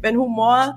Wenn 0.00 0.16
Humor 0.16 0.76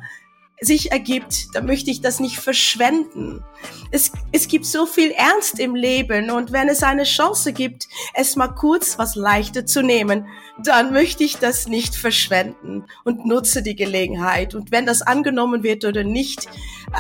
sich 0.59 0.92
ergibt, 0.92 1.56
dann 1.56 1.66
möchte 1.67 1.92
ich 1.92 2.01
das 2.01 2.19
nicht 2.19 2.40
verschwenden. 2.40 3.43
Es, 3.92 4.11
es 4.32 4.48
gibt 4.48 4.66
so 4.66 4.87
viel 4.87 5.11
Ernst 5.11 5.59
im 5.59 5.75
Leben 5.75 6.32
und 6.32 6.51
wenn 6.51 6.67
es 6.67 6.82
eine 6.82 7.03
Chance 7.03 7.54
gibt, 7.54 7.88
es 8.16 8.36
mal 8.36 8.48
kurz 8.48 8.98
was 8.98 9.16
leichter 9.16 9.66
zu 9.66 9.84
nehmen, 9.84 10.28
dann 10.64 10.93
möchte 10.93 11.23
ich 11.23 11.38
das 11.38 11.68
nicht 11.68 11.96
verschwenden 11.96 12.85
und 13.04 13.25
nutze 13.25 13.61
die 13.61 13.75
Gelegenheit. 13.75 14.55
Und 14.55 14.71
wenn 14.71 14.88
das 14.88 15.04
angenommen 15.04 15.61
wird 15.61 15.85
oder 15.85 16.03
nicht, 16.03 16.47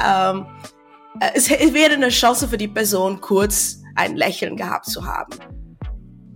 ähm, 0.05 0.45
es 1.33 1.49
wäre 1.49 1.93
eine 1.93 2.09
Chance 2.09 2.47
für 2.47 2.57
die 2.59 2.67
Person, 2.67 3.21
kurz 3.21 3.81
ein 3.95 4.15
Lächeln 4.15 4.55
gehabt 4.55 4.85
zu 4.85 5.05
haben. 5.05 5.56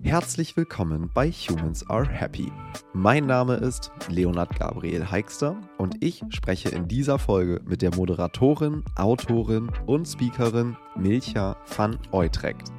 Herzlich 0.04 0.58
willkommen 0.58 1.12
bei 1.14 1.30
Humans 1.30 1.88
Are 1.88 2.08
Happy. 2.08 2.52
Mein 2.92 3.28
Name 3.28 3.56
ist 3.56 3.92
Leonard 4.10 4.58
Gabriel 4.58 5.10
Heikster 5.12 5.56
und 5.78 6.04
ich 6.04 6.24
spreche 6.30 6.70
in 6.70 6.88
dieser 6.88 7.20
Folge 7.20 7.62
mit 7.66 7.84
der 7.84 7.96
Moderatorin, 7.96 8.84
Autorin 8.96 9.72
und 9.86 10.08
Speakerin 10.08 10.76
Milcha 10.98 11.56
van 11.78 12.00
Utrecht. 12.12 12.74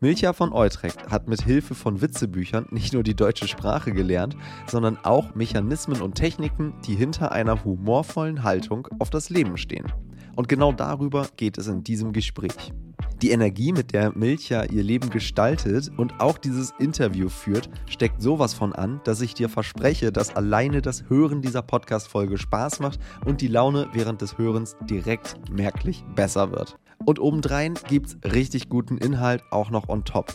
Milcha 0.00 0.34
von 0.34 0.52
Utrecht 0.52 1.10
hat 1.10 1.26
mit 1.26 1.40
Hilfe 1.40 1.74
von 1.74 2.02
Witzebüchern 2.02 2.66
nicht 2.70 2.92
nur 2.92 3.02
die 3.02 3.16
deutsche 3.16 3.48
Sprache 3.48 3.92
gelernt, 3.92 4.36
sondern 4.66 4.98
auch 5.04 5.34
Mechanismen 5.34 6.02
und 6.02 6.16
Techniken, 6.16 6.74
die 6.86 6.94
hinter 6.94 7.32
einer 7.32 7.64
humorvollen 7.64 8.44
Haltung 8.44 8.86
auf 8.98 9.08
das 9.08 9.30
Leben 9.30 9.56
stehen. 9.56 9.90
Und 10.36 10.48
genau 10.48 10.72
darüber 10.72 11.26
geht 11.36 11.56
es 11.56 11.66
in 11.66 11.82
diesem 11.82 12.12
Gespräch. 12.12 12.72
Die 13.20 13.32
Energie, 13.32 13.72
mit 13.72 13.94
der 13.94 14.16
Milcha 14.16 14.62
ihr 14.66 14.84
Leben 14.84 15.10
gestaltet 15.10 15.90
und 15.96 16.20
auch 16.20 16.38
dieses 16.38 16.72
Interview 16.78 17.28
führt, 17.28 17.68
steckt 17.86 18.22
sowas 18.22 18.54
von 18.54 18.72
an, 18.72 19.00
dass 19.02 19.20
ich 19.20 19.34
dir 19.34 19.48
verspreche, 19.48 20.12
dass 20.12 20.36
alleine 20.36 20.82
das 20.82 21.08
Hören 21.08 21.42
dieser 21.42 21.62
Podcast-Folge 21.62 22.38
Spaß 22.38 22.78
macht 22.78 23.00
und 23.24 23.40
die 23.40 23.48
Laune 23.48 23.88
während 23.92 24.22
des 24.22 24.38
Hörens 24.38 24.76
direkt 24.88 25.34
merklich 25.50 26.04
besser 26.14 26.52
wird. 26.52 26.78
Und 27.04 27.18
obendrein 27.18 27.74
gibt's 27.88 28.16
richtig 28.24 28.68
guten 28.68 28.98
Inhalt 28.98 29.42
auch 29.50 29.70
noch 29.70 29.88
on 29.88 30.04
top. 30.04 30.32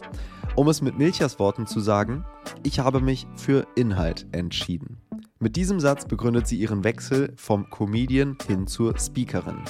Um 0.57 0.67
es 0.67 0.81
mit 0.81 0.97
Milchas 0.97 1.39
Worten 1.39 1.67
zu 1.67 1.79
sagen, 1.79 2.25
ich 2.63 2.79
habe 2.79 2.99
mich 2.99 3.27
für 3.37 3.65
Inhalt 3.75 4.27
entschieden. 4.33 4.97
Mit 5.43 5.57
diesem 5.57 5.81
Satz 5.81 6.05
begründet 6.05 6.47
sie 6.47 6.55
ihren 6.55 6.85
Wechsel 6.85 7.33
vom 7.35 7.69
Comedian 7.69 8.37
hin 8.47 8.65
zur 8.65 8.97
Speakerin. 8.97 9.61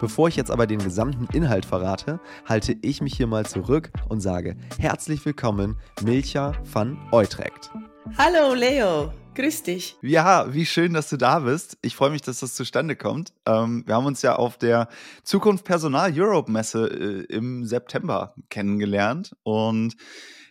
Bevor 0.00 0.26
ich 0.26 0.34
jetzt 0.34 0.50
aber 0.50 0.66
den 0.66 0.80
gesamten 0.80 1.28
Inhalt 1.32 1.64
verrate, 1.64 2.18
halte 2.46 2.76
ich 2.82 3.00
mich 3.00 3.16
hier 3.16 3.28
mal 3.28 3.46
zurück 3.46 3.92
und 4.08 4.20
sage 4.20 4.56
herzlich 4.80 5.24
willkommen, 5.24 5.76
Milcha 6.02 6.54
van 6.72 6.98
Utrecht. 7.12 7.70
Hallo 8.18 8.54
Leo, 8.54 9.12
grüß 9.36 9.62
dich. 9.62 9.96
Ja, 10.02 10.52
wie 10.52 10.66
schön, 10.66 10.94
dass 10.94 11.08
du 11.10 11.16
da 11.16 11.38
bist. 11.38 11.78
Ich 11.80 11.94
freue 11.94 12.10
mich, 12.10 12.22
dass 12.22 12.40
das 12.40 12.56
zustande 12.56 12.96
kommt. 12.96 13.32
Ähm, 13.46 13.84
wir 13.86 13.94
haben 13.94 14.06
uns 14.06 14.22
ja 14.22 14.34
auf 14.34 14.58
der 14.58 14.88
Zukunft 15.22 15.64
Personal 15.64 16.12
Europe 16.12 16.50
Messe 16.50 16.88
äh, 16.88 17.32
im 17.32 17.64
September 17.64 18.34
kennengelernt 18.48 19.36
und 19.44 19.94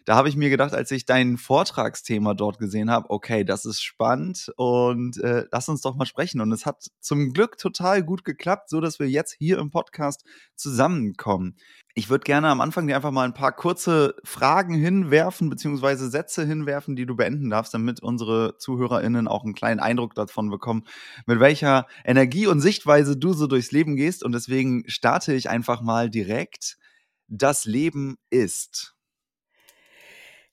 da 0.09 0.15
habe 0.15 0.27
ich 0.27 0.35
mir 0.35 0.49
gedacht, 0.49 0.73
als 0.73 0.89
ich 0.89 1.05
dein 1.05 1.37
Vortragsthema 1.37 2.33
dort 2.33 2.57
gesehen 2.57 2.89
habe, 2.89 3.11
okay, 3.11 3.43
das 3.43 3.63
ist 3.65 3.83
spannend 3.83 4.51
und 4.55 5.17
äh, 5.17 5.45
lass 5.51 5.69
uns 5.69 5.81
doch 5.81 5.95
mal 5.95 6.07
sprechen. 6.07 6.41
Und 6.41 6.51
es 6.51 6.65
hat 6.65 6.87
zum 6.99 7.31
Glück 7.31 7.59
total 7.59 8.01
gut 8.01 8.25
geklappt, 8.25 8.71
so 8.71 8.81
dass 8.81 8.97
wir 8.97 9.07
jetzt 9.07 9.35
hier 9.37 9.59
im 9.59 9.69
Podcast 9.69 10.25
zusammenkommen. 10.55 11.57
Ich 11.93 12.09
würde 12.09 12.23
gerne 12.23 12.47
am 12.47 12.59
Anfang 12.59 12.87
dir 12.87 12.95
einfach 12.95 13.11
mal 13.11 13.25
ein 13.25 13.35
paar 13.35 13.51
kurze 13.51 14.15
Fragen 14.23 14.73
hinwerfen, 14.73 15.47
beziehungsweise 15.47 16.09
Sätze 16.09 16.43
hinwerfen, 16.43 16.95
die 16.95 17.05
du 17.05 17.15
beenden 17.15 17.51
darfst, 17.51 17.75
damit 17.75 18.01
unsere 18.01 18.57
ZuhörerInnen 18.57 19.27
auch 19.27 19.43
einen 19.43 19.53
kleinen 19.53 19.79
Eindruck 19.79 20.15
davon 20.15 20.49
bekommen, 20.49 20.87
mit 21.27 21.39
welcher 21.39 21.85
Energie 22.03 22.47
und 22.47 22.61
Sichtweise 22.61 23.15
du 23.15 23.33
so 23.33 23.45
durchs 23.45 23.71
Leben 23.71 23.95
gehst. 23.95 24.23
Und 24.23 24.31
deswegen 24.31 24.85
starte 24.87 25.35
ich 25.35 25.51
einfach 25.51 25.83
mal 25.83 26.09
direkt. 26.09 26.79
Das 27.27 27.65
Leben 27.65 28.17
ist. 28.31 28.95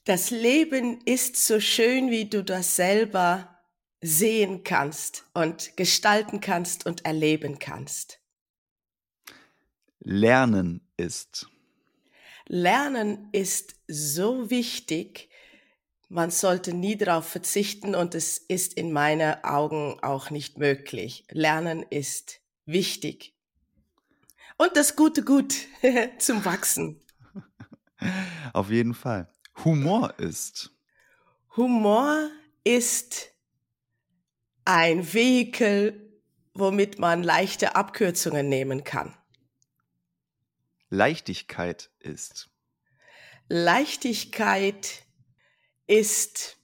Das 0.06 0.30
Leben 0.30 1.00
ist 1.04 1.34
so 1.34 1.58
schön, 1.58 2.12
wie 2.12 2.30
du 2.30 2.44
das 2.44 2.76
selber 2.76 3.58
sehen 4.00 4.62
kannst 4.62 5.24
und 5.34 5.76
gestalten 5.76 6.40
kannst 6.40 6.86
und 6.86 7.04
erleben 7.04 7.58
kannst. 7.58 8.20
Lernen 9.98 10.88
ist. 10.96 11.48
Lernen 12.46 13.30
ist 13.32 13.74
so 13.88 14.48
wichtig, 14.48 15.28
man 16.08 16.30
sollte 16.30 16.72
nie 16.72 16.96
darauf 16.96 17.26
verzichten 17.26 17.96
und 17.96 18.14
es 18.14 18.38
ist 18.38 18.74
in 18.74 18.92
meinen 18.92 19.42
Augen 19.42 19.98
auch 20.02 20.30
nicht 20.30 20.56
möglich. 20.56 21.24
Lernen 21.32 21.82
ist 21.82 22.40
wichtig. 22.64 23.34
Und 24.56 24.76
das 24.76 24.94
Gute 24.94 25.24
gut 25.24 25.52
zum 26.18 26.44
Wachsen. 26.44 27.00
Auf 28.52 28.70
jeden 28.70 28.94
Fall. 28.94 29.28
Humor 29.64 30.14
ist? 30.18 30.70
Humor 31.56 32.30
ist 32.64 33.32
ein 34.64 35.12
Vehikel, 35.12 36.20
womit 36.54 36.98
man 36.98 37.22
leichte 37.22 37.74
Abkürzungen 37.74 38.48
nehmen 38.48 38.84
kann. 38.84 39.16
Leichtigkeit 40.88 41.90
ist? 42.00 42.50
Leichtigkeit 43.48 45.04
ist 45.86 46.58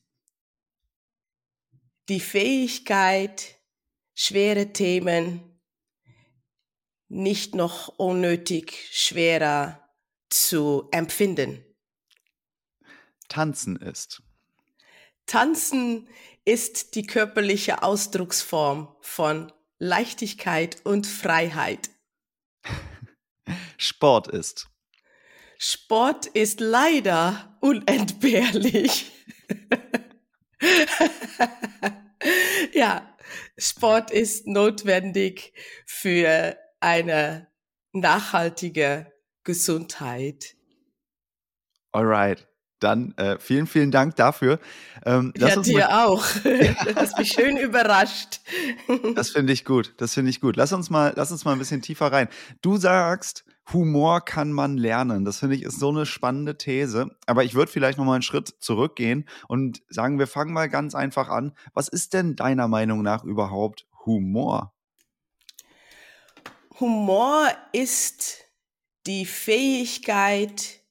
die 2.09 2.21
Fähigkeit, 2.21 3.59
schwere 4.15 4.73
Themen 4.73 5.61
nicht 7.09 7.55
noch 7.55 7.89
unnötig 7.99 8.89
schwerer 8.91 9.89
zu 10.29 10.89
empfinden. 10.93 11.65
Tanzen 13.33 13.77
ist? 13.77 14.23
Tanzen 15.25 16.07
ist 16.45 16.97
die 16.97 17.07
körperliche 17.07 17.83
Ausdrucksform 17.83 18.95
von 19.01 19.51
Leichtigkeit 19.79 20.85
und 20.85 21.07
Freiheit. 21.07 21.89
Sport 23.79 24.29
ist? 24.29 24.69
Sport 25.57 26.27
ist 26.27 26.61
leider 26.61 27.57
unentbehrlich. 27.63 29.11
ja, 32.75 33.17
Sport 33.57 34.11
ist 34.11 34.47
notwendig 34.47 35.55
für 35.87 36.59
eine 36.81 37.51
nachhaltige 37.93 39.11
Gesundheit. 39.43 40.55
Alright. 41.93 42.52
Dann 42.83 43.15
äh, 43.17 43.39
vielen, 43.39 43.67
vielen 43.67 43.91
Dank 43.91 44.17
dafür. 44.17 44.59
Ähm, 45.05 45.33
ja, 45.37 45.55
dir 45.57 45.79
mal, 45.79 46.05
auch. 46.07 46.25
Du 46.43 46.97
hast 46.97 47.19
mich 47.19 47.33
schön 47.33 47.57
überrascht. 47.57 48.41
Das 49.15 49.31
finde 49.31 49.53
ich 49.53 49.65
gut. 49.65 49.95
Das 49.99 50.15
finde 50.15 50.31
ich 50.31 50.41
gut. 50.41 50.57
Lass 50.57 50.73
uns 50.73 50.91
mal, 50.91 51.13
lass 51.17 51.31
uns 51.33 51.45
mal 51.45 51.53
ein 51.53 51.59
bisschen 51.59 51.83
tiefer 51.83 52.13
rein. 52.13 52.29
Du 52.61 52.77
sagst, 52.77 53.45
Humor 53.73 54.25
kann 54.25 54.53
man 54.53 54.77
lernen. 54.77 55.25
Das 55.25 55.39
finde 55.39 55.57
ich 55.57 55.63
ist 55.63 55.79
so 55.79 55.91
eine 55.91 56.07
spannende 56.07 56.59
These. 56.59 57.17
Aber 57.27 57.45
ich 57.45 57.55
würde 57.55 57.71
vielleicht 57.71 57.99
noch 57.99 58.05
mal 58.05 58.15
einen 58.15 58.23
Schritt 58.23 58.49
zurückgehen 58.61 59.29
und 59.49 59.83
sagen, 59.89 60.19
wir 60.19 60.27
fangen 60.27 60.53
mal 60.53 60.69
ganz 60.69 60.95
einfach 60.95 61.29
an. 61.29 61.53
Was 61.75 61.89
ist 61.89 62.13
denn 62.13 62.37
deiner 62.37 62.69
Meinung 62.69 63.03
nach 63.03 63.25
überhaupt 63.25 63.87
Humor? 64.05 64.75
Humor 66.81 67.49
ist 67.73 68.39
die 69.07 69.25
Fähigkeit, 69.27 70.82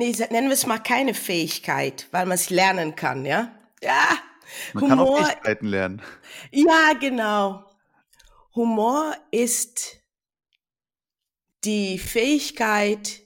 nee, 0.00 0.12
nennen 0.30 0.48
wir 0.48 0.54
es 0.54 0.66
mal 0.66 0.78
keine 0.78 1.12
Fähigkeit, 1.14 2.08
weil 2.10 2.24
man 2.24 2.34
es 2.34 2.48
lernen 2.48 2.96
kann, 2.96 3.26
ja? 3.26 3.54
Ja. 3.82 4.18
Man 4.72 4.84
Humor, 4.84 4.88
kann 4.88 4.98
auch 4.98 5.26
Fähigkeiten 5.26 5.66
lernen. 5.66 6.02
Ja, 6.50 6.92
genau. 6.98 7.64
Humor 8.54 9.14
ist 9.30 9.98
die 11.64 11.98
Fähigkeit, 11.98 13.20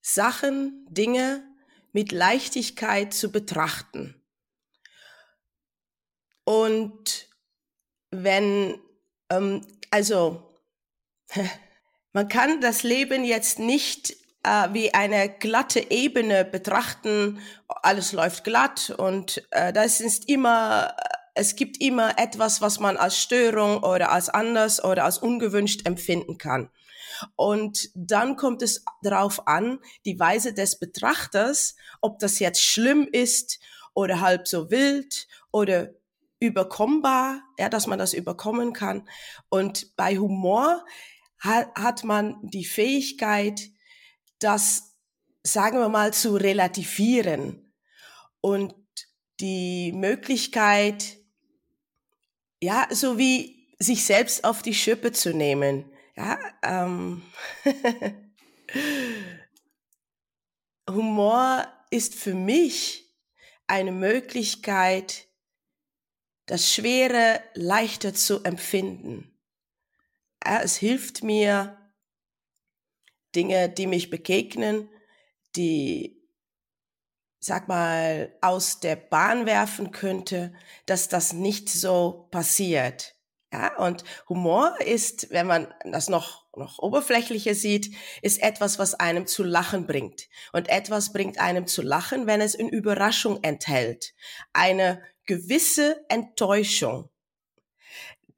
Sachen, 0.00 0.86
Dinge 0.88 1.44
mit 1.92 2.12
Leichtigkeit 2.12 3.12
zu 3.12 3.30
betrachten. 3.30 4.20
Und 6.44 7.28
wenn, 8.10 8.80
ähm, 9.30 9.66
also, 9.90 10.54
man 12.12 12.28
kann 12.28 12.60
das 12.60 12.82
Leben 12.82 13.24
jetzt 13.24 13.58
nicht 13.58 14.16
äh, 14.46 14.72
wie 14.72 14.94
eine 14.94 15.28
glatte 15.28 15.90
Ebene 15.90 16.44
betrachten. 16.44 17.40
Alles 17.66 18.12
läuft 18.12 18.44
glatt 18.44 18.94
und 18.96 19.42
äh, 19.50 19.72
das 19.72 20.00
ist 20.00 20.28
immer, 20.28 20.94
es 21.34 21.56
gibt 21.56 21.80
immer 21.80 22.18
etwas, 22.18 22.60
was 22.60 22.78
man 22.78 22.96
als 22.96 23.18
Störung 23.18 23.82
oder 23.82 24.12
als 24.12 24.28
anders 24.28 24.82
oder 24.82 25.04
als 25.04 25.18
ungewünscht 25.18 25.86
empfinden 25.86 26.38
kann. 26.38 26.70
Und 27.34 27.90
dann 27.94 28.36
kommt 28.36 28.62
es 28.62 28.84
darauf 29.02 29.48
an, 29.48 29.80
die 30.04 30.20
Weise 30.20 30.52
des 30.52 30.78
Betrachters, 30.78 31.74
ob 32.00 32.18
das 32.18 32.38
jetzt 32.38 32.62
schlimm 32.62 33.08
ist 33.10 33.58
oder 33.94 34.20
halb 34.20 34.46
so 34.46 34.70
wild 34.70 35.26
oder 35.50 35.90
überkommbar, 36.38 37.42
ja, 37.58 37.68
dass 37.68 37.86
man 37.86 37.98
das 37.98 38.12
überkommen 38.12 38.74
kann. 38.74 39.08
Und 39.48 39.96
bei 39.96 40.18
Humor 40.18 40.84
hat, 41.38 41.74
hat 41.74 42.04
man 42.04 42.38
die 42.42 42.66
Fähigkeit, 42.66 43.70
das, 44.38 44.96
sagen 45.42 45.78
wir 45.78 45.88
mal, 45.88 46.12
zu 46.12 46.36
relativieren 46.36 47.72
und 48.40 48.74
die 49.40 49.92
Möglichkeit, 49.92 51.18
ja, 52.60 52.88
so 52.90 53.18
wie 53.18 53.74
sich 53.78 54.04
selbst 54.04 54.44
auf 54.44 54.62
die 54.62 54.74
Schippe 54.74 55.12
zu 55.12 55.34
nehmen. 55.34 55.90
Ja, 56.16 56.38
ähm, 56.62 57.22
Humor 60.88 61.66
ist 61.90 62.14
für 62.14 62.34
mich 62.34 63.14
eine 63.66 63.92
Möglichkeit, 63.92 65.26
das 66.46 66.72
Schwere 66.72 67.42
leichter 67.54 68.14
zu 68.14 68.42
empfinden. 68.44 69.36
Es 70.40 70.76
hilft 70.76 71.22
mir, 71.24 71.76
Dinge, 73.36 73.68
die 73.68 73.86
mich 73.86 74.10
begegnen, 74.10 74.88
die, 75.54 76.20
sag 77.38 77.68
mal, 77.68 78.34
aus 78.40 78.80
der 78.80 78.96
Bahn 78.96 79.46
werfen 79.46 79.92
könnte, 79.92 80.54
dass 80.86 81.08
das 81.08 81.32
nicht 81.32 81.68
so 81.68 82.28
passiert. 82.30 83.14
Ja, 83.52 83.76
und 83.76 84.02
Humor 84.28 84.76
ist, 84.80 85.30
wenn 85.30 85.46
man 85.46 85.72
das 85.84 86.08
noch, 86.08 86.46
noch 86.56 86.78
oberflächlicher 86.78 87.54
sieht, 87.54 87.94
ist 88.20 88.42
etwas, 88.42 88.78
was 88.78 88.94
einem 88.94 89.26
zu 89.26 89.44
lachen 89.44 89.86
bringt. 89.86 90.28
Und 90.52 90.68
etwas 90.68 91.12
bringt 91.12 91.38
einem 91.38 91.66
zu 91.66 91.82
lachen, 91.82 92.26
wenn 92.26 92.40
es 92.40 92.58
eine 92.58 92.70
Überraschung 92.70 93.42
enthält. 93.44 94.14
Eine 94.52 95.00
gewisse 95.26 96.04
Enttäuschung. 96.08 97.08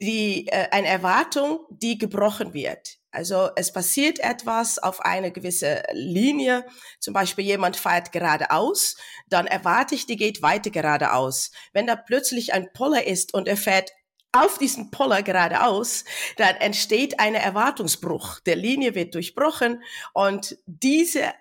Die, 0.00 0.46
äh, 0.48 0.68
eine 0.70 0.88
Erwartung, 0.88 1.60
die 1.70 1.98
gebrochen 1.98 2.52
wird. 2.52 2.97
Also 3.10 3.48
es 3.56 3.72
passiert 3.72 4.20
etwas 4.20 4.78
auf 4.78 5.00
eine 5.00 5.32
gewisse 5.32 5.82
Linie. 5.92 6.66
Zum 7.00 7.14
Beispiel 7.14 7.44
jemand 7.44 7.76
fährt 7.76 8.12
geradeaus, 8.12 8.96
dann 9.28 9.46
erwarte 9.46 9.94
ich, 9.94 10.06
die 10.06 10.16
geht 10.16 10.42
weiter 10.42 10.70
geradeaus. 10.70 11.50
Wenn 11.72 11.86
da 11.86 11.96
plötzlich 11.96 12.52
ein 12.52 12.72
Poller 12.72 13.06
ist 13.06 13.32
und 13.32 13.48
er 13.48 13.56
fährt 13.56 13.92
auf 14.32 14.58
diesen 14.58 14.90
Poller 14.90 15.22
geradeaus, 15.22 16.04
dann 16.36 16.56
entsteht 16.56 17.18
ein 17.18 17.34
Erwartungsbruch. 17.34 18.40
Der 18.40 18.56
Linie 18.56 18.94
wird 18.94 19.14
durchbrochen 19.14 19.82
und 20.12 20.58
diese, 20.66 21.32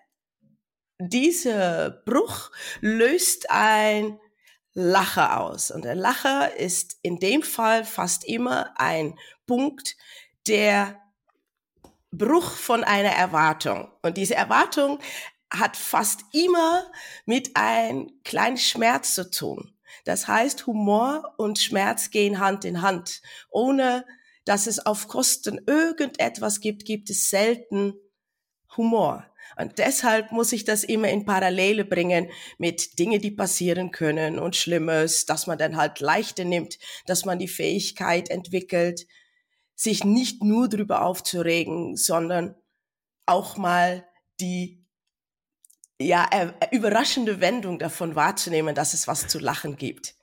dieser 0.97 1.89
Bruch 2.05 2.51
löst 2.79 3.51
ein 3.51 4.19
Lacher 4.73 5.41
aus. 5.41 5.71
Und 5.71 5.83
der 5.85 5.95
Lacher 5.95 6.55
ist 6.55 6.97
in 7.01 7.19
dem 7.19 7.41
Fall 7.41 7.83
fast 7.83 8.23
immer 8.25 8.73
ein 8.77 9.17
Punkt 9.47 9.97
der 10.47 11.01
Bruch 12.11 12.51
von 12.51 12.83
einer 12.83 13.11
Erwartung. 13.11 13.91
Und 14.01 14.17
diese 14.17 14.35
Erwartung 14.35 14.99
hat 15.51 15.77
fast 15.77 16.21
immer 16.33 16.89
mit 17.25 17.55
einem 17.55 18.11
kleinen 18.23 18.57
Schmerz 18.57 19.13
zu 19.15 19.29
tun. 19.29 19.73
Das 20.05 20.27
heißt, 20.27 20.67
Humor 20.67 21.33
und 21.37 21.59
Schmerz 21.59 22.11
gehen 22.11 22.39
Hand 22.39 22.65
in 22.65 22.81
Hand. 22.81 23.21
Ohne 23.49 24.05
dass 24.45 24.67
es 24.67 24.85
auf 24.85 25.07
Kosten 25.07 25.59
irgendetwas 25.67 26.61
gibt, 26.61 26.85
gibt 26.85 27.09
es 27.09 27.29
selten 27.29 27.93
Humor. 28.77 29.25
Und 29.57 29.77
deshalb 29.77 30.31
muss 30.31 30.51
ich 30.51 30.65
das 30.65 30.83
immer 30.83 31.09
in 31.09 31.25
Parallele 31.25 31.85
bringen 31.85 32.29
mit 32.57 32.99
Dinge, 32.99 33.19
die 33.19 33.31
passieren 33.31 33.91
können 33.91 34.39
und 34.39 34.55
Schlimmes, 34.55 35.25
dass 35.25 35.47
man 35.47 35.57
dann 35.57 35.77
halt 35.77 35.99
leichter 35.99 36.45
nimmt, 36.45 36.77
dass 37.05 37.25
man 37.25 37.39
die 37.39 37.47
Fähigkeit 37.47 38.29
entwickelt, 38.29 39.07
sich 39.77 40.03
nicht 40.03 40.43
nur 40.43 40.67
drüber 40.67 41.03
aufzuregen, 41.03 41.95
sondern 41.95 42.55
auch 43.27 43.57
mal 43.57 44.05
die 44.39 44.83
ja, 46.01 46.27
äh, 46.31 46.75
überraschende 46.75 47.39
Wendung 47.41 47.79
davon 47.79 48.15
wahrzunehmen, 48.15 48.75
dass 48.75 48.93
es 48.93 49.07
was 49.07 49.27
zu 49.27 49.39
lachen 49.39 49.77
gibt. 49.77 50.15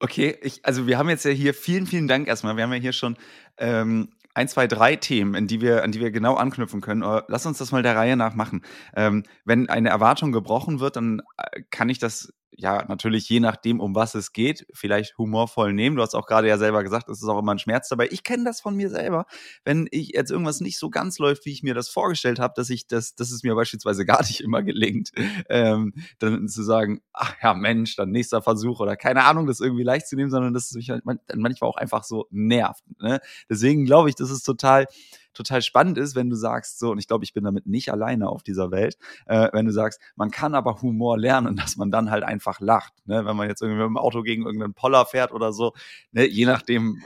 Okay, 0.00 0.36
ich, 0.42 0.64
also 0.64 0.86
wir 0.86 0.98
haben 0.98 1.08
jetzt 1.08 1.24
ja 1.24 1.30
hier 1.30 1.54
vielen, 1.54 1.86
vielen 1.86 2.08
Dank 2.08 2.26
erstmal. 2.28 2.56
Wir 2.56 2.64
haben 2.64 2.72
ja 2.72 2.80
hier 2.80 2.92
schon 2.92 3.16
ähm, 3.56 4.14
ein, 4.34 4.48
zwei, 4.48 4.66
drei 4.66 4.96
Themen, 4.96 5.34
in 5.34 5.46
die 5.46 5.60
wir, 5.60 5.84
an 5.84 5.92
die 5.92 6.00
wir 6.00 6.10
genau 6.10 6.34
anknüpfen 6.34 6.80
können. 6.80 7.02
Aber 7.02 7.24
lass 7.28 7.46
uns 7.46 7.58
das 7.58 7.72
mal 7.72 7.82
der 7.82 7.96
Reihe 7.96 8.16
nach 8.16 8.34
machen. 8.34 8.64
Ähm, 8.96 9.22
wenn 9.44 9.68
eine 9.68 9.90
Erwartung 9.90 10.32
gebrochen 10.32 10.80
wird, 10.80 10.96
dann 10.96 11.22
äh, 11.36 11.62
kann 11.70 11.88
ich 11.88 11.98
das 11.98 12.32
ja, 12.54 12.84
natürlich 12.86 13.28
je 13.28 13.40
nachdem, 13.40 13.80
um 13.80 13.94
was 13.94 14.14
es 14.14 14.32
geht, 14.32 14.66
vielleicht 14.72 15.16
humorvoll 15.18 15.72
nehmen. 15.72 15.96
Du 15.96 16.02
hast 16.02 16.14
auch 16.14 16.26
gerade 16.26 16.48
ja 16.48 16.58
selber 16.58 16.82
gesagt, 16.82 17.08
es 17.08 17.22
ist 17.22 17.28
auch 17.28 17.38
immer 17.38 17.52
ein 17.52 17.58
Schmerz 17.58 17.88
dabei. 17.88 18.08
Ich 18.10 18.22
kenne 18.22 18.44
das 18.44 18.60
von 18.60 18.76
mir 18.76 18.90
selber. 18.90 19.26
Wenn 19.64 19.88
ich 19.90 20.10
jetzt 20.14 20.30
irgendwas 20.30 20.60
nicht 20.60 20.78
so 20.78 20.90
ganz 20.90 21.18
läuft, 21.18 21.46
wie 21.46 21.52
ich 21.52 21.62
mir 21.62 21.74
das 21.74 21.88
vorgestellt 21.88 22.38
habe, 22.38 22.52
dass 22.56 22.70
ich 22.70 22.86
das, 22.86 23.14
dass 23.14 23.30
es 23.30 23.42
mir 23.42 23.54
beispielsweise 23.54 24.04
gar 24.06 24.22
nicht 24.22 24.40
immer 24.40 24.62
gelingt, 24.62 25.12
ähm, 25.48 25.94
dann 26.18 26.48
zu 26.48 26.62
sagen, 26.62 27.00
ach 27.12 27.34
ja, 27.42 27.54
Mensch, 27.54 27.96
dann 27.96 28.10
nächster 28.10 28.42
Versuch 28.42 28.80
oder 28.80 28.96
keine 28.96 29.24
Ahnung, 29.24 29.46
das 29.46 29.60
irgendwie 29.60 29.84
leicht 29.84 30.06
zu 30.06 30.16
nehmen, 30.16 30.30
sondern 30.30 30.52
dass 30.52 30.66
es 30.66 30.74
mich 30.74 30.90
halt 30.90 31.04
manchmal 31.04 31.70
auch 31.70 31.76
einfach 31.76 32.04
so 32.04 32.26
nervt. 32.30 32.84
Ne? 33.00 33.20
Deswegen 33.48 33.84
glaube 33.84 34.10
ich, 34.10 34.14
das 34.14 34.30
ist 34.30 34.42
total 34.42 34.86
total 35.32 35.62
spannend 35.62 35.98
ist, 35.98 36.14
wenn 36.14 36.30
du 36.30 36.36
sagst, 36.36 36.78
so, 36.78 36.90
und 36.90 36.98
ich 36.98 37.06
glaube, 37.06 37.24
ich 37.24 37.32
bin 37.32 37.44
damit 37.44 37.66
nicht 37.66 37.90
alleine 37.90 38.28
auf 38.28 38.42
dieser 38.42 38.70
Welt, 38.70 38.96
äh, 39.26 39.48
wenn 39.52 39.66
du 39.66 39.72
sagst, 39.72 40.00
man 40.16 40.30
kann 40.30 40.54
aber 40.54 40.82
Humor 40.82 41.18
lernen, 41.18 41.56
dass 41.62 41.76
man 41.76 41.90
dann 41.90 42.10
halt 42.10 42.24
einfach 42.24 42.60
lacht. 42.60 42.92
Ne? 43.06 43.24
Wenn 43.24 43.36
man 43.36 43.48
jetzt 43.48 43.62
irgendwie 43.62 43.80
mit 43.80 43.88
dem 43.88 43.98
Auto 43.98 44.22
gegen 44.22 44.44
irgendeinen 44.44 44.74
Poller 44.74 45.06
fährt 45.06 45.32
oder 45.32 45.52
so, 45.52 45.72
ne? 46.12 46.26
je 46.26 46.46
nachdem, 46.46 47.02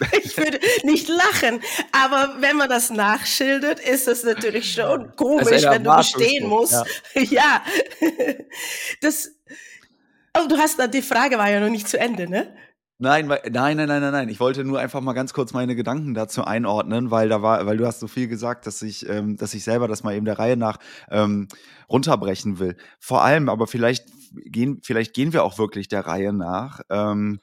ich 0.22 0.36
würde 0.36 0.60
nicht 0.84 1.08
lachen, 1.08 1.60
aber 1.92 2.36
wenn 2.40 2.56
man 2.56 2.68
das 2.68 2.90
nachschildert, 2.90 3.80
ist 3.80 4.08
es 4.08 4.24
natürlich 4.24 4.72
schon 4.72 5.12
komisch, 5.16 5.62
wenn 5.62 5.84
du 5.84 5.96
bestehen 5.96 6.48
musst. 6.48 6.84
Ja. 7.14 7.22
ja. 7.22 7.62
Das, 9.00 9.32
oh, 10.36 10.46
du 10.48 10.56
hast, 10.56 10.78
die 10.94 11.02
Frage 11.02 11.38
war 11.38 11.50
ja 11.50 11.60
noch 11.60 11.70
nicht 11.70 11.88
zu 11.88 11.98
Ende, 11.98 12.28
ne? 12.28 12.54
Nein, 13.02 13.28
nein, 13.28 13.40
nein, 13.50 13.76
nein, 13.78 13.88
nein, 13.88 14.12
nein. 14.12 14.28
Ich 14.28 14.40
wollte 14.40 14.62
nur 14.62 14.78
einfach 14.78 15.00
mal 15.00 15.14
ganz 15.14 15.32
kurz 15.32 15.54
meine 15.54 15.74
Gedanken 15.74 16.12
dazu 16.12 16.44
einordnen, 16.44 17.10
weil 17.10 17.30
da 17.30 17.40
war, 17.40 17.64
weil 17.64 17.78
du 17.78 17.86
hast 17.86 17.98
so 17.98 18.08
viel 18.08 18.28
gesagt, 18.28 18.66
dass 18.66 18.82
ich, 18.82 19.08
ähm, 19.08 19.38
dass 19.38 19.54
ich 19.54 19.64
selber 19.64 19.88
das 19.88 20.02
mal 20.04 20.14
eben 20.14 20.26
der 20.26 20.38
Reihe 20.38 20.58
nach 20.58 20.76
ähm, 21.10 21.48
runterbrechen 21.88 22.58
will. 22.58 22.76
Vor 22.98 23.22
allem, 23.22 23.48
aber 23.48 23.66
vielleicht 23.66 24.06
gehen, 24.34 24.80
vielleicht 24.82 25.14
gehen 25.14 25.32
wir 25.32 25.44
auch 25.44 25.56
wirklich 25.56 25.88
der 25.88 26.06
Reihe 26.06 26.34
nach. 26.34 26.80
Ähm, 26.90 27.40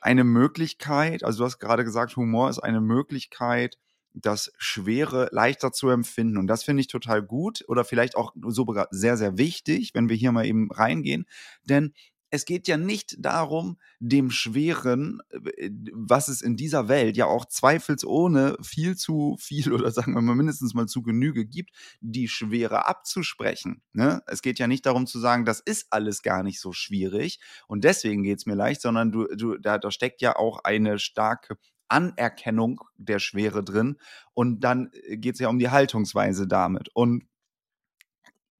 eine 0.00 0.24
Möglichkeit, 0.24 1.22
also 1.22 1.38
du 1.38 1.44
hast 1.44 1.60
gerade 1.60 1.84
gesagt, 1.84 2.16
Humor 2.16 2.50
ist 2.50 2.58
eine 2.58 2.80
Möglichkeit, 2.80 3.78
das 4.12 4.50
Schwere 4.58 5.28
leichter 5.30 5.70
zu 5.70 5.88
empfinden. 5.88 6.36
Und 6.36 6.48
das 6.48 6.64
finde 6.64 6.80
ich 6.80 6.88
total 6.88 7.22
gut 7.22 7.64
oder 7.68 7.84
vielleicht 7.84 8.16
auch 8.16 8.32
sogar 8.48 8.88
sehr, 8.90 9.16
sehr 9.16 9.38
wichtig, 9.38 9.92
wenn 9.94 10.08
wir 10.08 10.16
hier 10.16 10.32
mal 10.32 10.46
eben 10.46 10.68
reingehen. 10.72 11.26
Denn 11.68 11.92
es 12.30 12.44
geht 12.44 12.68
ja 12.68 12.76
nicht 12.76 13.16
darum, 13.18 13.78
dem 13.98 14.30
Schweren, 14.30 15.20
äh, 15.30 15.70
was 15.92 16.28
es 16.28 16.42
in 16.42 16.56
dieser 16.56 16.88
Welt 16.88 17.16
ja 17.16 17.26
auch 17.26 17.46
zweifelsohne 17.46 18.56
viel 18.62 18.96
zu 18.96 19.36
viel 19.38 19.72
oder 19.72 19.90
sagen 19.90 20.14
wir 20.14 20.22
mal 20.22 20.34
mindestens 20.34 20.74
mal 20.74 20.86
zu 20.86 21.02
Genüge 21.02 21.46
gibt, 21.46 21.70
die 22.00 22.28
Schwere 22.28 22.86
abzusprechen. 22.86 23.82
Ne? 23.92 24.22
Es 24.26 24.42
geht 24.42 24.58
ja 24.58 24.66
nicht 24.66 24.86
darum 24.86 25.06
zu 25.06 25.18
sagen, 25.18 25.44
das 25.44 25.60
ist 25.60 25.86
alles 25.90 26.22
gar 26.22 26.42
nicht 26.42 26.60
so 26.60 26.72
schwierig 26.72 27.40
und 27.68 27.84
deswegen 27.84 28.22
geht 28.22 28.38
es 28.38 28.46
mir 28.46 28.54
leicht, 28.54 28.80
sondern 28.80 29.12
du, 29.12 29.26
du, 29.34 29.56
da, 29.58 29.78
da 29.78 29.90
steckt 29.90 30.20
ja 30.20 30.36
auch 30.36 30.60
eine 30.64 30.98
starke 30.98 31.56
Anerkennung 31.88 32.80
der 32.96 33.18
Schwere 33.18 33.62
drin 33.62 33.96
und 34.34 34.60
dann 34.60 34.90
äh, 34.92 35.16
geht 35.16 35.34
es 35.34 35.40
ja 35.40 35.48
um 35.48 35.58
die 35.58 35.70
Haltungsweise 35.70 36.46
damit. 36.46 36.88
Und 36.94 37.24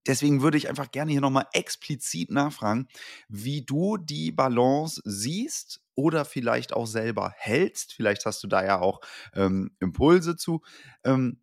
Deswegen 0.07 0.43
würde 0.43 0.57
ich 0.59 0.69
einfach 0.69 0.91
gerne 0.91 1.13
hier 1.13 1.21
nochmal 1.21 1.47
explizit 1.53 2.31
nachfragen, 2.31 2.89
wie 3.29 3.63
du 3.63 3.97
die 3.97 4.33
Balance 4.33 5.01
siehst 5.05 5.81
oder 5.95 6.25
vielleicht 6.25 6.73
auch 6.75 6.87
selber 6.87 7.33
hältst. 7.37 7.95
Vielleicht 7.95 8.27
hast 8.27 8.43
du 8.43 8.49
da 8.49 8.65
ja 8.65 8.81
auch 8.81 9.01
ähm, 9.35 9.71
Impulse 9.81 10.37
zu. 10.37 10.63
Ähm, 11.05 11.41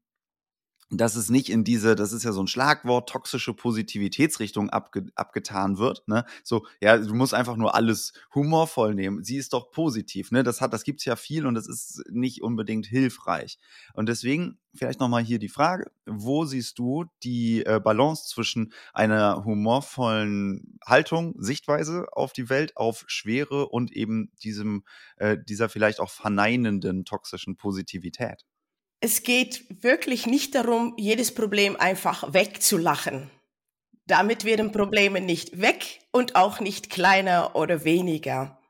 dass 0.97 1.15
es 1.15 1.29
nicht 1.29 1.49
in 1.49 1.63
diese, 1.63 1.95
das 1.95 2.13
ist 2.13 2.23
ja 2.23 2.31
so 2.31 2.41
ein 2.41 2.47
Schlagwort, 2.47 3.09
toxische 3.09 3.53
Positivitätsrichtung 3.53 4.69
abge, 4.69 5.05
abgetan 5.15 5.77
wird. 5.77 6.07
Ne? 6.07 6.25
So, 6.43 6.65
ja, 6.81 6.97
du 6.97 7.13
musst 7.13 7.33
einfach 7.33 7.55
nur 7.55 7.75
alles 7.75 8.13
humorvoll 8.33 8.95
nehmen. 8.95 9.23
Sie 9.23 9.37
ist 9.37 9.53
doch 9.53 9.71
positiv. 9.71 10.31
Ne? 10.31 10.43
Das 10.43 10.61
hat, 10.61 10.73
das 10.73 10.83
gibt's 10.83 11.05
ja 11.05 11.15
viel 11.15 11.45
und 11.45 11.55
das 11.55 11.67
ist 11.67 12.03
nicht 12.09 12.41
unbedingt 12.41 12.85
hilfreich. 12.85 13.57
Und 13.93 14.09
deswegen 14.09 14.59
vielleicht 14.75 14.99
nochmal 14.99 15.23
hier 15.23 15.39
die 15.39 15.49
Frage: 15.49 15.91
Wo 16.05 16.45
siehst 16.45 16.79
du 16.79 17.05
die 17.23 17.65
äh, 17.65 17.79
Balance 17.83 18.27
zwischen 18.27 18.73
einer 18.93 19.45
humorvollen 19.45 20.79
Haltung, 20.85 21.35
Sichtweise 21.37 22.07
auf 22.11 22.33
die 22.33 22.49
Welt, 22.49 22.77
auf 22.77 23.03
Schwere 23.07 23.69
und 23.69 23.91
eben 23.91 24.31
diesem, 24.43 24.83
äh, 25.17 25.37
dieser 25.37 25.69
vielleicht 25.69 25.99
auch 25.99 26.09
verneinenden 26.09 27.05
toxischen 27.05 27.57
Positivität? 27.57 28.45
Es 29.03 29.21
geht 29.21 29.65
wirklich 29.83 30.27
nicht 30.27 30.55
darum, 30.55 30.93
jedes 30.95 31.35
Problem 31.35 31.75
einfach 31.75 32.33
wegzulachen. 32.33 33.29
Damit 34.07 34.45
werden 34.45 34.71
Probleme 34.71 35.19
nicht 35.19 35.59
weg 35.59 35.99
und 36.13 36.37
auch 36.37 36.61
nicht 36.61 36.89
kleiner 36.89 37.53
oder 37.53 37.83
weniger. 37.83 38.61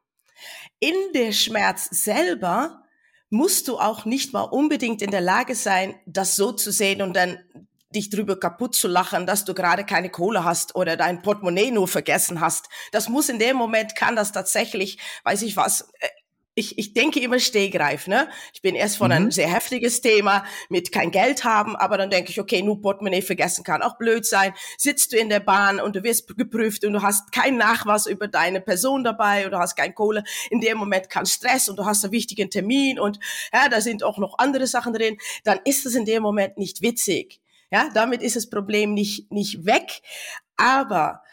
In 0.80 0.96
der 1.14 1.34
Schmerz 1.34 1.88
selber 1.92 2.82
musst 3.30 3.68
du 3.68 3.78
auch 3.78 4.06
nicht 4.06 4.34
mal 4.34 4.42
unbedingt 4.42 5.04
in 5.04 5.12
der 5.12 5.22
Lage 5.22 5.54
sein, 5.54 5.94
das 6.08 6.36
so 6.36 6.52
zu 6.52 6.72
sehen 6.72 7.04
und 7.04 7.16
dann 7.16 7.38
dich 7.94 8.10
drüber 8.10 8.40
kaputt 8.40 8.74
zu 8.74 8.88
lachen, 8.88 9.28
dass 9.28 9.46
du 9.46 9.54
gerade 9.54 9.86
keine 9.86 10.10
Kohle 10.10 10.44
hast 10.44 10.76
oder 10.76 10.98
dein 10.98 11.22
Portemonnaie 11.22 11.70
nur 11.70 11.88
vergessen 11.88 12.42
hast. 12.42 12.70
Das 12.92 13.08
muss 13.08 13.30
in 13.30 13.38
dem 13.38 13.56
Moment, 13.56 13.96
kann 13.96 14.16
das 14.16 14.32
tatsächlich, 14.32 14.98
weiß 15.26 15.44
ich 15.44 15.58
was, 15.58 15.92
äh, 16.00 16.08
ich, 16.56 16.78
ich 16.78 16.94
denke 16.94 17.20
immer 17.20 17.40
stehgreif, 17.40 18.08
ne? 18.08 18.30
Ich 18.54 18.62
bin 18.62 18.76
erst 18.76 18.98
von 18.98 19.08
mhm. 19.08 19.14
einem 19.14 19.32
sehr 19.32 19.52
heftiges 19.52 20.02
Thema 20.02 20.46
mit 20.70 20.92
kein 20.92 21.10
Geld 21.10 21.44
haben, 21.44 21.76
aber 21.76 21.98
dann 21.98 22.12
denke 22.12 22.30
ich, 22.30 22.40
okay, 22.40 22.62
nur 22.62 22.80
Portemonnaie 22.80 23.22
vergessen 23.22 23.64
kann 23.64 23.82
auch 23.82 23.98
blöd 23.98 24.26
sein. 24.26 24.54
Sitzt 24.78 25.14
du 25.14 25.18
in 25.18 25.30
der 25.30 25.40
Bahn 25.40 25.80
und 25.80 25.96
du 25.96 26.04
wirst 26.04 26.28
geprüft 26.38 26.86
und 26.86 26.94
du 26.94 27.02
hast 27.02 27.32
kein 27.32 27.58
Nachweis 27.58 28.06
über 28.06 28.28
deine 28.28 28.62
Person 28.62 29.04
dabei 29.04 29.48
oder 29.48 29.60
hast 29.60 29.76
kein 29.76 29.96
Kohle. 29.96 30.24
In 30.52 30.62
dem 30.62 30.78
Moment 30.78 31.10
kann 31.10 31.26
Stress 31.26 31.70
und 31.70 31.78
du 31.78 31.86
hast 31.86 32.04
einen 32.04 32.14
wichtigen 32.14 32.50
Termin 32.50 33.00
und 33.00 33.20
ja, 33.52 33.68
da 33.70 33.82
sind 33.82 34.04
auch 34.04 34.20
noch 34.20 34.38
andere 34.38 34.68
Sachen 34.68 34.94
drin. 34.94 35.18
Dann 35.44 35.60
ist 35.66 35.86
es 35.86 35.96
in 35.96 36.06
dem 36.06 36.22
Moment 36.22 36.58
nicht 36.58 36.82
witzig. 36.82 37.40
Ja, 37.72 37.90
damit 37.96 38.22
ist 38.22 38.36
das 38.36 38.52
Problem 38.52 38.94
nicht, 38.94 39.32
nicht 39.32 39.66
weg. 39.66 40.02
Aber 40.56 41.24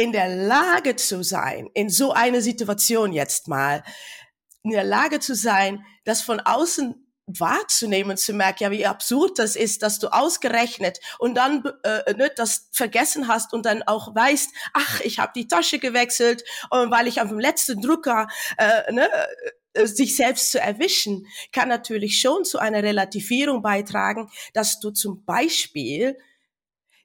in 0.00 0.12
der 0.12 0.34
Lage 0.34 0.96
zu 0.96 1.22
sein, 1.22 1.68
in 1.74 1.90
so 1.90 2.12
einer 2.12 2.40
Situation 2.40 3.12
jetzt 3.12 3.48
mal, 3.48 3.82
in 4.62 4.70
der 4.70 4.84
Lage 4.84 5.20
zu 5.20 5.34
sein, 5.34 5.84
das 6.04 6.22
von 6.22 6.40
außen 6.40 7.06
wahrzunehmen, 7.38 8.16
zu 8.16 8.32
merken, 8.32 8.64
ja, 8.64 8.70
wie 8.70 8.86
absurd 8.86 9.38
das 9.38 9.56
ist, 9.56 9.82
dass 9.82 9.98
du 9.98 10.08
ausgerechnet 10.08 10.98
und 11.18 11.34
dann 11.36 11.64
äh, 11.84 12.14
ne, 12.14 12.30
das 12.34 12.68
vergessen 12.72 13.28
hast 13.28 13.52
und 13.52 13.66
dann 13.66 13.82
auch 13.84 14.14
weißt, 14.14 14.50
ach, 14.72 15.00
ich 15.02 15.18
habe 15.18 15.32
die 15.34 15.46
Tasche 15.46 15.78
gewechselt 15.78 16.42
und 16.70 16.90
weil 16.90 17.06
ich 17.06 17.20
auf 17.20 17.28
dem 17.28 17.38
letzten 17.38 17.80
Drucker 17.80 18.28
äh, 18.58 18.92
ne, 18.92 19.08
äh, 19.74 19.86
sich 19.86 20.16
selbst 20.16 20.50
zu 20.50 20.60
erwischen, 20.60 21.26
kann 21.52 21.68
natürlich 21.68 22.18
schon 22.18 22.44
zu 22.44 22.58
einer 22.58 22.82
Relativierung 22.82 23.62
beitragen, 23.62 24.30
dass 24.52 24.80
du 24.80 24.90
zum 24.90 25.24
Beispiel 25.24 26.18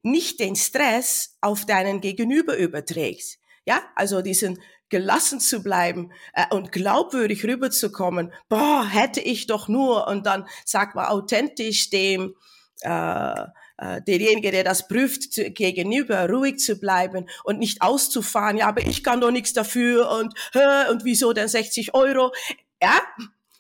nicht 0.01 0.39
den 0.39 0.55
Stress 0.55 1.37
auf 1.41 1.65
deinen 1.65 2.01
Gegenüber 2.01 2.55
überträgst. 2.57 3.39
Ja, 3.67 3.81
also 3.95 4.21
diesen 4.21 4.61
gelassen 4.89 5.39
zu 5.39 5.63
bleiben 5.63 6.11
äh, 6.33 6.45
und 6.51 6.71
glaubwürdig 6.71 7.43
rüberzukommen. 7.43 8.33
Boah, 8.49 8.87
hätte 8.87 9.21
ich 9.21 9.47
doch 9.47 9.67
nur 9.67 10.07
und 10.07 10.25
dann 10.25 10.47
sagt 10.63 10.95
man 10.95 11.05
authentisch 11.05 11.89
dem 11.89 12.35
äh, 12.81 13.45
äh, 13.77 14.01
derjenige, 14.03 14.51
der 14.51 14.63
das 14.63 14.87
prüft, 14.87 15.33
zu, 15.33 15.51
gegenüber 15.51 16.29
ruhig 16.29 16.59
zu 16.59 16.77
bleiben 16.77 17.27
und 17.43 17.59
nicht 17.59 17.81
auszufahren. 17.81 18.57
Ja, 18.57 18.67
aber 18.67 18.81
ich 18.81 19.03
kann 19.03 19.21
doch 19.21 19.31
nichts 19.31 19.53
dafür 19.53 20.09
und 20.11 20.33
hä, 20.53 20.89
und 20.91 21.03
wieso 21.03 21.33
denn 21.33 21.47
60 21.47 21.93
Euro? 21.93 22.33
Ja, 22.81 23.01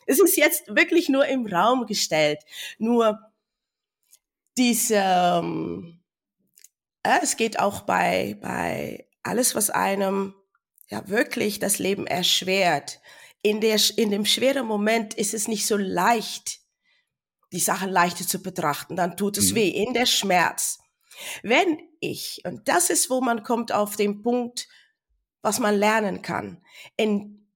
es 0.05 0.19
ist 0.19 0.37
jetzt 0.37 0.75
wirklich 0.75 1.09
nur 1.09 1.25
im 1.25 1.47
Raum 1.47 1.85
gestellt. 1.85 2.39
Nur 2.77 3.19
diese, 4.57 4.95
ähm, 4.95 5.99
äh, 7.03 7.19
es 7.21 7.35
geht 7.35 7.59
auch 7.59 7.81
bei 7.81 8.37
bei 8.41 9.07
alles, 9.23 9.55
was 9.55 9.69
einem 9.69 10.33
ja 10.87 11.07
wirklich 11.07 11.59
das 11.59 11.79
Leben 11.79 12.07
erschwert. 12.07 12.99
In, 13.41 13.61
der, 13.61 13.79
in 13.97 14.11
dem 14.11 14.25
schweren 14.25 14.65
Moment 14.65 15.13
ist 15.13 15.33
es 15.33 15.47
nicht 15.47 15.67
so 15.67 15.77
leicht, 15.77 16.59
die 17.51 17.59
Sachen 17.59 17.89
leichter 17.89 18.27
zu 18.27 18.41
betrachten. 18.41 18.95
Dann 18.95 19.17
tut 19.17 19.37
es 19.37 19.51
mhm. 19.51 19.55
weh, 19.55 19.69
in 19.69 19.93
der 19.93 20.05
Schmerz. 20.05 20.79
Wenn 21.43 21.79
ich, 21.99 22.41
und 22.45 22.67
das 22.67 22.89
ist, 22.89 23.09
wo 23.09 23.21
man 23.21 23.43
kommt 23.43 23.71
auf 23.71 23.95
den 23.95 24.21
Punkt, 24.21 24.67
was 25.41 25.59
man 25.59 25.75
lernen 25.75 26.21
kann, 26.21 26.63
in, 26.97 27.47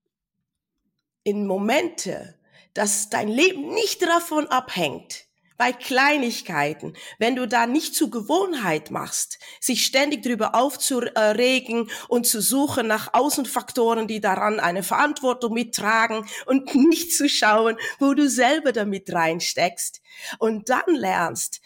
in 1.24 1.48
Momente, 1.48 2.40
dass 2.74 3.10
dein 3.10 3.28
Leben 3.28 3.74
nicht 3.74 4.02
davon 4.02 4.48
abhängt, 4.48 5.29
bei 5.60 5.74
Kleinigkeiten, 5.74 6.94
wenn 7.18 7.36
du 7.36 7.46
da 7.46 7.68
nicht 7.68 7.94
zur 7.94 8.10
Gewohnheit 8.10 8.92
machst, 8.92 9.39
sich 9.60 9.86
ständig 9.86 10.24
darüber 10.24 10.56
aufzuregen 10.56 11.92
und 12.08 12.25
zu 12.25 12.42
suchen 12.42 12.88
nach 12.88 13.13
Außenfaktoren, 13.13 14.08
die 14.08 14.22
daran 14.22 14.62
eine 14.62 14.84
Verantwortung 14.84 15.54
mittragen 15.54 16.25
und 16.46 16.74
nicht 16.75 17.13
zu 17.13 17.28
schauen, 17.28 17.75
wo 18.00 18.13
du 18.13 18.30
selber 18.30 18.72
damit 18.72 19.12
reinsteckst 19.12 20.01
und 20.39 20.70
dann 20.70 20.96
lernst, 20.96 21.60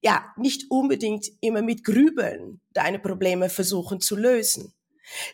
ja, 0.00 0.32
nicht 0.36 0.70
unbedingt 0.70 1.26
immer 1.40 1.60
mit 1.60 1.82
Grübeln 1.82 2.60
deine 2.72 3.00
Probleme 3.00 3.50
versuchen 3.50 4.00
zu 4.00 4.14
lösen. 4.14 4.72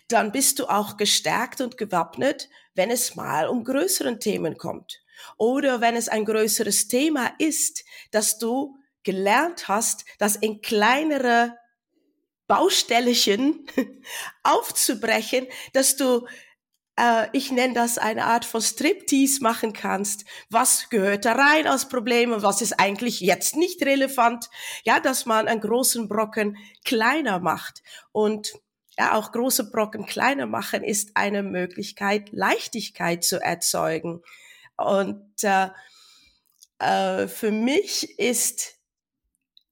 Dann 0.08 0.32
bist 0.32 0.58
du 0.58 0.70
auch 0.70 0.96
gestärkt 0.96 1.60
und 1.60 1.76
gewappnet, 1.76 2.48
wenn 2.74 2.90
es 2.90 3.14
mal 3.14 3.46
um 3.46 3.62
größeren 3.62 4.20
Themen 4.20 4.56
kommt. 4.56 5.02
Oder 5.36 5.80
wenn 5.80 5.96
es 5.96 6.08
ein 6.08 6.24
größeres 6.24 6.88
Thema 6.88 7.32
ist, 7.38 7.84
dass 8.10 8.38
du 8.38 8.76
gelernt 9.02 9.68
hast, 9.68 10.04
das 10.18 10.36
in 10.36 10.60
kleinere 10.60 11.56
Baustellchen 12.46 13.66
aufzubrechen, 14.42 15.46
dass 15.72 15.96
du 15.96 16.26
äh, 16.98 17.28
ich 17.32 17.52
nenne 17.52 17.74
das 17.74 17.98
eine 17.98 18.24
Art 18.24 18.44
von 18.44 18.60
Striptease 18.60 19.42
machen 19.42 19.72
kannst. 19.72 20.24
Was 20.50 20.88
gehört 20.88 21.24
da 21.24 21.32
rein 21.32 21.66
als 21.66 21.88
Problem 21.88 22.32
und 22.32 22.42
was 22.42 22.62
ist 22.62 22.80
eigentlich 22.80 23.20
jetzt 23.20 23.56
nicht 23.56 23.82
relevant? 23.84 24.48
Ja, 24.84 25.00
dass 25.00 25.26
man 25.26 25.48
einen 25.48 25.60
großen 25.60 26.08
Brocken 26.08 26.56
kleiner 26.84 27.38
macht 27.38 27.82
und 28.12 28.54
ja, 28.98 29.14
auch 29.14 29.30
große 29.30 29.70
Brocken 29.70 30.06
kleiner 30.06 30.46
machen 30.46 30.82
ist 30.82 31.10
eine 31.14 31.42
Möglichkeit, 31.42 32.30
Leichtigkeit 32.32 33.24
zu 33.24 33.38
erzeugen. 33.42 34.22
Und 34.76 35.42
äh, 35.42 35.68
äh, 36.78 37.28
für 37.28 37.50
mich 37.50 38.18
ist 38.18 38.74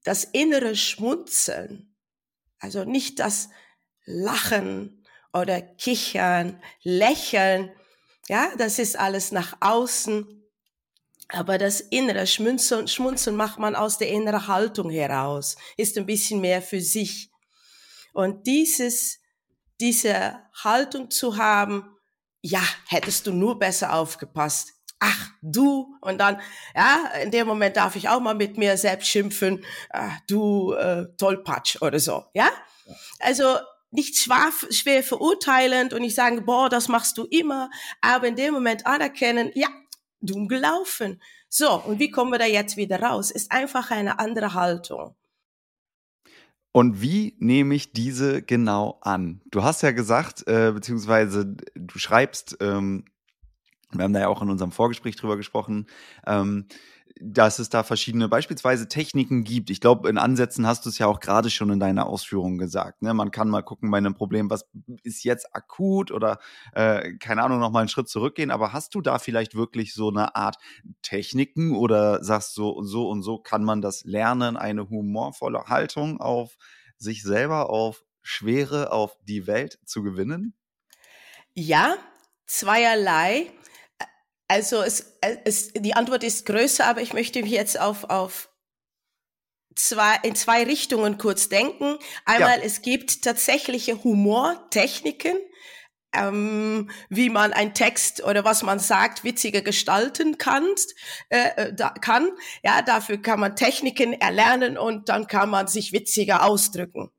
das 0.03 0.23
innere 0.23 0.75
Schmunzeln, 0.75 1.95
also 2.59 2.83
nicht 2.83 3.19
das 3.19 3.49
Lachen 4.05 5.05
oder 5.33 5.61
Kichern, 5.61 6.61
Lächeln, 6.83 7.71
ja, 8.27 8.51
das 8.57 8.79
ist 8.79 8.97
alles 8.97 9.31
nach 9.31 9.57
außen. 9.59 10.43
Aber 11.29 11.57
das 11.57 11.81
innere 11.81 12.27
Schmunzeln, 12.27 12.87
Schmunzeln 12.87 13.35
macht 13.35 13.57
man 13.57 13.75
aus 13.75 13.97
der 13.97 14.09
inneren 14.09 14.47
Haltung 14.47 14.91
heraus, 14.91 15.57
ist 15.75 15.97
ein 15.97 16.05
bisschen 16.05 16.39
mehr 16.39 16.61
für 16.61 16.81
sich. 16.81 17.31
Und 18.13 18.45
dieses, 18.45 19.19
diese 19.79 20.39
Haltung 20.63 21.09
zu 21.09 21.37
haben, 21.37 21.97
ja, 22.41 22.61
hättest 22.87 23.25
du 23.25 23.33
nur 23.33 23.57
besser 23.57 23.93
aufgepasst, 23.93 24.73
ach 24.99 25.29
du. 25.41 25.97
Und 26.01 26.19
dann 26.19 26.39
ja 26.75 27.11
in 27.21 27.31
dem 27.31 27.47
Moment 27.47 27.77
darf 27.77 27.95
ich 27.95 28.09
auch 28.09 28.19
mal 28.19 28.35
mit 28.35 28.57
mir 28.57 28.77
selbst 28.77 29.07
schimpfen. 29.07 29.63
Ach, 29.91 30.19
du 30.27 30.73
äh, 30.73 31.05
Tollpatsch 31.17 31.81
oder 31.81 31.99
so 31.99 32.25
ja? 32.33 32.49
Also 33.19 33.57
nicht 33.91 34.17
schwer, 34.17 34.51
schwer 34.69 35.03
verurteilend 35.03 35.93
und 35.93 36.01
nicht 36.01 36.15
sagen 36.15 36.45
boah 36.45 36.69
das 36.69 36.87
machst 36.87 37.17
du 37.17 37.25
immer. 37.25 37.69
Aber 38.01 38.27
in 38.27 38.35
dem 38.35 38.53
Moment 38.53 38.85
anerkennen 38.85 39.51
ja 39.55 39.67
dumm 40.21 40.47
gelaufen. 40.47 41.21
So 41.49 41.81
und 41.81 41.99
wie 41.99 42.11
kommen 42.11 42.31
wir 42.31 42.39
da 42.39 42.45
jetzt 42.45 42.77
wieder 42.77 43.01
raus? 43.01 43.31
Ist 43.31 43.51
einfach 43.51 43.91
eine 43.91 44.19
andere 44.19 44.53
Haltung. 44.53 45.15
Und 46.75 47.01
wie 47.01 47.37
nehme 47.39 47.73
ich 47.73 47.93
diese 47.93 48.41
genau 48.41 48.97
an? 48.99 49.39
Du 49.49 49.63
hast 49.63 49.81
ja 49.81 49.91
gesagt, 49.91 50.45
äh, 50.45 50.73
beziehungsweise 50.73 51.55
du 51.73 51.97
schreibst 51.97 52.57
ähm, 52.59 53.05
wir 53.91 54.03
haben 54.03 54.13
da 54.13 54.21
ja 54.21 54.27
auch 54.27 54.41
in 54.41 54.49
unserem 54.49 54.71
Vorgespräch 54.71 55.15
drüber 55.15 55.37
gesprochen, 55.37 55.87
ähm, 56.25 56.67
dass 57.21 57.59
es 57.59 57.69
da 57.69 57.83
verschiedene 57.83 58.27
beispielsweise 58.27 58.89
Techniken 58.89 59.45
gibt. 59.45 59.69
Ich 59.69 59.79
glaube, 59.79 60.09
in 60.09 60.17
Ansätzen 60.17 60.67
hast 60.67 60.85
du 60.85 60.89
es 60.89 60.97
ja 60.97 61.07
auch 61.07 61.21
gerade 61.21 61.49
schon 61.49 61.69
in 61.69 61.79
deiner 61.79 62.07
Ausführung 62.07 62.57
gesagt. 62.57 63.01
Ne? 63.01 63.13
Man 63.13 63.31
kann 63.31 63.47
mal 63.47 63.61
gucken 63.61 63.89
bei 63.89 63.97
einem 63.97 64.15
Problem, 64.15 64.49
was 64.49 64.69
ist 65.03 65.23
jetzt 65.23 65.55
akut 65.55 66.11
oder 66.11 66.39
äh, 66.73 67.13
keine 67.19 67.43
Ahnung, 67.43 67.59
noch 67.59 67.71
mal 67.71 67.79
einen 67.79 67.89
Schritt 67.89 68.09
zurückgehen. 68.09 68.51
Aber 68.51 68.73
hast 68.73 68.95
du 68.95 69.01
da 69.01 69.17
vielleicht 69.17 69.55
wirklich 69.55 69.93
so 69.93 70.09
eine 70.09 70.35
Art 70.35 70.57
Techniken 71.01 71.75
oder 71.75 72.21
sagst 72.21 72.53
so 72.53 72.83
so 72.83 73.09
und 73.09 73.21
so 73.21 73.37
kann 73.37 73.63
man 73.63 73.81
das 73.81 74.03
lernen, 74.03 74.57
eine 74.57 74.89
humorvolle 74.89 75.65
Haltung 75.67 76.19
auf 76.19 76.57
sich 76.97 77.23
selber, 77.23 77.69
auf 77.69 78.03
Schwere, 78.21 78.91
auf 78.91 79.17
die 79.23 79.47
Welt 79.47 79.79
zu 79.85 80.03
gewinnen? 80.03 80.53
Ja, 81.53 81.95
zweierlei. 82.45 83.51
Also 84.47 84.81
es, 84.81 85.17
es, 85.43 85.73
die 85.73 85.95
Antwort 85.95 86.23
ist 86.23 86.45
größer, 86.45 86.85
aber 86.85 87.01
ich 87.01 87.13
möchte 87.13 87.41
mich 87.41 87.51
jetzt 87.51 87.79
auf, 87.79 88.05
auf 88.05 88.49
zwei, 89.75 90.17
in 90.23 90.35
zwei 90.35 90.63
Richtungen 90.63 91.17
kurz 91.17 91.49
denken. 91.49 91.97
Einmal, 92.25 92.59
ja. 92.59 92.63
es 92.63 92.81
gibt 92.81 93.23
tatsächliche 93.23 94.03
Humortechniken, 94.03 95.37
ähm, 96.13 96.89
wie 97.09 97.29
man 97.29 97.53
einen 97.53 97.73
Text 97.73 98.23
oder 98.23 98.45
was 98.45 98.63
man 98.63 98.79
sagt 98.79 99.23
witziger 99.23 99.61
gestalten 99.61 100.37
kannst, 100.37 100.95
äh, 101.29 101.49
äh, 101.55 101.73
da, 101.73 101.89
kann. 101.89 102.29
Ja, 102.63 102.81
dafür 102.81 103.21
kann 103.21 103.39
man 103.39 103.55
Techniken 103.55 104.13
erlernen 104.13 104.77
und 104.77 105.09
dann 105.09 105.27
kann 105.27 105.49
man 105.49 105.67
sich 105.67 105.91
witziger 105.91 106.43
ausdrücken. 106.43 107.11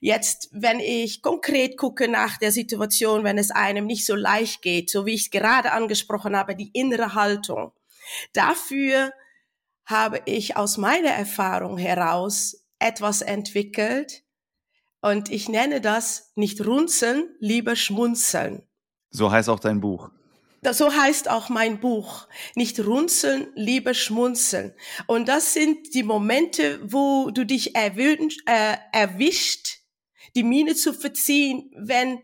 Jetzt, 0.00 0.48
wenn 0.52 0.80
ich 0.80 1.22
konkret 1.22 1.76
gucke 1.76 2.08
nach 2.08 2.38
der 2.38 2.52
Situation, 2.52 3.24
wenn 3.24 3.38
es 3.38 3.50
einem 3.50 3.86
nicht 3.86 4.06
so 4.06 4.14
leicht 4.14 4.62
geht, 4.62 4.90
so 4.90 5.06
wie 5.06 5.14
ich 5.14 5.22
es 5.22 5.30
gerade 5.30 5.72
angesprochen 5.72 6.36
habe, 6.36 6.56
die 6.56 6.70
innere 6.72 7.14
Haltung. 7.14 7.72
Dafür 8.32 9.12
habe 9.84 10.20
ich 10.24 10.56
aus 10.56 10.76
meiner 10.76 11.10
Erfahrung 11.10 11.78
heraus 11.78 12.64
etwas 12.78 13.22
entwickelt 13.22 14.24
und 15.00 15.30
ich 15.30 15.48
nenne 15.48 15.80
das 15.80 16.32
nicht 16.36 16.64
runzeln, 16.64 17.28
lieber 17.40 17.76
schmunzeln. 17.76 18.62
So 19.10 19.30
heißt 19.30 19.48
auch 19.48 19.60
dein 19.60 19.80
Buch. 19.80 20.10
So 20.70 20.94
heißt 20.94 21.28
auch 21.28 21.48
mein 21.48 21.80
Buch. 21.80 22.28
Nicht 22.54 22.78
runzeln, 22.78 23.48
lieber 23.56 23.94
schmunzeln. 23.94 24.72
Und 25.08 25.26
das 25.26 25.54
sind 25.54 25.92
die 25.92 26.04
Momente, 26.04 26.78
wo 26.84 27.30
du 27.30 27.44
dich 27.44 27.74
erwünscht, 27.74 28.42
äh, 28.46 28.76
erwischt, 28.92 29.71
die 30.34 30.44
Miene 30.44 30.74
zu 30.74 30.92
verziehen, 30.92 31.70
wenn 31.76 32.22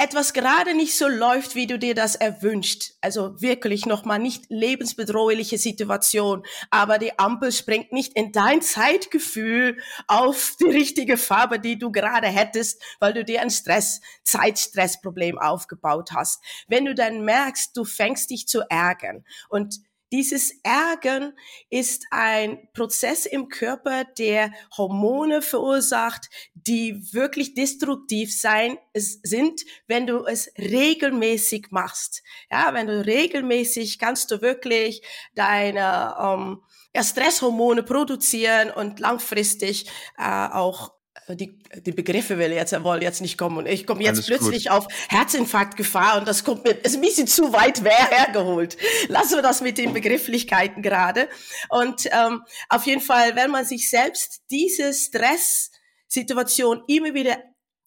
etwas 0.00 0.32
gerade 0.32 0.74
nicht 0.74 0.96
so 0.96 1.08
läuft, 1.08 1.54
wie 1.54 1.66
du 1.66 1.78
dir 1.78 1.94
das 1.94 2.14
erwünscht. 2.14 2.94
Also 3.02 3.38
wirklich 3.42 3.84
nochmal 3.84 4.18
nicht 4.18 4.46
lebensbedrohliche 4.48 5.58
Situation, 5.58 6.42
aber 6.70 6.96
die 6.96 7.18
Ampel 7.18 7.52
springt 7.52 7.92
nicht 7.92 8.14
in 8.14 8.32
dein 8.32 8.62
Zeitgefühl 8.62 9.76
auf 10.06 10.56
die 10.58 10.70
richtige 10.70 11.18
Farbe, 11.18 11.60
die 11.60 11.78
du 11.78 11.92
gerade 11.92 12.28
hättest, 12.28 12.82
weil 12.98 13.12
du 13.12 13.26
dir 13.26 13.42
ein 13.42 13.50
Stress, 13.50 14.00
Zeitstressproblem 14.24 15.38
aufgebaut 15.38 16.12
hast. 16.14 16.42
Wenn 16.66 16.86
du 16.86 16.94
dann 16.94 17.22
merkst, 17.26 17.76
du 17.76 17.84
fängst 17.84 18.30
dich 18.30 18.48
zu 18.48 18.62
ärgern 18.70 19.24
und 19.50 19.80
dieses 20.12 20.52
Ärgern 20.62 21.34
ist 21.68 22.06
ein 22.10 22.68
Prozess 22.72 23.26
im 23.26 23.48
Körper, 23.48 24.04
der 24.04 24.52
Hormone 24.76 25.42
verursacht, 25.42 26.28
die 26.54 27.12
wirklich 27.12 27.54
destruktiv 27.54 28.36
sein 28.36 28.78
sind, 28.94 29.62
wenn 29.86 30.06
du 30.06 30.24
es 30.24 30.52
regelmäßig 30.58 31.68
machst. 31.70 32.22
Ja, 32.50 32.74
wenn 32.74 32.86
du 32.86 33.04
regelmäßig 33.04 33.98
kannst 33.98 34.30
du 34.30 34.42
wirklich 34.42 35.02
deine 35.34 36.16
ähm, 36.20 36.62
ja, 36.94 37.02
Stresshormone 37.02 37.82
produzieren 37.82 38.70
und 38.70 38.98
langfristig 39.00 39.86
äh, 40.18 40.48
auch 40.48 40.99
die, 41.28 41.58
die 41.86 41.92
Begriffe 41.92 42.38
will 42.38 42.52
jetzt, 42.52 42.72
wollen 42.82 43.02
jetzt 43.02 43.20
nicht 43.20 43.36
kommen. 43.38 43.58
Und 43.58 43.66
ich 43.66 43.86
komme 43.86 44.02
jetzt 44.02 44.16
Alles 44.16 44.26
plötzlich 44.26 44.64
gut. 44.64 44.72
auf 44.72 44.88
Herzinfarktgefahr 45.08 46.18
und 46.18 46.26
das 46.26 46.44
kommt 46.44 46.64
mir, 46.64 46.72
ist 46.72 46.94
ein 46.94 47.00
bisschen 47.00 47.26
zu 47.26 47.52
weit 47.52 47.82
hergeholt. 48.10 48.76
Lassen 49.08 49.36
wir 49.36 49.42
das 49.42 49.60
mit 49.60 49.78
den 49.78 49.92
Begrifflichkeiten 49.92 50.82
gerade. 50.82 51.28
Und 51.68 52.06
ähm, 52.12 52.42
auf 52.68 52.86
jeden 52.86 53.00
Fall, 53.00 53.36
wenn 53.36 53.50
man 53.50 53.64
sich 53.64 53.90
selbst 53.90 54.42
diese 54.50 54.92
Stresssituation 54.92 56.82
immer 56.86 57.14
wieder 57.14 57.38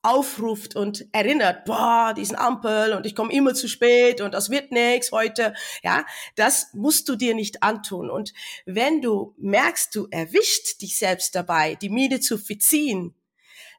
aufruft 0.03 0.75
und 0.75 1.07
erinnert, 1.13 1.65
boah, 1.65 2.13
diesen 2.15 2.36
Ampel 2.36 2.93
und 2.93 3.05
ich 3.05 3.15
komme 3.15 3.33
immer 3.33 3.53
zu 3.53 3.67
spät 3.67 4.22
und 4.22 4.33
das 4.33 4.50
wird 4.50 4.72
nichts 4.72 5.12
heute, 5.12 5.53
ja, 5.81 6.05
das 6.36 6.74
musst 6.74 7.07
du 7.10 7.15
dir 7.15 7.33
nicht 7.33 7.63
antun. 7.63 8.10
Und 8.10 8.33
wenn 8.65 9.01
du 9.01 9.33
merkst, 9.38 9.95
du 9.95 10.07
erwischt 10.12 10.81
dich 10.81 10.98
selbst 10.98 11.36
dabei, 11.36 11.75
die 11.75 11.89
Miene 11.89 12.19
zu 12.19 12.38
verziehen, 12.38 13.15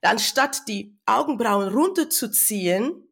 dann 0.00 0.18
statt 0.18 0.62
die 0.66 0.96
Augenbrauen 1.06 1.68
runterzuziehen, 1.68 3.06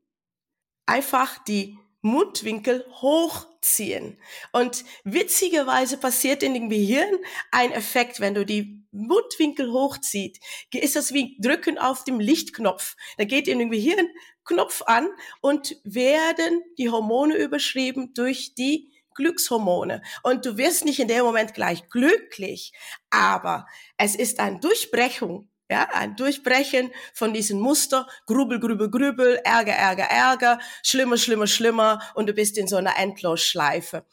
einfach 0.86 1.38
die 1.44 1.78
Mundwinkel 2.00 2.84
hochziehen. 3.00 4.18
Und 4.52 4.84
witzigerweise 5.04 5.96
passiert 5.98 6.42
in 6.42 6.54
dem 6.54 6.68
Gehirn 6.68 7.18
ein 7.50 7.72
Effekt, 7.72 8.20
wenn 8.20 8.34
du 8.34 8.44
die 8.44 8.81
Mundwinkel 8.92 9.72
hochzieht, 9.72 10.38
ist 10.72 10.96
das 10.96 11.12
wie 11.12 11.36
Drücken 11.40 11.78
auf 11.78 12.04
dem 12.04 12.20
Lichtknopf. 12.20 12.96
Da 13.16 13.24
geht 13.24 13.48
in 13.48 13.58
dem 13.58 13.70
Gehirn 13.70 14.06
Knopf 14.44 14.82
an 14.82 15.08
und 15.40 15.76
werden 15.84 16.62
die 16.78 16.90
Hormone 16.90 17.36
überschrieben 17.36 18.14
durch 18.14 18.54
die 18.54 18.92
Glückshormone. 19.14 20.02
Und 20.22 20.46
du 20.46 20.56
wirst 20.56 20.84
nicht 20.84 21.00
in 21.00 21.08
dem 21.08 21.24
Moment 21.24 21.54
gleich 21.54 21.88
glücklich, 21.88 22.72
aber 23.10 23.66
es 23.96 24.14
ist 24.14 24.40
eine 24.40 24.60
Durchbrechung 24.60 25.48
ja, 25.72 25.88
ein 25.94 26.16
Durchbrechen 26.16 26.92
von 27.14 27.32
diesem 27.32 27.58
Muster, 27.58 28.06
grübel, 28.26 28.60
grübel, 28.60 28.90
grübel, 28.90 29.40
Ärger, 29.42 29.72
Ärger, 29.72 30.04
Ärger, 30.04 30.58
schlimmer, 30.82 31.16
schlimmer, 31.16 31.46
schlimmer 31.46 32.02
und 32.14 32.28
du 32.28 32.34
bist 32.34 32.58
in 32.58 32.66
so 32.66 32.76
einer 32.76 32.98
Endlosschleife. 32.98 34.04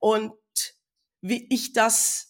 Und 0.00 0.32
wie 1.20 1.46
ich 1.48 1.72
das 1.72 2.25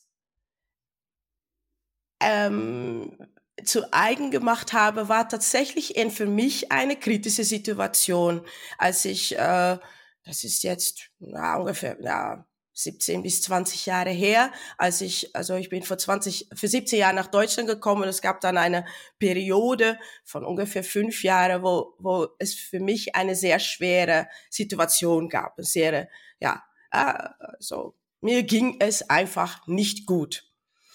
ähm, 2.20 3.16
zu 3.64 3.92
eigen 3.92 4.30
gemacht 4.30 4.72
habe, 4.72 5.08
war 5.08 5.28
tatsächlich 5.28 5.96
in 5.96 6.10
für 6.10 6.26
mich 6.26 6.72
eine 6.72 6.96
kritische 6.96 7.44
Situation, 7.44 8.42
als 8.78 9.04
ich, 9.04 9.36
äh, 9.36 9.78
das 10.24 10.44
ist 10.44 10.62
jetzt 10.62 11.10
na, 11.18 11.56
ungefähr, 11.56 11.96
ja, 12.00 12.46
17 12.76 13.22
bis 13.22 13.40
20 13.40 13.86
Jahre 13.86 14.10
her, 14.10 14.52
als 14.76 15.00
ich, 15.00 15.34
also 15.34 15.54
ich 15.54 15.70
bin 15.70 15.82
vor 15.82 15.96
20, 15.96 16.50
für 16.54 16.68
17 16.68 16.98
Jahren 16.98 17.16
nach 17.16 17.28
Deutschland 17.28 17.68
gekommen 17.68 18.02
und 18.02 18.08
es 18.08 18.20
gab 18.20 18.42
dann 18.42 18.58
eine 18.58 18.84
Periode 19.18 19.98
von 20.24 20.44
ungefähr 20.44 20.84
fünf 20.84 21.22
Jahren, 21.22 21.62
wo, 21.62 21.94
wo 21.98 22.28
es 22.38 22.54
für 22.54 22.80
mich 22.80 23.16
eine 23.16 23.34
sehr 23.34 23.60
schwere 23.60 24.28
Situation 24.50 25.30
gab. 25.30 25.54
Sehr, 25.56 26.10
ja, 26.38 26.62
also 26.90 27.94
mir 28.20 28.42
ging 28.42 28.76
es 28.80 29.08
einfach 29.08 29.66
nicht 29.66 30.04
gut. 30.04 30.44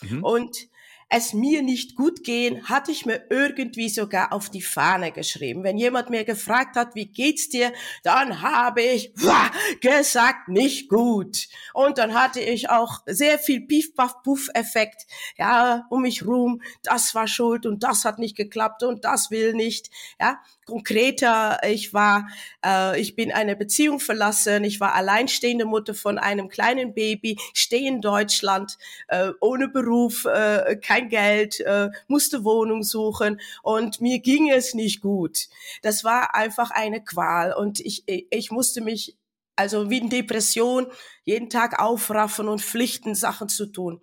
Mhm. 0.01 0.23
Und 0.23 0.70
es 1.13 1.33
mir 1.33 1.61
nicht 1.61 1.97
gut 1.97 2.23
gehen, 2.23 2.69
hatte 2.69 2.91
ich 2.91 3.05
mir 3.05 3.25
irgendwie 3.29 3.89
sogar 3.89 4.31
auf 4.31 4.49
die 4.49 4.61
Fahne 4.61 5.11
geschrieben. 5.11 5.61
Wenn 5.63 5.77
jemand 5.77 6.09
mir 6.09 6.23
gefragt 6.23 6.77
hat, 6.77 6.95
wie 6.95 7.05
geht's 7.05 7.49
dir, 7.49 7.73
dann 8.01 8.41
habe 8.41 8.81
ich 8.81 9.11
wah, 9.17 9.51
gesagt, 9.81 10.47
nicht 10.47 10.87
gut. 10.87 11.49
Und 11.73 11.97
dann 11.97 12.13
hatte 12.13 12.39
ich 12.39 12.69
auch 12.69 13.01
sehr 13.05 13.37
viel 13.39 13.59
Pief-Paff-Puff-Effekt, 13.59 15.05
ja, 15.37 15.85
um 15.89 16.03
mich 16.03 16.25
rum, 16.25 16.61
das 16.81 17.13
war 17.13 17.27
schuld 17.27 17.65
und 17.65 17.83
das 17.83 18.05
hat 18.05 18.17
nicht 18.17 18.37
geklappt 18.37 18.81
und 18.83 19.03
das 19.03 19.31
will 19.31 19.53
nicht, 19.53 19.89
ja 20.19 20.39
konkreter. 20.71 21.59
Ich 21.67 21.93
war, 21.93 22.29
äh, 22.65 22.99
ich 22.99 23.15
bin 23.15 23.31
eine 23.31 23.57
Beziehung 23.57 23.99
verlassen. 23.99 24.63
Ich 24.63 24.79
war 24.79 24.95
alleinstehende 24.95 25.65
Mutter 25.65 25.93
von 25.93 26.17
einem 26.17 26.47
kleinen 26.47 26.93
Baby, 26.93 27.37
stehe 27.53 27.89
in 27.89 27.99
Deutschland, 27.99 28.77
äh, 29.09 29.31
ohne 29.41 29.67
Beruf, 29.67 30.23
äh, 30.23 30.77
kein 30.77 31.09
Geld, 31.09 31.59
äh, 31.59 31.89
musste 32.07 32.45
Wohnung 32.45 32.83
suchen 32.83 33.41
und 33.63 33.99
mir 33.99 34.19
ging 34.19 34.49
es 34.49 34.73
nicht 34.73 35.01
gut. 35.01 35.49
Das 35.81 36.05
war 36.05 36.35
einfach 36.35 36.71
eine 36.71 37.03
Qual 37.03 37.53
und 37.53 37.81
ich, 37.81 38.03
ich 38.07 38.51
musste 38.51 38.79
mich 38.79 39.17
also 39.57 39.89
wie 39.89 39.97
in 39.97 40.09
Depression 40.09 40.87
jeden 41.25 41.49
Tag 41.49 41.79
aufraffen 41.79 42.47
und 42.47 42.61
Pflichten 42.61 43.13
Sachen 43.13 43.49
zu 43.49 43.65
tun. 43.65 44.01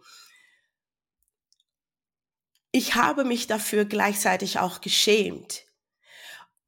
Ich 2.72 2.94
habe 2.94 3.24
mich 3.24 3.46
dafür 3.46 3.86
gleichzeitig 3.86 4.58
auch 4.58 4.82
geschämt. 4.82 5.67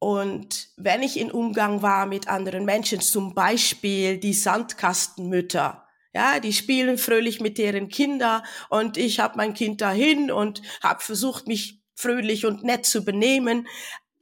Und 0.03 0.69
wenn 0.77 1.03
ich 1.03 1.19
in 1.19 1.29
Umgang 1.29 1.83
war 1.83 2.07
mit 2.07 2.27
anderen 2.27 2.65
Menschen, 2.65 3.01
zum 3.01 3.35
Beispiel 3.35 4.17
die 4.17 4.33
Sandkastenmütter, 4.33 5.87
ja, 6.11 6.39
die 6.39 6.53
spielen 6.53 6.97
fröhlich 6.97 7.39
mit 7.39 7.59
ihren 7.59 7.87
Kindern 7.87 8.41
und 8.69 8.97
ich 8.97 9.19
habe 9.19 9.37
mein 9.37 9.53
Kind 9.53 9.79
dahin 9.79 10.31
und 10.31 10.63
habe 10.81 11.03
versucht, 11.03 11.45
mich 11.45 11.83
fröhlich 11.93 12.47
und 12.47 12.63
nett 12.63 12.87
zu 12.87 13.05
benehmen, 13.05 13.67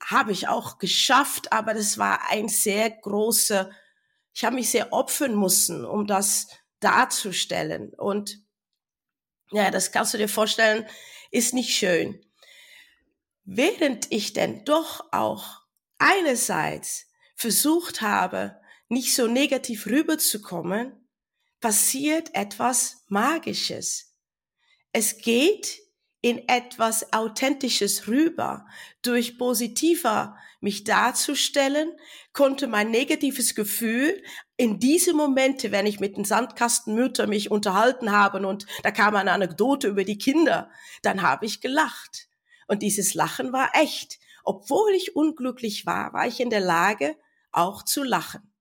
habe 0.04 0.34
ich 0.34 0.50
auch 0.50 0.80
geschafft, 0.80 1.54
aber 1.54 1.74
das 1.74 1.98
war 1.98 2.30
ein 2.30 2.50
sehr 2.50 2.90
großer, 2.90 3.72
ich 4.34 4.44
habe 4.44 4.56
mich 4.56 4.70
sehr 4.70 4.92
opfern 4.92 5.40
müssen, 5.40 5.86
um 5.86 6.08
das 6.08 6.48
darzustellen. 6.82 7.94
Und 7.94 8.44
ja, 9.52 9.72
das 9.72 9.94
kannst 9.94 10.14
du 10.14 10.18
dir 10.18 10.28
vorstellen, 10.28 10.86
ist 11.32 11.54
nicht 11.54 11.74
schön. 11.74 12.20
Während 13.46 14.12
ich 14.12 14.34
denn 14.34 14.66
doch 14.66 15.08
auch 15.14 15.59
einerseits 16.00 17.08
versucht 17.36 18.02
habe, 18.02 18.60
nicht 18.88 19.14
so 19.14 19.28
negativ 19.28 19.86
rüberzukommen, 19.86 21.08
passiert 21.62 22.34
etwas 22.34 23.04
Magisches. 23.08 24.16
Es 24.92 25.18
geht 25.20 25.80
in 26.22 26.48
etwas 26.48 27.14
Authentisches 27.14 28.08
rüber. 28.08 28.66
Durch 29.02 29.38
positiver 29.38 30.36
mich 30.62 30.84
darzustellen, 30.84 31.92
konnte 32.34 32.68
mein 32.68 32.92
negatives 32.92 33.56
Gefühl 33.56 34.22
in 34.58 34.80
diese 34.80 35.14
Momente, 35.14 35.72
wenn 35.72 35.86
ich 35.86 36.00
mit 36.00 36.18
den 36.18 36.26
Sandkastenmütter 36.26 37.28
mich 37.28 37.50
unterhalten 37.50 38.12
habe 38.12 38.46
und 38.46 38.66
da 38.84 38.92
kam 38.92 39.16
eine 39.16 39.32
Anekdote 39.32 39.88
über 39.88 40.04
die 40.04 40.18
Kinder, 40.18 40.70
dann 41.02 41.22
habe 41.22 41.46
ich 41.46 41.62
gelacht. 41.62 42.28
Und 42.68 42.82
dieses 42.82 43.14
Lachen 43.14 43.54
war 43.54 43.72
echt. 43.74 44.20
Obwohl 44.50 44.96
ich 44.96 45.16
unglücklich 45.16 45.86
war, 45.86 46.12
war 46.12 46.26
ich 46.26 46.40
in 46.40 46.50
der 46.50 46.60
Lage, 46.60 47.16
auch 47.52 47.84
zu 47.84 48.02
lachen. 48.02 48.52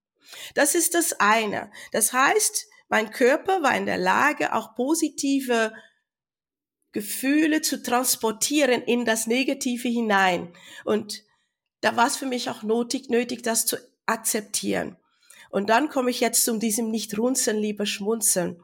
Das 0.54 0.74
ist 0.74 0.92
das 0.92 1.18
eine. 1.18 1.70
Das 1.92 2.12
heißt, 2.12 2.66
mein 2.90 3.10
Körper 3.10 3.62
war 3.62 3.74
in 3.74 3.86
der 3.86 3.96
Lage, 3.96 4.52
auch 4.52 4.74
positive 4.74 5.72
Gefühle 6.92 7.62
zu 7.62 7.82
transportieren 7.82 8.82
in 8.82 9.06
das 9.06 9.26
Negative 9.26 9.88
hinein. 9.88 10.52
Und 10.84 11.24
da 11.80 11.96
war 11.96 12.08
es 12.08 12.18
für 12.18 12.26
mich 12.26 12.50
auch 12.50 12.62
nötig, 12.62 13.08
nötig, 13.08 13.42
das 13.42 13.64
zu 13.64 13.78
akzeptieren. 14.04 14.98
Und 15.48 15.70
dann 15.70 15.88
komme 15.88 16.10
ich 16.10 16.20
jetzt 16.20 16.44
zu 16.44 16.58
diesem 16.58 16.90
nicht 16.90 17.16
runzeln, 17.16 17.56
lieber 17.56 17.86
schmunzeln. 17.86 18.62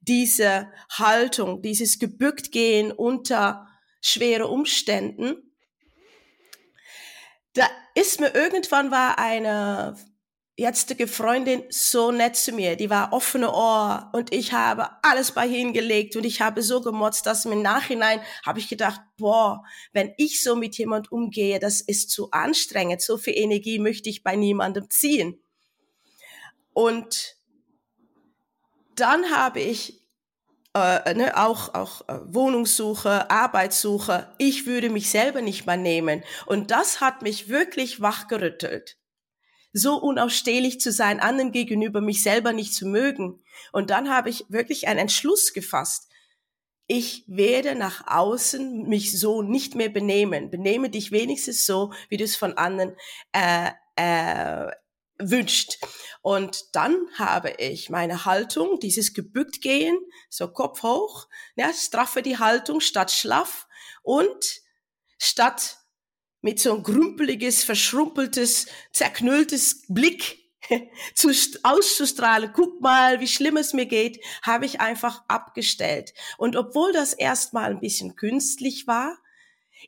Diese 0.00 0.72
Haltung, 0.90 1.62
dieses 1.62 2.00
gebückt 2.00 2.50
gehen 2.50 2.90
unter 2.90 3.68
schwere 4.00 4.48
Umständen. 4.48 5.53
Da 7.54 7.68
ist 7.94 8.20
mir 8.20 8.34
irgendwann 8.34 8.90
war 8.90 9.18
eine 9.18 9.96
jetzige 10.56 11.08
Freundin 11.08 11.64
so 11.68 12.12
nett 12.12 12.36
zu 12.36 12.52
mir. 12.52 12.76
Die 12.76 12.90
war 12.90 13.12
offene 13.12 13.52
Ohr 13.52 14.10
und 14.12 14.32
ich 14.32 14.52
habe 14.52 14.88
alles 15.02 15.32
bei 15.32 15.48
hingelegt 15.48 16.14
und 16.16 16.24
ich 16.24 16.40
habe 16.40 16.62
so 16.62 16.80
gemotzt, 16.80 17.26
dass 17.26 17.44
im 17.44 17.62
Nachhinein 17.62 18.20
habe 18.44 18.60
ich 18.60 18.68
gedacht, 18.68 19.00
boah, 19.16 19.64
wenn 19.92 20.12
ich 20.16 20.42
so 20.42 20.54
mit 20.54 20.76
jemand 20.78 21.10
umgehe, 21.10 21.58
das 21.58 21.80
ist 21.80 22.10
zu 22.10 22.30
anstrengend. 22.30 23.02
So 23.02 23.18
viel 23.18 23.36
Energie 23.36 23.78
möchte 23.78 24.08
ich 24.08 24.22
bei 24.22 24.36
niemandem 24.36 24.88
ziehen. 24.90 25.40
Und 26.72 27.36
dann 28.94 29.30
habe 29.30 29.60
ich 29.60 30.03
äh, 30.74 31.14
ne, 31.14 31.36
auch, 31.36 31.74
auch 31.74 32.08
äh, 32.08 32.18
Wohnungssuche, 32.26 33.30
Arbeitssuche. 33.30 34.28
Ich 34.38 34.66
würde 34.66 34.90
mich 34.90 35.10
selber 35.10 35.40
nicht 35.40 35.66
mal 35.66 35.76
nehmen. 35.76 36.22
Und 36.46 36.70
das 36.70 37.00
hat 37.00 37.22
mich 37.22 37.48
wirklich 37.48 38.00
wachgerüttelt 38.00 38.98
so 39.74 39.96
unausstehlich 39.96 40.80
zu 40.80 40.92
sein, 40.92 41.18
anderen 41.18 41.50
gegenüber 41.50 42.00
mich 42.00 42.22
selber 42.22 42.52
nicht 42.52 42.72
zu 42.72 42.86
mögen. 42.86 43.42
Und 43.72 43.90
dann 43.90 44.08
habe 44.08 44.30
ich 44.30 44.44
wirklich 44.48 44.86
einen 44.86 45.00
Entschluss 45.00 45.52
gefasst. 45.52 46.08
Ich 46.86 47.24
werde 47.26 47.74
nach 47.74 48.06
außen 48.06 48.88
mich 48.88 49.18
so 49.18 49.42
nicht 49.42 49.74
mehr 49.74 49.88
benehmen. 49.88 50.50
Benehme 50.50 50.90
dich 50.90 51.10
wenigstens 51.10 51.66
so, 51.66 51.92
wie 52.08 52.18
du 52.18 52.24
es 52.24 52.36
von 52.36 52.56
anderen 52.56 52.94
äh, 53.32 53.70
äh, 53.96 54.70
wünscht. 55.18 55.78
Und 56.22 56.74
dann 56.74 57.06
habe 57.14 57.50
ich 57.58 57.90
meine 57.90 58.24
Haltung, 58.24 58.80
dieses 58.80 59.14
gebückt 59.14 59.60
gehen, 59.60 59.98
so 60.28 60.48
Kopf 60.48 60.82
hoch, 60.82 61.28
ja, 61.56 61.72
straffe 61.72 62.22
die 62.22 62.38
Haltung 62.38 62.80
statt 62.80 63.10
schlaff 63.10 63.66
und 64.02 64.62
statt 65.18 65.78
mit 66.40 66.60
so 66.60 66.74
ein 66.74 66.82
grümpeliges, 66.82 67.64
verschrumpeltes, 67.64 68.66
zerknülltes 68.92 69.84
Blick 69.88 70.38
zu, 71.14 71.30
auszustrahlen, 71.62 72.52
guck 72.54 72.80
mal, 72.80 73.20
wie 73.20 73.28
schlimm 73.28 73.56
es 73.56 73.72
mir 73.72 73.86
geht, 73.86 74.22
habe 74.42 74.66
ich 74.66 74.80
einfach 74.80 75.22
abgestellt. 75.28 76.14
Und 76.38 76.56
obwohl 76.56 76.92
das 76.92 77.12
erstmal 77.12 77.70
ein 77.70 77.80
bisschen 77.80 78.16
künstlich 78.16 78.86
war, 78.86 79.18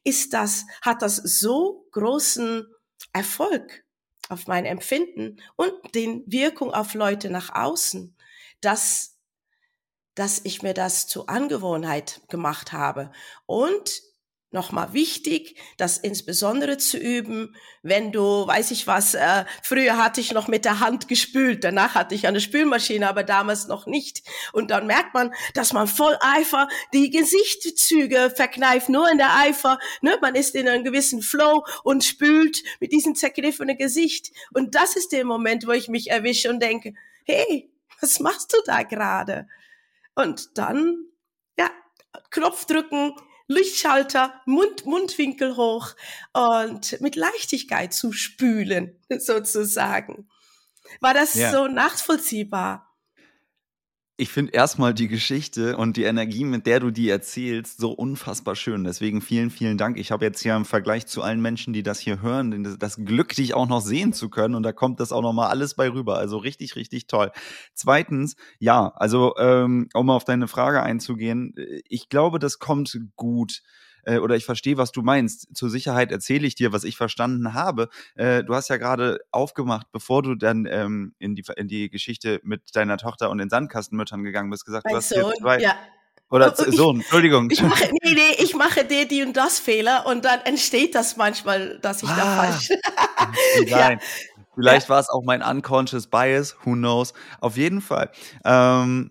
ist 0.05 0.33
das, 0.33 0.67
hat 0.83 1.03
das 1.03 1.17
so 1.17 1.87
großen 1.93 2.67
Erfolg 3.13 3.86
auf 4.29 4.47
mein 4.47 4.65
Empfinden 4.65 5.41
und 5.57 5.73
den 5.95 6.25
Wirkung 6.27 6.73
auf 6.73 6.95
Leute 6.95 7.31
nach 7.31 7.55
außen, 7.55 8.17
dass, 8.61 9.17
dass 10.15 10.41
ich 10.45 10.63
mir 10.63 10.75
das 10.75 11.07
zur 11.07 11.29
Angewohnheit 11.29 12.21
gemacht 12.29 12.73
habe. 12.73 13.13
Und 13.47 14.03
nochmal 14.57 14.93
wichtig, 14.93 15.57
das 15.77 15.99
insbesondere 15.99 16.79
zu 16.79 16.99
üben, 16.99 17.55
wenn 17.83 18.11
du, 18.11 18.47
weiß 18.47 18.73
ich 18.73 18.89
was, 18.89 19.15
äh, 19.15 19.45
früher 19.63 19.97
hatte 19.97 20.21
ich 20.21 20.33
noch 20.33 20.49
mit 20.49 20.65
der 20.65 20.81
Hand 20.81 21.07
gespült, 21.07 21.63
danach 21.63 21.95
hatte 21.95 22.17
ich 22.17 22.27
eine 22.27 22.41
Spülmaschine, 22.41 23.09
aber 23.09 23.23
damals 23.23 23.69
noch 23.69 23.87
nicht. 23.87 24.23
Und 24.53 24.73
dann 24.73 24.89
merkt 24.89 25.15
man, 25.15 25.33
dass 25.55 25.73
man 25.73 25.87
voll 25.87 26.17
Eifer 26.21 26.67
die 26.93 27.11
Gesichtszüge 27.11 28.33
verkneift, 28.35 28.89
nur 28.89 29.09
in 29.09 29.19
der 29.19 29.37
Eifer, 29.37 29.79
ne? 30.01 30.19
man 30.21 30.35
ist 30.35 30.57
in 30.57 30.69
einem 30.69 30.83
gewissen 30.83 31.23
Flow 31.23 31.65
und 31.85 32.03
spült 32.03 32.63
mit 32.81 32.91
diesem 32.91 33.15
zergriffenen 33.15 33.79
Gesicht. 33.79 34.33
Und 34.53 34.75
das 34.75 34.97
ist 34.97 35.13
der 35.13 35.25
Moment, 35.25 35.67
wo 35.67 35.73
ich 35.73 35.89
mich 35.89 36.11
erwische 36.11 36.51
und 36.51 36.61
denke, 36.61 36.95
hey, 37.25 37.71
was 38.01 38.19
machst 38.19 38.53
du 38.53 38.59
da 38.65 38.83
gerade? 38.83 39.47
Und 40.15 40.57
dann, 40.59 41.05
ja, 41.59 41.71
Knopf 42.31 42.65
drücken, 42.65 43.15
Lichtschalter, 43.49 44.41
Mund, 44.45 44.87
Mundwinkel 44.87 45.57
hoch 45.57 45.95
und 46.33 47.01
mit 47.01 47.17
Leichtigkeit 47.17 47.93
zu 47.93 48.13
spülen, 48.13 48.99
sozusagen. 49.19 50.29
War 51.01 51.15
das 51.15 51.35
ja. 51.35 51.53
so 51.53 51.69
nachvollziehbar? 51.69 52.96
Ich 54.19 54.31
finde 54.31 54.53
erstmal 54.53 54.95
die 54.95 55.09
Geschichte 55.09 55.77
und 55.77 55.99
die 55.99 56.05
Energie, 56.05 56.45
mit 56.45 56.65
der 56.65 56.81
du 56.81 56.91
die 56.91 57.11
erzählst, 57.11 57.77
so 57.77 57.93
unfassbar 57.93 58.57
schön. 58.57 58.83
Deswegen 58.83 59.21
vielen, 59.21 59.51
vielen 59.51 59.77
Dank. 59.77 59.99
Ich 59.99 60.11
habe 60.11 60.25
jetzt 60.25 60.41
hier 60.41 60.57
im 60.57 60.65
Vergleich 60.65 61.07
zu 61.07 61.21
allen 61.21 61.43
Menschen, 61.43 61.75
die 61.75 61.83
das 61.83 62.01
hier 62.01 62.23
hören, 62.23 62.79
das 62.79 62.97
Glück, 62.97 63.35
dich 63.35 63.53
auch 63.53 63.69
noch 63.69 63.83
sehen 63.83 64.15
zu 64.15 64.31
können. 64.31 64.55
Und 64.55 64.63
da 64.63 64.73
kommt 64.73 65.01
das 65.01 65.13
auch 65.13 65.21
noch 65.21 65.35
mal 65.35 65.49
alles 65.49 65.75
bei 65.75 65.91
rüber. 65.91 66.17
Also 66.17 66.39
richtig, 66.39 66.77
richtig 66.77 67.09
toll. 67.09 67.31
Zweitens, 67.75 68.37
ja, 68.59 68.89
also 68.97 69.35
ähm, 69.37 69.91
um 69.93 70.09
auf 70.09 70.25
deine 70.25 70.49
Frage 70.49 70.83
einzugehen, 70.83 71.55
ich 71.87 72.09
glaube, 72.09 72.39
das 72.39 72.59
kommt 72.59 72.99
gut 73.17 73.61
äh, 74.07 74.19
oder 74.19 74.37
ich 74.37 74.47
verstehe, 74.47 74.79
was 74.79 74.93
du 74.93 75.03
meinst. 75.03 75.55
Zur 75.55 75.69
Sicherheit 75.69 76.11
erzähle 76.11 76.47
ich 76.47 76.55
dir, 76.55 76.73
was 76.73 76.85
ich 76.85 76.97
verstanden 76.97 77.53
habe. 77.53 77.89
Äh, 78.15 78.45
du 78.45 78.55
hast 78.55 78.69
ja 78.69 78.79
gerade 78.79 79.21
aufgemacht, 79.31 79.89
bevor 79.93 80.23
du 80.23 80.35
dann 80.35 80.67
ähm, 80.71 81.15
in, 81.19 81.35
die, 81.35 81.45
in 81.57 81.69
die 81.69 81.91
Geschichte 81.91 82.41
mit 82.43 82.75
deiner 82.75 82.97
Tochter 82.97 83.31
und 83.31 83.39
den 83.39 83.51
Sandkastenmüttern 83.51 84.23
gegangen 84.23 84.51
bist, 84.51 84.65
gesagt, 84.65 84.85
mein 84.85 84.93
du 84.93 84.99
hast 84.99 85.09
Sohn, 85.11 85.35
zwei, 85.39 85.61
ja. 85.61 85.75
Oder 86.31 86.55
ich, 86.67 86.77
Sohn, 86.77 86.97
Entschuldigung. 86.97 87.51
Ich 87.51 87.63
mache, 87.63 87.89
nee, 88.03 88.15
nee, 88.15 88.37
ich 88.39 88.55
mache 88.55 88.85
den, 88.85 89.09
die 89.09 89.23
und 89.23 89.37
das 89.37 89.59
Fehler 89.59 90.07
und 90.07 90.25
dann 90.25 90.41
entsteht 90.41 90.95
das 90.95 91.17
manchmal, 91.17 91.79
dass 91.81 92.03
ich 92.03 92.09
ah, 92.09 92.17
da 92.17 92.43
falsch. 92.43 92.71
Nein. 93.71 93.99
Ja. 94.09 94.35
Vielleicht 94.55 94.87
ja. 94.87 94.95
war 94.95 95.01
es 95.01 95.11
auch 95.11 95.23
mein 95.23 95.43
unconscious 95.43 96.07
bias, 96.07 96.57
who 96.65 96.73
knows. 96.73 97.13
Auf 97.41 97.59
jeden 97.59 97.83
Fall. 97.83 98.11
Ähm, 98.43 99.11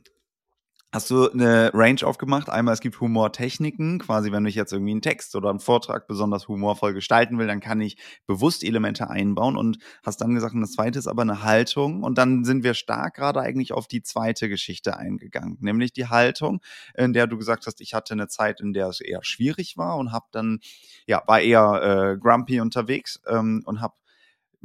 hast 0.96 1.10
du 1.10 1.30
eine 1.30 1.72
Range 1.74 2.00
aufgemacht. 2.04 2.50
Einmal, 2.50 2.74
es 2.74 2.80
gibt 2.80 3.02
Humortechniken, 3.02 4.00
quasi 4.00 4.32
wenn 4.32 4.46
ich 4.46 4.56
jetzt 4.56 4.72
irgendwie 4.72 4.94
einen 4.94 5.02
Text 5.02 5.36
oder 5.36 5.50
einen 5.50 5.60
Vortrag 5.60 6.08
besonders 6.08 6.48
humorvoll 6.48 6.94
gestalten 6.94 7.38
will, 7.38 7.48
dann 7.48 7.60
kann 7.60 7.82
ich 7.82 7.98
bewusst 8.26 8.64
Elemente 8.64 9.10
einbauen 9.10 9.58
und 9.58 9.78
hast 10.06 10.22
dann 10.22 10.34
gesagt, 10.34 10.56
und 10.56 10.62
das 10.62 10.72
zweite 10.72 10.98
ist 10.98 11.08
aber 11.08 11.24
eine 11.24 11.44
Haltung 11.44 12.02
und 12.02 12.18
dann 12.18 12.46
sind 12.46 12.64
wir 12.64 12.74
stark 12.74 13.16
gerade 13.16 13.42
eigentlich 13.42 13.74
auf 13.74 13.88
die 13.88 14.04
zweite 14.04 14.48
Geschichte 14.48 14.98
eingegangen, 14.98 15.58
nämlich 15.60 15.92
die 15.92 16.08
Haltung, 16.08 16.62
in 16.96 17.12
der 17.12 17.28
du 17.28 17.38
gesagt 17.38 17.68
hast, 17.68 17.82
ich 17.82 17.94
hatte 17.94 18.14
eine 18.14 18.30
Zeit, 18.30 18.62
in 18.62 18.72
der 18.72 18.88
es 18.88 19.02
eher 19.02 19.22
schwierig 19.22 19.76
war 19.76 19.98
und 19.98 20.14
habe 20.14 20.28
dann, 20.32 20.60
ja, 21.08 21.22
war 21.28 21.42
eher 21.42 22.14
äh, 22.14 22.18
grumpy 22.18 22.62
unterwegs 22.62 23.22
ähm, 23.28 23.64
und 23.66 23.82
habe 23.82 23.96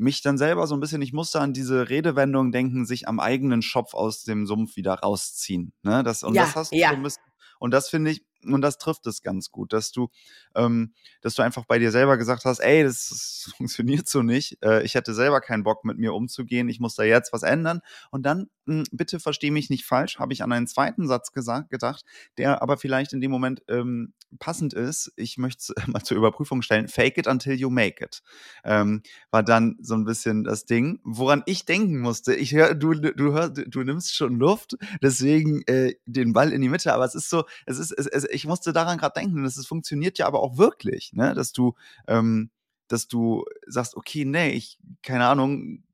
mich 0.01 0.23
dann 0.23 0.39
selber 0.39 0.67
so 0.67 0.75
ein 0.75 0.81
bisschen, 0.81 1.03
ich 1.03 1.13
musste 1.13 1.41
an 1.41 1.53
diese 1.53 1.91
Redewendung 1.91 2.53
denken, 2.53 2.87
sich 2.87 3.07
am 3.07 3.21
eigenen 3.21 3.61
Schopf 3.61 3.95
aus 3.95 4.25
dem 4.25 4.47
Sumpf 4.47 4.77
wieder 4.77 4.95
rausziehen. 4.95 5.73
Ne? 5.83 6.03
Das, 6.03 6.23
und 6.23 6.35
ja, 6.35 6.45
das 6.45 6.57
hast 6.57 6.73
du 6.73 6.77
ja. 6.77 6.91
so 6.91 6.97
ein 6.97 7.03
bisschen, 7.03 7.23
und 7.59 7.73
das 7.73 7.91
finde 7.91 8.11
ich, 8.11 8.25
und 8.43 8.63
das 8.63 8.79
trifft 8.79 9.07
es 9.07 9.21
ganz 9.21 9.51
gut, 9.51 9.75
dass 9.75 9.93
du, 9.93 10.09
ähm, 10.55 10.95
dass 11.21 11.35
du 11.35 11.43
einfach 11.43 11.67
bei 11.67 11.79
dir 11.79 11.91
selber 11.91 12.17
gesagt 12.17 12.47
hast, 12.47 12.61
ey, 12.61 12.83
das, 12.83 13.09
das 13.11 13.53
funktioniert 13.57 14.09
so 14.09 14.23
nicht. 14.23 14.57
Äh, 14.65 14.83
ich 14.85 14.95
hätte 14.95 15.13
selber 15.13 15.43
keinen 15.43 15.63
Bock, 15.63 15.85
mit 15.85 15.99
mir 15.99 16.15
umzugehen. 16.15 16.71
Ich 16.71 16.81
muss 16.81 16.95
da 16.95 17.03
jetzt 17.03 17.35
was 17.35 17.43
ändern. 17.43 17.81
Und 18.11 18.25
dann, 18.25 18.49
bitte 18.93 19.21
verstehe 19.21 19.53
mich 19.53 19.71
nicht 19.71 19.85
falsch, 19.85 20.19
habe 20.19 20.33
ich 20.33 20.43
an 20.43 20.53
einen 20.53 20.67
zweiten 20.67 21.07
Satz 21.07 21.33
gesagt, 21.33 21.71
gedacht, 21.71 22.05
der 22.39 22.63
aber 22.63 22.77
vielleicht 22.77 23.13
in 23.13 23.21
dem 23.21 23.31
Moment 23.31 23.63
ähm, 23.69 24.13
passend 24.39 24.73
ist. 24.73 25.13
Ich 25.17 25.39
möchte 25.39 25.73
es 25.73 25.87
mal 25.89 26.03
zur 26.03 26.17
Überprüfung 26.17 26.63
stellen. 26.63 26.89
Fake 26.89 27.19
it 27.19 27.27
until 27.27 27.55
you 27.55 27.71
make 27.71 28.05
it. 28.05 28.23
Ähm, 28.65 29.03
war 29.31 29.43
dann 29.43 29.77
so 29.81 29.95
ein 29.95 30.05
bisschen 30.05 30.45
das 30.45 30.65
Ding, 30.65 31.01
woran 31.03 31.43
ich 31.47 31.65
denken 31.65 32.01
musste. 32.01 32.35
Ich 32.35 32.55
höre, 32.55 32.75
du, 32.75 32.95
du 32.95 33.33
hörst, 33.33 33.63
du 33.67 33.83
nimmst 33.83 34.15
schon 34.15 34.39
Luft, 34.39 34.77
deswegen 35.03 35.63
äh, 35.67 35.95
den 36.07 36.33
Ball 36.33 36.53
in 36.53 36.61
die 36.61 36.69
Mitte. 36.69 36.93
Aber 36.93 37.05
es 37.05 37.15
ist 37.15 37.31
so, 37.31 37.45
es 37.67 37.79
ist, 37.79 37.93
es, 37.93 38.07
es, 38.07 38.25
ich 38.31 38.47
musste 38.47 38.73
daran 38.73 38.99
gerade 38.99 39.21
denken, 39.21 39.43
dass 39.43 39.57
es 39.57 39.67
funktioniert 39.67 40.19
ja 40.19 40.27
aber 40.27 40.41
auch 40.41 40.57
wirklich, 40.57 41.13
ne? 41.13 41.35
Dass 41.35 41.53
du, 41.53 41.75
ähm, 42.07 42.51
dass 42.89 43.09
du 43.09 43.45
sagst, 43.67 43.97
okay, 43.97 44.25
nee, 44.25 44.51
ich, 44.51 44.79
keine 45.03 45.27
Ahnung, 45.27 45.85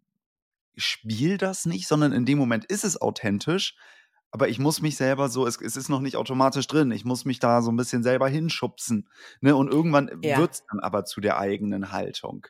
spiel 0.76 1.38
das 1.38 1.66
nicht, 1.66 1.88
sondern 1.88 2.12
in 2.12 2.24
dem 2.24 2.38
Moment 2.38 2.64
ist 2.64 2.84
es 2.84 3.00
authentisch, 3.00 3.76
aber 4.30 4.48
ich 4.48 4.58
muss 4.58 4.82
mich 4.82 4.96
selber 4.96 5.28
so, 5.28 5.46
es, 5.46 5.60
es 5.60 5.76
ist 5.76 5.88
noch 5.88 6.00
nicht 6.00 6.16
automatisch 6.16 6.66
drin, 6.66 6.90
ich 6.90 7.04
muss 7.04 7.24
mich 7.24 7.38
da 7.38 7.62
so 7.62 7.70
ein 7.70 7.76
bisschen 7.76 8.02
selber 8.02 8.28
hinschubsen. 8.28 9.08
Ne? 9.40 9.56
Und 9.56 9.70
irgendwann 9.70 10.10
ja. 10.22 10.38
wird 10.38 10.52
es 10.52 10.64
dann 10.70 10.80
aber 10.80 11.04
zu 11.04 11.20
der 11.20 11.38
eigenen 11.38 11.92
Haltung. 11.92 12.46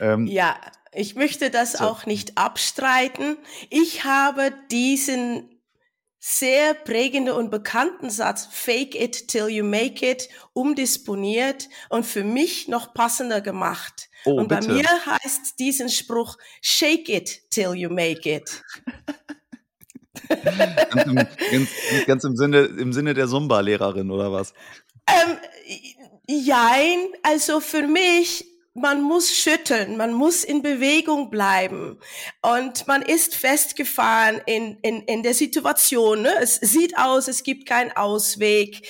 Ähm, 0.00 0.26
ja, 0.26 0.56
ich 0.92 1.14
möchte 1.14 1.50
das 1.50 1.74
so. 1.74 1.84
auch 1.84 2.06
nicht 2.06 2.38
abstreiten. 2.38 3.36
Ich 3.70 4.04
habe 4.04 4.52
diesen 4.70 5.57
sehr 6.18 6.74
prägende 6.74 7.34
und 7.34 7.50
bekannten 7.50 8.10
Satz 8.10 8.48
Fake 8.50 8.94
it 8.94 9.28
till 9.28 9.48
you 9.48 9.64
make 9.64 10.08
it 10.08 10.28
umdisponiert 10.52 11.68
und 11.88 12.04
für 12.04 12.24
mich 12.24 12.68
noch 12.68 12.92
passender 12.92 13.40
gemacht. 13.40 14.08
Oh, 14.24 14.34
und 14.34 14.48
bitte. 14.48 14.66
bei 14.66 14.74
mir 14.74 15.06
heißt 15.06 15.58
diesen 15.58 15.88
Spruch 15.88 16.36
Shake 16.60 17.08
it 17.08 17.50
till 17.50 17.74
you 17.74 17.88
make 17.88 18.28
it. 18.28 18.62
ganz, 20.90 21.06
im, 21.06 21.14
ganz, 21.14 21.68
ganz, 22.06 22.24
im, 22.24 22.36
Sinne, 22.36 22.58
im 22.64 22.92
Sinne 22.92 23.14
der 23.14 23.28
Zumba-Lehrerin 23.28 24.10
oder 24.10 24.32
was? 24.32 24.52
Ähm, 25.06 25.36
jein, 26.26 27.08
also 27.22 27.60
für 27.60 27.86
mich 27.86 28.44
man 28.80 29.02
muss 29.02 29.34
schütteln, 29.34 29.96
man 29.96 30.12
muss 30.12 30.44
in 30.44 30.62
Bewegung 30.62 31.30
bleiben 31.30 31.98
und 32.42 32.86
man 32.86 33.02
ist 33.02 33.34
festgefahren 33.34 34.40
in, 34.46 34.78
in, 34.82 35.02
in 35.02 35.22
der 35.22 35.34
Situation. 35.34 36.22
Ne? 36.22 36.32
Es 36.40 36.56
sieht 36.56 36.96
aus, 36.96 37.28
es 37.28 37.42
gibt 37.42 37.66
keinen 37.66 37.92
Ausweg. 37.92 38.88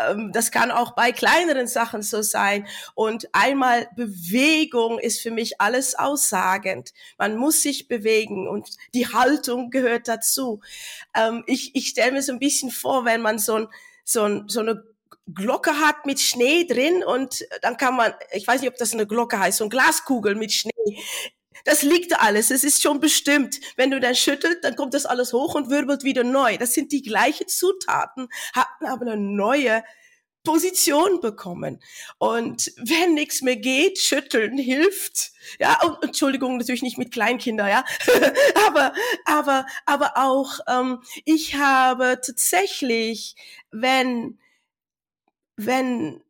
Ähm, 0.00 0.32
das 0.32 0.50
kann 0.50 0.70
auch 0.70 0.94
bei 0.94 1.12
kleineren 1.12 1.66
Sachen 1.66 2.02
so 2.02 2.22
sein. 2.22 2.66
Und 2.94 3.28
einmal 3.32 3.88
Bewegung 3.96 4.98
ist 4.98 5.20
für 5.20 5.30
mich 5.30 5.60
alles 5.60 5.94
aussagend. 5.94 6.92
Man 7.18 7.36
muss 7.36 7.62
sich 7.62 7.88
bewegen 7.88 8.48
und 8.48 8.70
die 8.94 9.08
Haltung 9.08 9.70
gehört 9.70 10.08
dazu. 10.08 10.60
Ähm, 11.14 11.44
ich 11.46 11.74
ich 11.74 11.88
stelle 11.88 12.12
mir 12.12 12.22
so 12.22 12.32
ein 12.32 12.38
bisschen 12.38 12.70
vor, 12.70 13.04
wenn 13.04 13.22
man 13.22 13.38
so 13.38 13.54
ein 13.54 13.68
so, 14.04 14.22
ein, 14.22 14.44
so 14.48 14.60
eine 14.60 14.84
Glocke 15.32 15.72
hat 15.80 16.06
mit 16.06 16.20
Schnee 16.20 16.64
drin 16.64 17.02
und 17.02 17.46
dann 17.62 17.76
kann 17.76 17.96
man, 17.96 18.12
ich 18.32 18.46
weiß 18.46 18.60
nicht, 18.60 18.70
ob 18.70 18.76
das 18.76 18.92
eine 18.92 19.06
Glocke 19.06 19.38
heißt, 19.38 19.58
so 19.58 19.64
ein 19.64 19.70
Glaskugel 19.70 20.34
mit 20.34 20.52
Schnee. 20.52 20.72
Das 21.64 21.82
liegt 21.82 22.20
alles, 22.20 22.50
es 22.50 22.62
ist 22.62 22.82
schon 22.82 23.00
bestimmt. 23.00 23.58
Wenn 23.76 23.90
du 23.90 24.00
dann 24.00 24.14
schüttelt, 24.14 24.62
dann 24.64 24.76
kommt 24.76 24.92
das 24.92 25.06
alles 25.06 25.32
hoch 25.32 25.54
und 25.54 25.70
wirbelt 25.70 26.04
wieder 26.04 26.24
neu. 26.24 26.58
Das 26.58 26.74
sind 26.74 26.92
die 26.92 27.02
gleichen 27.02 27.48
Zutaten, 27.48 28.28
hatten 28.52 28.84
aber 28.84 29.06
eine 29.06 29.16
neue 29.16 29.82
Position 30.44 31.22
bekommen. 31.22 31.82
Und 32.18 32.70
wenn 32.76 33.14
nichts 33.14 33.40
mehr 33.40 33.56
geht, 33.56 33.98
schütteln 33.98 34.58
hilft. 34.58 35.32
Ja, 35.58 35.80
und 35.82 36.02
Entschuldigung, 36.02 36.58
natürlich 36.58 36.82
nicht 36.82 36.98
mit 36.98 37.12
Kleinkindern, 37.12 37.68
ja. 37.68 37.84
aber, 38.66 38.92
aber, 39.24 39.66
aber 39.86 40.12
auch, 40.16 40.60
ähm, 40.68 41.02
ich 41.24 41.56
habe 41.56 42.20
tatsächlich, 42.24 43.36
wenn 43.70 44.38
wenn, 45.56 46.22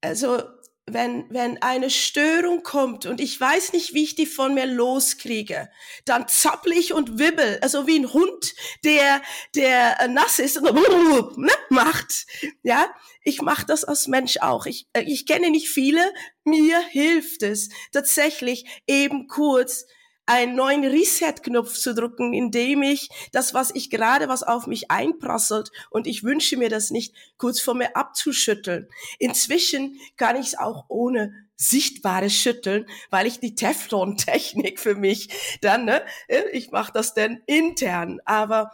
also, 0.00 0.42
wenn, 0.86 1.26
wenn 1.30 1.62
eine 1.62 1.90
Störung 1.90 2.62
kommt 2.62 3.06
und 3.06 3.20
ich 3.20 3.40
weiß 3.40 3.72
nicht, 3.72 3.94
wie 3.94 4.02
ich 4.02 4.14
die 4.14 4.26
von 4.26 4.54
mir 4.54 4.66
loskriege, 4.66 5.70
dann 6.04 6.26
zappel 6.28 6.72
ich 6.72 6.92
und 6.92 7.18
wibbel, 7.18 7.58
also 7.62 7.86
wie 7.86 7.98
ein 7.98 8.12
Hund, 8.12 8.54
der, 8.84 9.22
der 9.54 10.08
nass 10.08 10.38
ist 10.38 10.58
und 10.58 10.74
ne, 11.38 11.52
macht. 11.68 12.26
Ja, 12.62 12.92
ich 13.22 13.42
mache 13.42 13.66
das 13.66 13.84
als 13.84 14.08
Mensch 14.08 14.38
auch. 14.38 14.66
Ich, 14.66 14.88
äh, 14.92 15.02
ich 15.02 15.26
kenne 15.26 15.50
nicht 15.50 15.68
viele, 15.68 16.12
mir 16.44 16.80
hilft 16.80 17.42
es 17.42 17.68
tatsächlich 17.92 18.64
eben 18.86 19.28
kurz 19.28 19.86
einen 20.30 20.54
neuen 20.54 20.84
Reset-Knopf 20.84 21.74
zu 21.74 21.92
drücken, 21.92 22.32
indem 22.32 22.82
ich 22.82 23.08
das, 23.32 23.52
was 23.52 23.74
ich 23.74 23.90
gerade, 23.90 24.28
was 24.28 24.44
auf 24.44 24.68
mich 24.68 24.88
einprasselt, 24.88 25.72
und 25.90 26.06
ich 26.06 26.22
wünsche 26.22 26.56
mir 26.56 26.68
das 26.68 26.90
nicht, 26.90 27.16
kurz 27.36 27.60
vor 27.60 27.74
mir 27.74 27.96
abzuschütteln. 27.96 28.88
Inzwischen 29.18 29.98
kann 30.16 30.36
ich 30.36 30.46
es 30.46 30.58
auch 30.58 30.84
ohne 30.86 31.34
sichtbares 31.56 32.32
Schütteln, 32.32 32.86
weil 33.10 33.26
ich 33.26 33.40
die 33.40 33.56
Teflon-Technik 33.56 34.78
für 34.78 34.94
mich 34.94 35.58
dann, 35.62 35.84
ne, 35.84 36.04
ich 36.52 36.70
mache 36.70 36.92
das 36.92 37.12
dann 37.12 37.42
intern, 37.46 38.20
aber 38.24 38.70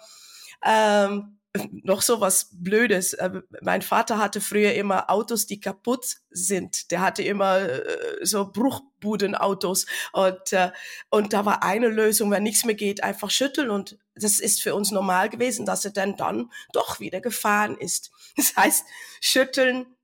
ähm, 0.62 1.35
noch 1.70 2.02
so 2.02 2.20
was 2.20 2.50
Blödes. 2.52 3.14
Äh, 3.14 3.42
mein 3.62 3.82
Vater 3.82 4.18
hatte 4.18 4.40
früher 4.40 4.74
immer 4.74 5.10
Autos, 5.10 5.46
die 5.46 5.60
kaputt 5.60 6.16
sind. 6.30 6.90
Der 6.90 7.00
hatte 7.00 7.22
immer 7.22 7.58
äh, 7.60 7.80
so 8.22 8.50
Bruchbudenautos 8.50 9.86
und 10.12 10.52
äh, 10.52 10.70
und 11.10 11.32
da 11.32 11.44
war 11.44 11.62
eine 11.62 11.88
Lösung, 11.88 12.30
wenn 12.30 12.42
nichts 12.42 12.64
mehr 12.64 12.74
geht, 12.74 13.02
einfach 13.02 13.30
schütteln 13.30 13.70
und 13.70 13.98
das 14.14 14.40
ist 14.40 14.62
für 14.62 14.74
uns 14.74 14.90
normal 14.90 15.28
gewesen, 15.28 15.66
dass 15.66 15.84
er 15.84 15.90
dann 15.90 16.16
dann 16.16 16.50
doch 16.72 17.00
wieder 17.00 17.20
gefahren 17.20 17.76
ist. 17.76 18.10
Das 18.36 18.54
heißt, 18.56 18.84
schütteln 19.20 19.95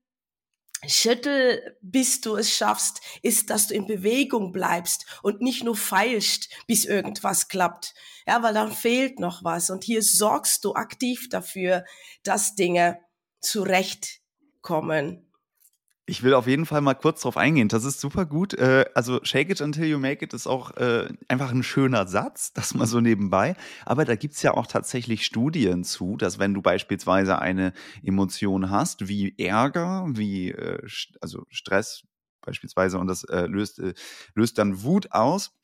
Schüttel, 0.87 1.77
bis 1.81 2.21
du 2.21 2.35
es 2.35 2.55
schaffst, 2.55 3.01
ist, 3.21 3.49
dass 3.49 3.67
du 3.67 3.73
in 3.73 3.87
Bewegung 3.87 4.51
bleibst 4.51 5.05
und 5.21 5.41
nicht 5.41 5.63
nur 5.63 5.75
feilst, 5.75 6.49
bis 6.67 6.85
irgendwas 6.85 7.47
klappt. 7.47 7.93
Ja, 8.27 8.43
weil 8.43 8.53
dann 8.53 8.71
fehlt 8.71 9.19
noch 9.19 9.43
was. 9.43 9.69
Und 9.69 9.83
hier 9.83 10.01
sorgst 10.01 10.63
du 10.65 10.73
aktiv 10.73 11.29
dafür, 11.29 11.85
dass 12.23 12.55
Dinge 12.55 12.99
zurechtkommen. 13.39 15.32
Ich 16.05 16.21
will 16.21 16.33
auf 16.33 16.47
jeden 16.47 16.65
Fall 16.65 16.81
mal 16.81 16.95
kurz 16.95 17.21
drauf 17.21 17.37
eingehen. 17.37 17.69
Das 17.69 17.85
ist 17.85 18.01
super 18.01 18.25
gut. 18.25 18.53
Äh, 18.53 18.85
also 18.93 19.23
Shake 19.23 19.49
it 19.49 19.61
until 19.61 19.85
you 19.85 19.99
make 19.99 20.23
it 20.23 20.33
ist 20.33 20.47
auch 20.47 20.75
äh, 20.75 21.07
einfach 21.29 21.51
ein 21.51 21.63
schöner 21.63 22.07
Satz, 22.07 22.51
das 22.53 22.73
mal 22.73 22.87
so 22.87 22.99
nebenbei. 22.99 23.55
Aber 23.85 24.03
da 24.03 24.15
gibt 24.15 24.33
es 24.35 24.41
ja 24.41 24.53
auch 24.53 24.67
tatsächlich 24.67 25.25
Studien 25.25 25.85
zu, 25.85 26.17
dass 26.17 26.39
wenn 26.39 26.53
du 26.53 26.61
beispielsweise 26.61 27.39
eine 27.39 27.71
Emotion 28.03 28.69
hast, 28.69 29.07
wie 29.07 29.33
Ärger, 29.37 30.05
wie 30.09 30.51
äh, 30.51 30.85
also 31.21 31.45
Stress 31.49 32.03
beispielsweise, 32.41 32.99
und 32.99 33.07
das 33.07 33.25
löst, 33.29 33.81
löst 34.35 34.57
dann 34.57 34.83
Wut 34.83 35.13
aus, 35.13 35.57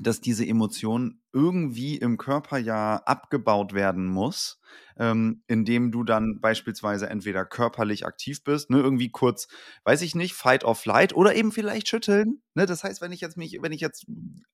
dass 0.00 0.20
diese 0.20 0.46
Emotion 0.46 1.20
irgendwie 1.32 1.96
im 1.96 2.16
Körper 2.16 2.58
ja 2.58 2.96
abgebaut 2.96 3.72
werden 3.72 4.06
muss, 4.06 4.60
ähm, 4.98 5.42
indem 5.46 5.90
du 5.92 6.04
dann 6.04 6.40
beispielsweise 6.40 7.08
entweder 7.08 7.44
körperlich 7.44 8.06
aktiv 8.06 8.42
bist, 8.42 8.70
ne, 8.70 8.78
irgendwie 8.78 9.10
kurz, 9.10 9.48
weiß 9.84 10.02
ich 10.02 10.14
nicht, 10.14 10.34
Fight 10.34 10.64
or 10.64 10.74
Flight 10.74 11.14
oder 11.14 11.34
eben 11.34 11.52
vielleicht 11.52 11.88
schütteln. 11.88 12.42
Ne? 12.54 12.66
Das 12.66 12.84
heißt, 12.84 13.00
wenn 13.00 13.12
ich 13.12 13.20
jetzt 13.20 13.36
mich, 13.36 13.58
wenn 13.60 13.72
ich 13.72 13.80
jetzt 13.80 14.06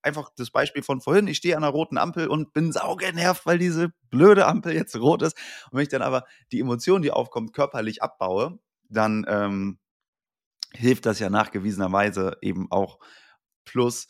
einfach 0.03 0.31
das 0.37 0.51
Beispiel 0.51 0.83
von 0.83 1.01
vorhin, 1.01 1.27
ich 1.27 1.39
stehe 1.39 1.57
an 1.57 1.65
einer 1.65 1.73
roten 1.73 1.99
Ampel 1.99 2.29
und 2.29 2.53
bin 2.53 2.73
saugenervt, 2.73 3.47
weil 3.47 3.59
diese 3.59 3.93
blöde 4.11 4.47
Ampel 4.47 4.75
jetzt 4.75 4.97
rot 4.97 5.23
ist, 5.23 5.37
und 5.71 5.79
wenn 5.79 5.83
ich 5.83 5.89
dann 5.89 6.03
aber 6.03 6.25
die 6.53 6.61
Emotion, 6.61 7.03
die 7.03 7.11
aufkommt, 7.11 7.53
körperlich 7.53 8.03
abbaue, 8.03 8.59
dann 8.89 9.25
ähm, 9.29 9.79
hilft 10.73 11.07
das 11.07 11.19
ja 11.19 11.31
nachgewiesenerweise 11.31 12.37
eben 12.41 12.71
auch. 12.71 12.99
Plus, 13.65 14.09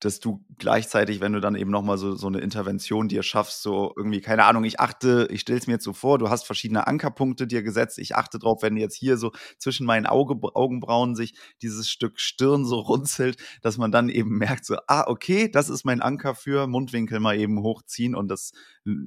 dass 0.00 0.18
du 0.18 0.44
gleichzeitig, 0.58 1.20
wenn 1.20 1.32
du 1.32 1.40
dann 1.40 1.54
eben 1.54 1.70
nochmal 1.70 1.98
so, 1.98 2.14
so 2.16 2.26
eine 2.26 2.40
Intervention 2.40 3.08
dir 3.08 3.22
schaffst, 3.22 3.62
so 3.62 3.92
irgendwie, 3.96 4.20
keine 4.20 4.44
Ahnung, 4.44 4.64
ich 4.64 4.80
achte, 4.80 5.28
ich 5.30 5.42
stelle 5.42 5.58
es 5.58 5.66
mir 5.66 5.74
jetzt 5.74 5.84
so 5.84 5.92
vor, 5.92 6.18
du 6.18 6.30
hast 6.30 6.44
verschiedene 6.44 6.86
Ankerpunkte 6.86 7.46
dir 7.46 7.62
gesetzt, 7.62 7.98
ich 7.98 8.16
achte 8.16 8.38
drauf, 8.38 8.62
wenn 8.62 8.76
jetzt 8.76 8.96
hier 8.96 9.16
so 9.16 9.32
zwischen 9.58 9.86
meinen 9.86 10.06
Auge, 10.06 10.36
Augenbrauen 10.54 11.14
sich 11.14 11.34
dieses 11.62 11.88
Stück 11.88 12.18
Stirn 12.18 12.64
so 12.64 12.78
runzelt, 12.80 13.36
dass 13.62 13.78
man 13.78 13.92
dann 13.92 14.08
eben 14.08 14.38
merkt, 14.38 14.64
so, 14.64 14.76
ah, 14.86 15.04
okay, 15.06 15.50
das 15.50 15.68
ist 15.68 15.84
mein 15.84 16.00
Anker 16.00 16.34
für 16.34 16.66
Mundwinkel 16.66 17.20
mal 17.20 17.38
eben 17.38 17.62
hochziehen 17.62 18.14
und 18.14 18.28
das 18.28 18.52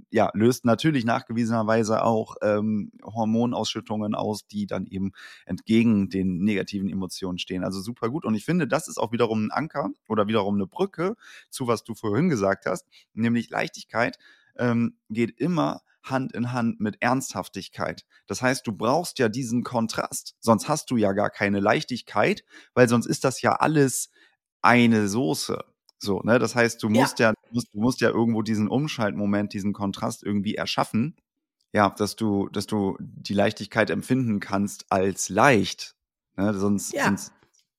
ja, 0.09 0.29
löst 0.33 0.65
natürlich 0.65 1.05
nachgewiesenerweise 1.05 2.03
auch 2.03 2.35
ähm, 2.41 2.91
Hormonausschüttungen 3.03 4.15
aus, 4.15 4.47
die 4.47 4.67
dann 4.67 4.85
eben 4.87 5.11
entgegen 5.45 6.09
den 6.09 6.43
negativen 6.43 6.89
Emotionen 6.89 7.37
stehen. 7.37 7.63
Also 7.63 7.81
super 7.81 8.09
gut. 8.09 8.25
Und 8.25 8.35
ich 8.35 8.45
finde, 8.45 8.67
das 8.67 8.87
ist 8.87 8.97
auch 8.97 9.11
wiederum 9.11 9.45
ein 9.45 9.51
Anker 9.51 9.89
oder 10.07 10.27
wiederum 10.27 10.55
eine 10.55 10.67
Brücke 10.67 11.15
zu, 11.49 11.67
was 11.67 11.83
du 11.83 11.95
vorhin 11.95 12.29
gesagt 12.29 12.65
hast, 12.65 12.87
nämlich 13.13 13.49
Leichtigkeit 13.49 14.17
ähm, 14.57 14.97
geht 15.09 15.39
immer 15.39 15.81
Hand 16.03 16.33
in 16.33 16.51
Hand 16.51 16.79
mit 16.79 17.01
Ernsthaftigkeit. 17.01 18.05
Das 18.27 18.41
heißt, 18.41 18.67
du 18.67 18.73
brauchst 18.73 19.19
ja 19.19 19.29
diesen 19.29 19.63
Kontrast, 19.63 20.35
sonst 20.39 20.67
hast 20.67 20.91
du 20.91 20.97
ja 20.97 21.13
gar 21.13 21.29
keine 21.29 21.59
Leichtigkeit, 21.59 22.43
weil 22.73 22.89
sonst 22.89 23.05
ist 23.05 23.23
das 23.23 23.41
ja 23.41 23.53
alles 23.53 24.09
eine 24.61 25.07
Soße. 25.07 25.63
So, 26.03 26.21
ne? 26.23 26.37
Das 26.37 26.55
heißt, 26.55 26.83
du 26.83 26.89
musst 26.89 27.19
ja, 27.19 27.29
ja 27.29 27.33
du, 27.33 27.53
musst, 27.53 27.67
du 27.73 27.79
musst 27.79 28.01
ja 28.01 28.09
irgendwo 28.09 28.41
diesen 28.41 28.67
Umschaltmoment, 28.67 29.53
diesen 29.53 29.73
Kontrast 29.73 30.23
irgendwie 30.23 30.55
erschaffen. 30.55 31.15
Ja, 31.71 31.89
dass 31.89 32.15
du, 32.15 32.49
dass 32.49 32.67
du 32.67 32.97
die 32.99 33.33
Leichtigkeit 33.33 33.89
empfinden 33.89 34.39
kannst 34.39 34.91
als 34.91 35.29
leicht. 35.29 35.95
Ne? 36.35 36.53
Sonst, 36.53 36.93
ja. 36.93 37.05
sonst, 37.05 37.33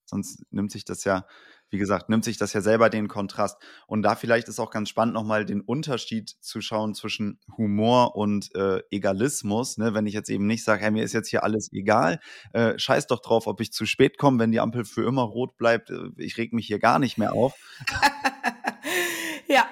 sonst 0.07 0.43
nimmt 0.51 0.73
sich 0.73 0.85
das 0.85 1.05
ja 1.05 1.27
wie 1.75 1.79
gesagt, 1.79 2.09
nimmt 2.09 2.25
sich 2.25 2.39
das 2.39 2.53
ja 2.53 2.61
selber 2.61 2.89
den 2.89 3.09
Kontrast. 3.09 3.61
Und 3.89 4.03
da 4.03 4.15
vielleicht 4.15 4.47
ist 4.47 4.61
auch 4.61 4.71
ganz 4.71 4.89
spannend, 4.89 5.15
nochmal 5.15 5.45
den 5.45 5.61
Unterschied 5.61 6.31
zu 6.41 6.61
schauen 6.61 6.95
zwischen 6.95 7.41
Humor 7.59 8.15
und 8.15 8.55
äh, 8.55 8.81
Egalismus. 8.93 9.77
Ne? 9.77 9.93
Wenn 9.93 10.07
ich 10.07 10.15
jetzt 10.15 10.31
eben 10.31 10.47
nicht 10.47 10.63
sage, 10.63 10.83
hey, 10.83 10.93
mir 10.93 11.03
ist 11.03 11.15
jetzt 11.15 11.31
hier 11.31 11.43
alles 11.43 11.73
egal, 11.73 12.21
äh, 12.53 12.79
scheiß 12.79 13.09
doch 13.09 13.21
drauf, 13.21 13.49
ob 13.49 13.61
ich 13.61 13.73
zu 13.73 13.87
spät 13.87 14.19
komme, 14.19 14.39
wenn 14.39 14.53
die 14.53 14.61
Ampel 14.61 14.85
für 14.85 15.05
immer 15.05 15.23
rot 15.23 15.57
bleibt, 15.57 15.91
äh, 15.91 16.11
ich 16.17 16.39
reg 16.39 16.53
mich 16.53 16.69
hier 16.69 16.79
gar 16.79 17.01
nicht 17.01 17.19
mehr 17.19 17.33
auf. 17.33 17.55
ja, 19.49 19.67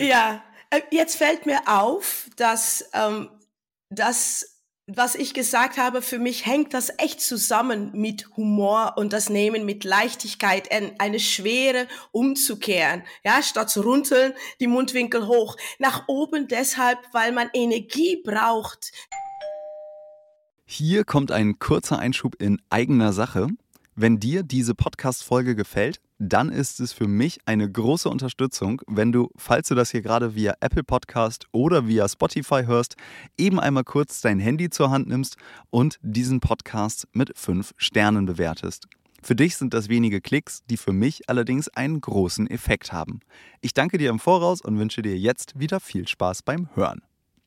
ja. 0.00 0.42
Äh, 0.70 0.80
jetzt 0.90 1.14
fällt 1.14 1.46
mir 1.46 1.60
auf, 1.66 2.30
dass, 2.36 2.90
ähm, 2.94 3.28
dass 3.90 4.61
was 4.88 5.14
ich 5.14 5.32
gesagt 5.32 5.76
habe, 5.76 6.02
für 6.02 6.18
mich 6.18 6.44
hängt 6.44 6.74
das 6.74 6.90
echt 6.98 7.20
zusammen 7.20 7.92
mit 7.92 8.36
Humor 8.36 8.94
und 8.96 9.12
das 9.12 9.30
Nehmen 9.30 9.64
mit 9.64 9.84
Leichtigkeit, 9.84 10.70
eine 10.98 11.20
Schwere 11.20 11.86
umzukehren. 12.10 13.04
Ja, 13.24 13.42
statt 13.42 13.70
zu 13.70 13.82
runzeln, 13.82 14.32
die 14.60 14.66
Mundwinkel 14.66 15.28
hoch. 15.28 15.56
Nach 15.78 16.08
oben 16.08 16.48
deshalb, 16.48 16.98
weil 17.12 17.30
man 17.32 17.48
Energie 17.52 18.20
braucht. 18.24 18.90
Hier 20.64 21.04
kommt 21.04 21.30
ein 21.30 21.58
kurzer 21.58 21.98
Einschub 21.98 22.34
in 22.40 22.60
eigener 22.68 23.12
Sache. 23.12 23.48
Wenn 23.94 24.18
dir 24.18 24.42
diese 24.42 24.74
Podcast-Folge 24.74 25.54
gefällt, 25.54 26.00
dann 26.18 26.48
ist 26.48 26.80
es 26.80 26.94
für 26.94 27.06
mich 27.06 27.40
eine 27.44 27.70
große 27.70 28.08
Unterstützung, 28.08 28.80
wenn 28.86 29.12
du, 29.12 29.28
falls 29.36 29.68
du 29.68 29.74
das 29.74 29.90
hier 29.90 30.00
gerade 30.00 30.34
via 30.34 30.54
Apple 30.60 30.82
Podcast 30.82 31.44
oder 31.52 31.86
via 31.86 32.08
Spotify 32.08 32.62
hörst, 32.64 32.96
eben 33.36 33.60
einmal 33.60 33.84
kurz 33.84 34.22
dein 34.22 34.38
Handy 34.38 34.70
zur 34.70 34.90
Hand 34.90 35.08
nimmst 35.08 35.36
und 35.68 35.98
diesen 36.00 36.40
Podcast 36.40 37.06
mit 37.12 37.36
fünf 37.36 37.74
Sternen 37.76 38.24
bewertest. 38.24 38.86
Für 39.22 39.36
dich 39.36 39.56
sind 39.56 39.74
das 39.74 39.90
wenige 39.90 40.22
Klicks, 40.22 40.64
die 40.70 40.78
für 40.78 40.94
mich 40.94 41.28
allerdings 41.28 41.68
einen 41.68 42.00
großen 42.00 42.48
Effekt 42.48 42.94
haben. 42.94 43.20
Ich 43.60 43.74
danke 43.74 43.98
dir 43.98 44.08
im 44.08 44.18
Voraus 44.18 44.62
und 44.62 44.78
wünsche 44.78 45.02
dir 45.02 45.18
jetzt 45.18 45.60
wieder 45.60 45.80
viel 45.80 46.08
Spaß 46.08 46.44
beim 46.44 46.70
Hören. 46.74 47.02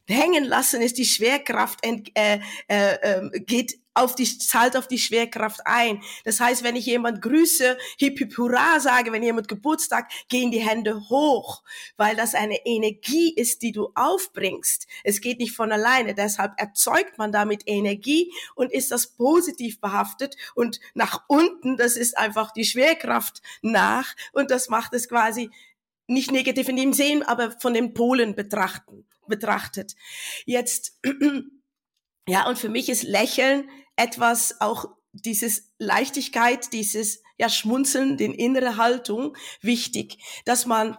Hängen 0.08 0.43
lassen 0.43 0.84
ist 0.84 0.99
die 0.99 1.05
Schwerkraft, 1.05 1.79
äh, 1.84 2.03
äh, 2.13 2.39
äh, 2.67 3.39
geht 3.39 3.79
auf 3.95 4.13
die, 4.13 4.25
zahlt 4.38 4.77
auf 4.77 4.88
die 4.88 4.99
Schwerkraft 4.99 5.62
ein. 5.65 6.03
Das 6.23 6.39
heißt, 6.39 6.63
wenn 6.63 6.75
ich 6.75 6.86
jemand 6.86 7.21
grüße, 7.21 7.77
hip 7.97 8.19
hip 8.19 8.38
hurra 8.38 8.79
sage, 8.79 9.12
wenn 9.12 9.23
jemand 9.23 9.47
Geburtstag, 9.47 10.12
gehen 10.29 10.51
die 10.51 10.60
Hände 10.60 11.10
hoch, 11.10 11.63
weil 11.97 12.15
das 12.15 12.36
eine 12.36 12.65
Energie 12.65 13.34
ist, 13.34 13.62
die 13.62 13.71
du 13.71 13.89
aufbringst. 13.95 14.86
Es 15.03 15.21
geht 15.21 15.39
nicht 15.39 15.55
von 15.55 15.71
alleine. 15.71 16.13
Deshalb 16.13 16.53
erzeugt 16.58 17.17
man 17.17 17.31
damit 17.31 17.63
Energie 17.65 18.31
und 18.55 18.71
ist 18.71 18.91
das 18.91 19.08
positiv 19.08 19.79
behaftet 19.79 20.36
und 20.53 20.79
nach 20.93 21.23
unten, 21.27 21.77
das 21.77 21.95
ist 21.95 22.17
einfach 22.17 22.51
die 22.51 22.65
Schwerkraft 22.65 23.41
nach 23.62 24.15
und 24.34 24.51
das 24.51 24.69
macht 24.69 24.93
es 24.93 25.08
quasi 25.08 25.49
nicht 26.08 26.31
negativ 26.31 26.69
in 26.69 26.75
dem 26.75 26.93
Sehen, 26.93 27.23
aber 27.23 27.51
von 27.51 27.73
den 27.73 27.93
Polen 27.93 28.36
betrachten, 28.36 29.08
betrachtet. 29.27 29.95
Jetzt, 30.45 30.99
ja, 32.27 32.47
und 32.47 32.60
für 32.60 32.69
mich 32.69 32.89
ist 32.89 33.03
Lächeln 33.03 33.69
etwas 33.95 34.62
auch 34.62 34.89
dieses 35.12 35.71
Leichtigkeit, 35.79 36.73
dieses 36.73 37.21
ja 37.38 37.49
Schmunzeln, 37.49 38.17
den 38.17 38.34
innere 38.34 38.77
Haltung 38.77 39.36
wichtig, 39.62 40.17
dass 40.45 40.65
man 40.65 40.97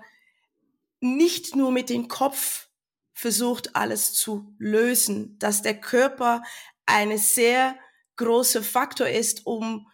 nicht 1.01 1.55
nur 1.57 1.71
mit 1.71 1.91
dem 1.91 2.09
Kopf 2.09 2.69
versucht 3.13 3.77
alles 3.77 4.13
zu 4.13 4.55
lösen, 4.59 5.39
dass 5.39 5.63
der 5.63 5.81
Körper 5.81 6.43
eine 6.85 7.19
sehr 7.19 7.77
große 8.17 8.63
Faktor 8.63 9.09
ist, 9.09 9.47
um 9.47 9.89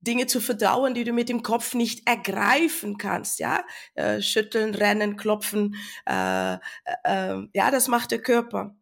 Dinge 0.00 0.26
zu 0.26 0.40
verdauen, 0.40 0.94
die 0.94 1.04
du 1.04 1.12
mit 1.12 1.28
dem 1.28 1.42
Kopf 1.42 1.74
nicht 1.74 2.06
ergreifen 2.06 2.96
kannst, 2.96 3.38
ja, 3.38 3.64
äh, 3.94 4.20
schütteln, 4.20 4.74
rennen, 4.74 5.16
klopfen, 5.16 5.76
äh, 6.06 6.54
äh, 6.54 6.58
äh 7.04 7.48
ja, 7.54 7.70
das 7.70 7.88
macht 7.88 8.10
der 8.10 8.22
Körper. 8.22 8.76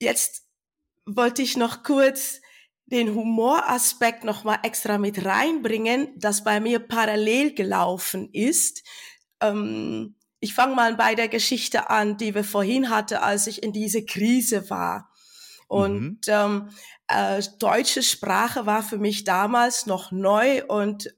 Jetzt 0.00 0.46
wollte 1.06 1.42
ich 1.42 1.56
noch 1.56 1.82
kurz 1.82 2.40
den 2.90 3.14
Humoraspekt 3.14 4.24
noch 4.24 4.44
mal 4.44 4.58
extra 4.62 4.98
mit 4.98 5.24
reinbringen, 5.24 6.08
das 6.16 6.42
bei 6.44 6.60
mir 6.60 6.80
parallel 6.80 7.54
gelaufen 7.54 8.28
ist. 8.32 8.82
Ähm, 9.40 10.16
ich 10.40 10.54
fange 10.54 10.74
mal 10.74 10.94
bei 10.96 11.14
der 11.14 11.28
Geschichte 11.28 11.90
an, 11.90 12.16
die 12.16 12.34
wir 12.34 12.44
vorhin 12.44 12.90
hatte, 12.90 13.22
als 13.22 13.46
ich 13.46 13.62
in 13.62 13.72
diese 13.72 14.04
Krise 14.04 14.70
war. 14.70 15.10
Und 15.68 16.00
mhm. 16.00 16.18
ähm, 16.26 16.68
äh, 17.06 17.42
deutsche 17.58 18.02
Sprache 18.02 18.66
war 18.66 18.82
für 18.82 18.98
mich 18.98 19.24
damals 19.24 19.86
noch 19.86 20.10
neu 20.10 20.64
und 20.66 21.14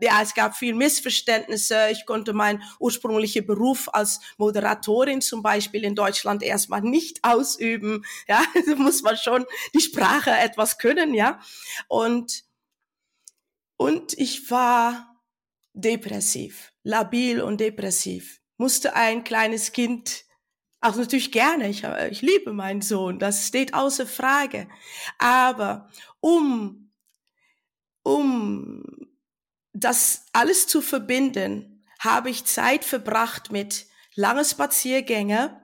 ja, 0.00 0.22
es 0.22 0.34
gab 0.34 0.56
viel 0.56 0.74
Missverständnisse. 0.74 1.88
Ich 1.90 2.06
konnte 2.06 2.32
meinen 2.32 2.62
ursprünglichen 2.78 3.46
Beruf 3.46 3.88
als 3.92 4.20
Moderatorin 4.36 5.20
zum 5.20 5.42
Beispiel 5.42 5.84
in 5.84 5.94
Deutschland 5.94 6.42
erstmal 6.42 6.82
nicht 6.82 7.20
ausüben. 7.22 8.04
Ja, 8.28 8.42
da 8.66 8.74
muss 8.76 9.02
man 9.02 9.16
schon 9.16 9.44
die 9.74 9.80
Sprache 9.80 10.30
etwas 10.30 10.78
können, 10.78 11.14
ja. 11.14 11.40
Und, 11.88 12.44
und 13.76 14.16
ich 14.18 14.50
war 14.50 15.22
depressiv, 15.72 16.72
labil 16.82 17.40
und 17.40 17.60
depressiv. 17.60 18.40
Musste 18.56 18.94
ein 18.94 19.24
kleines 19.24 19.72
Kind, 19.72 20.24
auch 20.80 20.94
natürlich 20.96 21.32
gerne, 21.32 21.68
ich, 21.68 21.82
ich 22.10 22.22
liebe 22.22 22.52
meinen 22.52 22.82
Sohn, 22.82 23.18
das 23.18 23.48
steht 23.48 23.74
außer 23.74 24.06
Frage. 24.06 24.68
Aber 25.18 25.88
um, 26.20 26.92
um 28.02 29.03
das 29.74 30.26
alles 30.32 30.66
zu 30.66 30.80
verbinden, 30.80 31.84
habe 31.98 32.30
ich 32.30 32.44
Zeit 32.44 32.84
verbracht 32.84 33.52
mit 33.52 33.86
lange 34.14 34.44
Spaziergänge. 34.44 35.60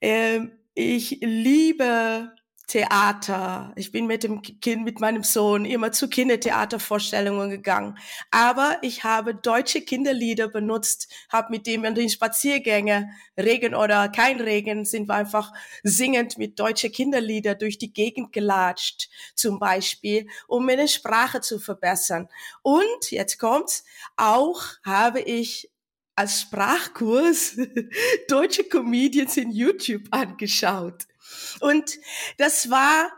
Ähm, 0.00 0.52
ich 0.74 1.18
liebe 1.20 2.32
Theater. 2.70 3.72
Ich 3.74 3.90
bin 3.90 4.06
mit 4.06 4.22
dem 4.22 4.42
Kind, 4.42 4.84
mit 4.84 5.00
meinem 5.00 5.24
Sohn 5.24 5.64
immer 5.64 5.90
zu 5.90 6.08
Kindertheatervorstellungen 6.08 7.50
gegangen. 7.50 7.98
Aber 8.30 8.78
ich 8.82 9.02
habe 9.02 9.34
deutsche 9.34 9.80
Kinderlieder 9.80 10.46
benutzt, 10.46 11.12
habe 11.30 11.50
mit 11.50 11.66
dem 11.66 11.84
in 11.84 11.96
den 11.96 12.08
Spaziergänge, 12.08 13.10
Regen 13.36 13.74
oder 13.74 14.08
kein 14.08 14.40
Regen, 14.40 14.84
sind 14.84 15.08
wir 15.08 15.14
einfach 15.16 15.52
singend 15.82 16.38
mit 16.38 16.60
deutsche 16.60 16.90
Kinderlieder 16.90 17.56
durch 17.56 17.76
die 17.76 17.92
Gegend 17.92 18.32
gelatscht, 18.32 19.08
zum 19.34 19.58
Beispiel, 19.58 20.28
um 20.46 20.64
meine 20.64 20.86
Sprache 20.86 21.40
zu 21.40 21.58
verbessern. 21.58 22.28
Und 22.62 23.10
jetzt 23.10 23.38
kommt's, 23.38 23.82
auch 24.16 24.62
habe 24.84 25.20
ich 25.22 25.72
als 26.14 26.42
Sprachkurs 26.42 27.56
deutsche 28.28 28.62
Comedians 28.62 29.36
in 29.36 29.50
YouTube 29.50 30.04
angeschaut. 30.12 31.09
Und 31.60 31.98
das 32.38 32.70
war 32.70 33.10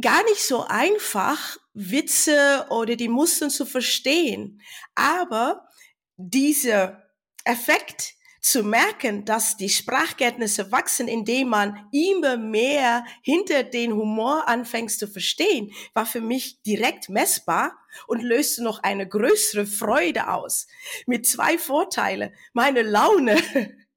gar 0.00 0.22
nicht 0.24 0.42
so 0.42 0.64
einfach, 0.64 1.58
Witze 1.72 2.66
oder 2.70 2.96
die 2.96 3.08
Mustern 3.08 3.50
zu 3.50 3.66
verstehen. 3.66 4.60
Aber 4.94 5.68
dieser 6.16 7.02
Effekt 7.44 8.14
zu 8.40 8.62
merken, 8.62 9.24
dass 9.24 9.56
die 9.56 9.70
Sprachkenntnisse 9.70 10.70
wachsen, 10.70 11.08
indem 11.08 11.48
man 11.48 11.88
immer 11.92 12.36
mehr 12.36 13.04
hinter 13.22 13.62
den 13.62 13.94
Humor 13.94 14.46
anfängt 14.48 14.90
zu 14.90 15.08
verstehen, 15.08 15.72
war 15.94 16.04
für 16.04 16.20
mich 16.20 16.60
direkt 16.62 17.08
messbar 17.08 17.74
und 18.06 18.22
löste 18.22 18.62
noch 18.62 18.82
eine 18.82 19.08
größere 19.08 19.64
Freude 19.64 20.28
aus. 20.28 20.66
Mit 21.06 21.26
zwei 21.26 21.56
Vorteilen. 21.56 22.34
Meine 22.52 22.82
Laune 22.82 23.36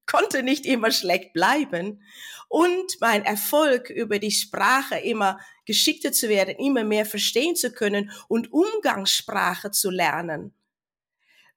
konnte 0.08 0.42
nicht 0.42 0.66
immer 0.66 0.92
schlecht 0.92 1.34
bleiben 1.34 2.02
und 2.48 3.00
mein 3.02 3.26
Erfolg 3.26 3.90
über 3.90 4.20
die 4.20 4.32
Sprache 4.32 4.98
immer 4.98 5.40
geschickter 5.66 6.12
zu 6.12 6.30
werden, 6.30 6.56
immer 6.56 6.84
mehr 6.84 7.06
verstehen 7.06 7.56
zu 7.56 7.72
können 7.72 8.12
und 8.28 8.52
Umgangssprache 8.52 9.72
zu 9.72 9.90
lernen, 9.92 10.54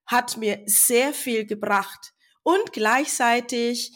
hat 0.05 0.37
mir 0.37 0.63
sehr 0.67 1.15
viel 1.15 1.47
gebracht. 1.47 2.13
Und 2.43 2.73
gleichzeitig 2.73 3.93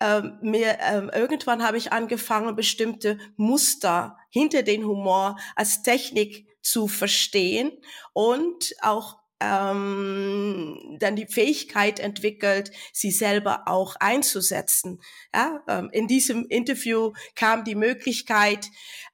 ähm, 0.00 0.38
mir 0.40 0.78
ähm, 0.80 1.10
irgendwann 1.12 1.62
habe 1.62 1.76
ich 1.76 1.92
angefangen, 1.92 2.56
bestimmte 2.56 3.18
Muster 3.36 4.16
hinter 4.30 4.62
den 4.62 4.84
Humor 4.86 5.38
als 5.54 5.82
Technik 5.82 6.48
zu 6.62 6.88
verstehen 6.88 7.72
und 8.14 8.74
auch 8.80 9.19
ähm, 9.40 10.96
dann 10.98 11.16
die 11.16 11.26
Fähigkeit 11.26 11.98
entwickelt, 11.98 12.70
sie 12.92 13.10
selber 13.10 13.62
auch 13.66 13.96
einzusetzen. 13.96 15.00
Ja, 15.34 15.62
ähm, 15.68 15.88
in 15.92 16.06
diesem 16.06 16.46
Interview 16.46 17.12
kam 17.34 17.64
die 17.64 17.74
Möglichkeit, 17.74 18.66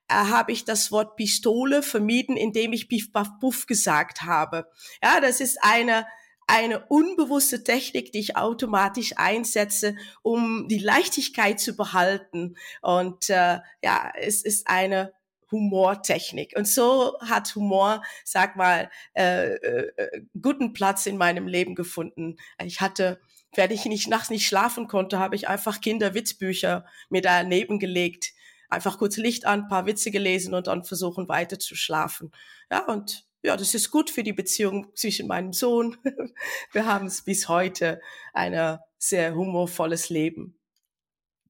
äh, 0.07 0.13
habe 0.13 0.51
ich 0.51 0.65
das 0.65 0.91
Wort 0.91 1.15
Pistole 1.15 1.81
vermieden, 1.81 2.37
indem 2.37 2.73
ich 2.73 2.89
Piff 2.89 3.11
Puff 3.11 3.29
Puff 3.39 3.65
gesagt 3.65 4.21
habe. 4.23 4.67
Ja, 5.01 5.19
das 5.21 5.39
ist 5.39 5.57
eine 5.61 6.05
eine 6.47 6.85
unbewusste 6.85 7.63
Technik, 7.63 8.13
die 8.13 8.19
ich 8.19 8.37
automatisch 8.37 9.13
einsetze, 9.17 9.97
um 10.23 10.69
die 10.69 10.79
Leichtigkeit 10.79 11.59
zu 11.59 11.75
behalten. 11.75 12.55
Und 12.81 13.29
äh, 13.29 13.59
ja, 13.83 14.13
es 14.17 14.43
ist 14.43 14.67
eine 14.69 15.11
Humortechnik. 15.51 16.53
Und 16.55 16.67
so 16.67 17.17
hat 17.21 17.55
Humor, 17.55 18.03
sag 18.23 18.55
mal, 18.55 18.89
äh, 19.13 19.53
äh, 19.53 20.21
guten 20.41 20.73
Platz 20.73 21.05
in 21.05 21.17
meinem 21.17 21.47
Leben 21.47 21.75
gefunden. 21.75 22.37
Ich 22.63 22.81
hatte, 22.81 23.19
wenn 23.55 23.71
ich 23.71 23.85
nicht 23.85 24.09
nachts 24.09 24.29
nicht 24.29 24.47
schlafen 24.47 24.87
konnte, 24.87 25.19
habe 25.19 25.35
ich 25.35 25.47
einfach 25.47 25.81
Kinderwitzbücher 25.81 26.85
mir 27.09 27.21
daneben 27.21 27.79
gelegt. 27.79 28.33
Einfach 28.69 28.97
kurz 28.97 29.17
Licht 29.17 29.45
an, 29.45 29.69
paar 29.69 29.85
Witze 29.85 30.11
gelesen 30.11 30.53
und 30.53 30.67
dann 30.67 30.83
versuchen 30.83 31.29
weiter 31.29 31.57
zu 31.57 31.75
schlafen. 31.75 32.31
Ja, 32.69 32.85
und 32.85 33.25
ja, 33.43 33.55
das 33.55 33.73
ist 33.73 33.91
gut 33.91 34.09
für 34.09 34.23
die 34.23 34.33
Beziehung 34.33 34.93
zwischen 34.95 35.27
meinem 35.27 35.53
Sohn. 35.53 35.95
Wir 36.73 36.85
haben 36.85 37.07
es 37.07 37.21
bis 37.21 37.47
heute 37.47 38.01
ein 38.33 38.79
sehr 38.97 39.35
humorvolles 39.35 40.09
Leben. 40.09 40.56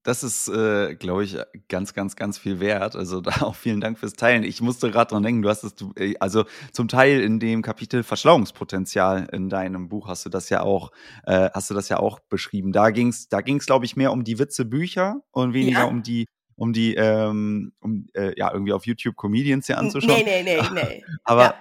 Das 0.07 0.23
ist, 0.23 0.47
äh, 0.47 0.95
glaube 0.95 1.25
ich, 1.25 1.35
ganz, 1.67 1.93
ganz, 1.93 2.15
ganz 2.15 2.37
viel 2.37 2.61
wert. 2.61 2.95
Also 2.95 3.19
da 3.21 3.41
auch 3.41 3.55
vielen 3.55 3.81
Dank 3.81 3.99
fürs 3.99 4.13
Teilen. 4.13 4.45
Ich 4.45 4.61
musste 4.61 4.89
gerade 4.89 5.09
dran 5.09 5.21
denken, 5.21 5.41
du 5.41 5.49
hast 5.49 5.65
es, 5.65 5.73
äh, 5.97 6.15
also 6.21 6.45
zum 6.71 6.87
Teil 6.87 7.19
in 7.19 7.41
dem 7.41 7.61
Kapitel 7.61 8.03
Verschlauungspotenzial 8.03 9.27
in 9.33 9.49
deinem 9.49 9.89
Buch 9.89 10.07
hast 10.07 10.25
du 10.25 10.29
das 10.29 10.47
ja 10.49 10.61
auch, 10.61 10.93
äh, 11.25 11.49
hast 11.53 11.69
du 11.69 11.73
das 11.73 11.89
ja 11.89 11.99
auch 11.99 12.21
beschrieben. 12.21 12.71
Da 12.71 12.91
ging 12.91 13.09
es, 13.09 13.27
da 13.27 13.41
ging's, 13.41 13.65
glaube 13.65 13.83
ich, 13.83 13.97
mehr 13.97 14.13
um 14.13 14.23
die 14.23 14.39
Witzebücher 14.39 15.19
und 15.31 15.53
weniger 15.53 15.79
ja. 15.79 15.85
um 15.87 16.03
die, 16.03 16.25
um 16.55 16.71
die, 16.71 16.95
ähm, 16.95 17.73
um 17.81 18.07
äh, 18.13 18.31
ja, 18.37 18.53
irgendwie 18.53 18.71
auf 18.71 18.85
YouTube 18.85 19.17
Comedians 19.17 19.67
hier 19.67 19.77
anzuschauen. 19.77 20.23
Nee, 20.23 20.41
nee, 20.41 20.61
nee, 20.61 20.69
nee. 20.73 21.03
Aber 21.25 21.43
ja 21.43 21.55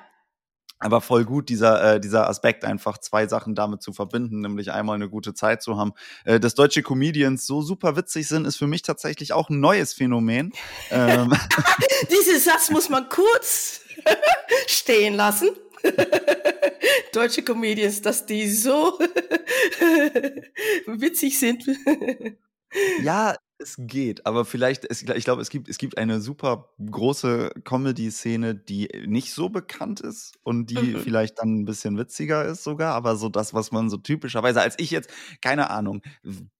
aber 0.78 1.00
voll 1.00 1.24
gut, 1.24 1.48
dieser, 1.48 1.94
äh, 1.94 2.00
dieser 2.00 2.28
Aspekt, 2.28 2.64
einfach 2.64 2.98
zwei 2.98 3.26
Sachen 3.26 3.54
damit 3.54 3.82
zu 3.82 3.92
verbinden, 3.92 4.40
nämlich 4.40 4.72
einmal 4.72 4.96
eine 4.96 5.08
gute 5.08 5.32
Zeit 5.34 5.62
zu 5.62 5.78
haben. 5.78 5.92
Äh, 6.24 6.38
dass 6.38 6.54
deutsche 6.54 6.82
Comedians 6.82 7.46
so 7.46 7.62
super 7.62 7.96
witzig 7.96 8.28
sind, 8.28 8.46
ist 8.46 8.56
für 8.56 8.66
mich 8.66 8.82
tatsächlich 8.82 9.32
auch 9.32 9.48
ein 9.48 9.60
neues 9.60 9.94
Phänomen. 9.94 10.52
ähm. 10.90 11.32
Diesen 12.10 12.40
Satz 12.40 12.70
muss 12.70 12.88
man 12.88 13.08
kurz 13.08 13.80
stehen 14.66 15.14
lassen. 15.14 15.48
deutsche 17.12 17.42
Comedians, 17.42 18.02
dass 18.02 18.26
die 18.26 18.50
so 18.50 18.98
witzig 20.86 21.38
sind. 21.38 21.64
ja, 23.02 23.36
es 23.58 23.76
geht, 23.78 24.26
aber 24.26 24.44
vielleicht, 24.44 24.84
es, 24.84 25.02
ich 25.02 25.24
glaube, 25.24 25.42
es 25.42 25.50
gibt, 25.50 25.68
es 25.68 25.78
gibt 25.78 25.98
eine 25.98 26.20
super 26.20 26.70
große 26.84 27.50
Comedy-Szene, 27.64 28.54
die 28.54 28.88
nicht 29.06 29.32
so 29.32 29.48
bekannt 29.48 30.00
ist 30.00 30.34
und 30.42 30.70
die 30.70 30.94
mhm. 30.94 31.00
vielleicht 31.00 31.38
dann 31.38 31.60
ein 31.60 31.64
bisschen 31.64 31.98
witziger 31.98 32.44
ist 32.44 32.64
sogar, 32.64 32.94
aber 32.94 33.16
so 33.16 33.28
das, 33.28 33.54
was 33.54 33.72
man 33.72 33.88
so 33.90 33.96
typischerweise, 33.96 34.60
als 34.60 34.74
ich 34.78 34.90
jetzt, 34.90 35.10
keine 35.40 35.70
Ahnung, 35.70 36.02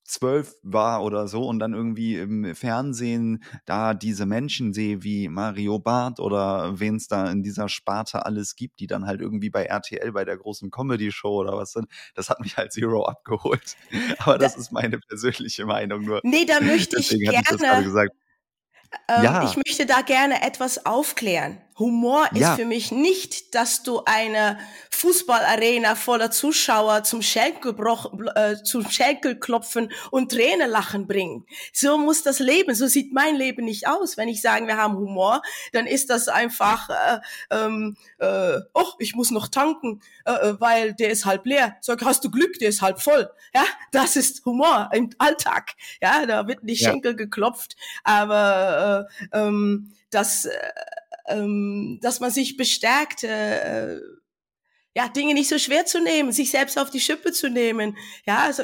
zwölf 0.07 0.55
war 0.63 1.03
oder 1.03 1.29
so 1.29 1.45
und 1.45 1.59
dann 1.59 1.75
irgendwie 1.75 2.17
im 2.17 2.55
Fernsehen 2.55 3.43
da 3.65 3.95
diese 3.95 4.27
Menschen 4.27 4.73
sehe 4.73 5.03
wie 5.03 5.29
Mario 5.29 5.79
Barth 5.79 6.21
oder 6.21 6.79
wen 6.79 6.97
es 6.97 7.09
da 7.09 7.31
in 7.31 7.43
dieser 7.43 7.69
Sparte 7.69 8.25
alles 8.25 8.57
gibt, 8.57 8.81
die 8.81 8.87
dann 8.87 9.07
halt 9.07 9.21
irgendwie 9.21 9.51
bei 9.51 9.65
RTL 9.65 10.13
bei 10.13 10.25
der 10.25 10.37
großen 10.37 10.71
Comedy-Show 10.71 11.41
oder 11.41 11.57
was 11.57 11.73
sind, 11.73 11.89
das 12.15 12.31
hat 12.31 12.41
mich 12.41 12.57
halt 12.57 12.73
Zero 12.73 13.05
abgeholt. 13.05 13.77
Aber 14.19 14.39
das 14.39 14.55
da, 14.55 14.61
ist 14.61 14.73
meine 14.73 14.99
persönliche 14.99 15.67
Meinung 15.67 16.05
nur. 16.05 16.21
Nee, 16.23 16.45
da 16.45 16.61
möchte 16.61 16.99
ich 16.99 17.11
gerne. 17.11 17.43
Ich, 17.43 18.26
ähm, 19.09 19.25
ja. 19.25 19.45
ich 19.45 19.57
möchte 19.57 19.87
da 19.87 20.01
gerne 20.03 20.43
etwas 20.43 20.85
aufklären. 20.87 21.61
Humor 21.79 22.27
ist 22.33 22.41
ja. 22.41 22.57
für 22.57 22.65
mich 22.65 22.91
nicht, 22.91 23.55
dass 23.55 23.83
du 23.83 24.01
eine 24.07 24.59
Fußballarena 24.91 25.95
voller 25.95 26.31
Zuschauer 26.31 27.05
zum, 27.05 27.21
Schenkelbruch, 27.21 28.15
äh, 28.35 28.57
zum 28.63 28.89
Schenkelklopfen 28.89 29.93
und 30.11 30.33
Tränenlachen 30.33 31.07
bringen. 31.07 31.45
So 31.75 31.99
muss 31.99 32.23
das 32.23 32.39
Leben, 32.39 32.75
so 32.75 32.87
sieht 32.87 33.13
mein 33.13 33.37
Leben 33.37 33.67
nicht 33.67 33.89
aus. 33.89 34.17
Wenn 34.17 34.29
ich 34.29 34.41
sage, 34.41 34.67
wir 34.67 34.79
haben 34.79 34.97
Humor, 34.97 35.43
dann 35.73 35.87
ist 35.87 36.09
das 36.09 36.29
einfach, 36.29 36.89
äh, 36.89 37.19
ähm, 37.51 37.99
äh, 38.21 38.59
oh, 38.73 38.93
ich 38.99 39.15
muss 39.15 39.31
noch 39.31 39.49
tanken, 39.49 40.01
äh, 40.25 40.33
äh, 40.33 40.61
weil 40.61 40.95
der 40.95 41.11
ist 41.11 41.27
halb 41.27 41.45
leer. 41.45 41.77
Sag, 41.83 42.03
hast 42.07 42.25
du 42.25 42.31
Glück, 42.31 42.59
der 42.59 42.71
ist 42.71 42.81
halb 42.81 43.03
voll. 43.03 43.31
Ja, 43.55 43.65
das 43.93 44.17
ist 44.17 44.47
Humor 44.47 44.89
im 44.95 45.11
Alltag. 45.19 45.75
Ja, 46.01 46.25
da 46.25 46.49
wird 46.49 46.65
nicht 46.65 46.81
ja. 46.81 46.91
Schenkel 46.91 47.17
geklopft, 47.17 47.77
aber 48.03 48.86
äh, 48.87 49.05
ähm, 49.33 49.93
das... 50.11 50.47
Äh, 50.47 50.51
ähm, 51.29 51.99
dass 52.03 52.21
man 52.21 52.31
sich 52.31 52.57
bestärkt, 52.57 53.25
äh, 53.25 54.01
ja, 54.95 55.09
Dinge 55.09 55.35
nicht 55.35 55.49
so 55.49 55.59
schwer 55.59 55.85
zu 55.85 56.01
nehmen, 56.01 56.33
sich 56.33 56.51
selbst 56.51 56.79
auf 56.79 56.91
die 56.91 57.01
Schippe 57.01 57.33
zu 57.33 57.51
nehmen. 57.51 57.97
Ja, 58.27 58.39
also, 58.45 58.63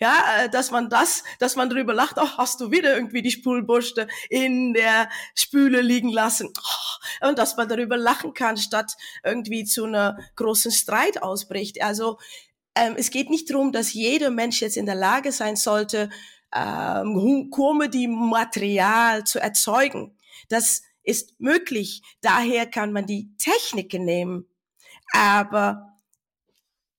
ja, 0.00 0.44
äh, 0.44 0.48
dass 0.48 0.70
man 0.70 0.88
das, 0.88 1.24
dass 1.38 1.56
man 1.56 1.68
drüber 1.68 1.92
lacht, 1.92 2.16
oh, 2.18 2.28
hast 2.38 2.60
du 2.60 2.70
wieder 2.70 2.94
irgendwie 2.94 3.22
die 3.22 3.30
Spülbürste 3.30 4.08
in 4.30 4.74
der 4.74 5.10
Spüle 5.34 5.80
liegen 5.80 6.10
lassen. 6.10 6.52
Oh, 6.56 7.28
und 7.28 7.38
dass 7.38 7.56
man 7.56 7.68
darüber 7.68 7.96
lachen 7.96 8.34
kann, 8.34 8.56
statt 8.56 8.92
irgendwie 9.24 9.64
zu 9.64 9.84
einer 9.84 10.18
großen 10.36 10.70
Streit 10.70 11.22
ausbricht. 11.22 11.82
Also 11.82 12.18
ähm, 12.74 12.94
es 12.96 13.10
geht 13.10 13.30
nicht 13.30 13.50
darum, 13.50 13.72
dass 13.72 13.92
jeder 13.92 14.30
Mensch 14.30 14.60
jetzt 14.60 14.76
in 14.76 14.86
der 14.86 14.94
Lage 14.94 15.32
sein 15.32 15.56
sollte, 15.56 16.10
ähm, 16.54 17.50
Comedy-Material 17.50 19.24
zu 19.24 19.40
erzeugen. 19.40 20.16
Das 20.48 20.82
ist 21.02 21.38
möglich. 21.40 22.02
Daher 22.20 22.66
kann 22.66 22.92
man 22.92 23.06
die 23.06 23.34
Techniken 23.36 24.04
nehmen. 24.04 24.46
Aber 25.12 25.96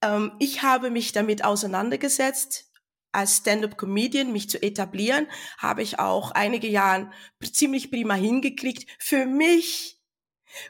ähm, 0.01 0.31
ich 0.39 0.63
habe 0.63 0.89
mich 0.89 1.11
damit 1.11 1.43
auseinandergesetzt, 1.43 2.71
als 3.11 3.37
Stand-up-Comedian 3.37 4.31
mich 4.31 4.49
zu 4.49 4.61
etablieren, 4.61 5.27
habe 5.57 5.81
ich 5.81 5.99
auch 5.99 6.31
einige 6.31 6.67
Jahre 6.67 7.09
ziemlich 7.51 7.89
prima 7.89 8.13
hingekriegt. 8.13 8.89
Für 8.99 9.25
mich 9.25 9.99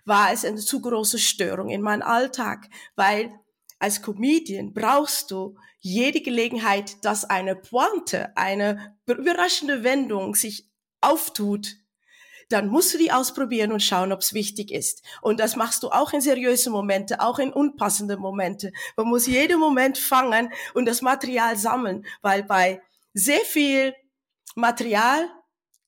war 0.05 0.31
es 0.31 0.45
eine 0.45 0.57
zu 0.57 0.81
große 0.81 1.19
Störung 1.19 1.69
in 1.69 1.81
meinem 1.81 2.03
Alltag, 2.03 2.69
weil 2.95 3.31
als 3.79 4.01
Comedian 4.01 4.73
brauchst 4.73 5.31
du 5.31 5.57
jede 5.79 6.21
Gelegenheit, 6.21 7.03
dass 7.05 7.25
eine 7.25 7.55
Pointe, 7.55 8.35
eine 8.35 8.97
überraschende 9.05 9.83
Wendung 9.83 10.35
sich 10.35 10.69
auftut, 11.01 11.75
dann 12.49 12.69
musst 12.69 12.93
du 12.93 12.97
die 12.97 13.11
ausprobieren 13.11 13.71
und 13.71 13.83
schauen, 13.83 14.11
ob 14.11 14.21
es 14.21 14.33
wichtig 14.33 14.71
ist. 14.71 15.03
Und 15.21 15.39
das 15.39 15.55
machst 15.55 15.83
du 15.83 15.89
auch 15.89 16.13
in 16.13 16.21
seriösen 16.21 16.71
Momente, 16.71 17.19
auch 17.19 17.39
in 17.39 17.51
unpassenden 17.51 18.19
Momente. 18.19 18.71
Man 18.95 19.07
muss 19.07 19.27
jeden 19.27 19.59
Moment 19.59 19.97
fangen 19.97 20.51
und 20.73 20.85
das 20.85 21.01
Material 21.01 21.57
sammeln, 21.57 22.05
weil 22.21 22.43
bei 22.43 22.81
sehr 23.13 23.41
viel 23.41 23.93
Material, 24.55 25.29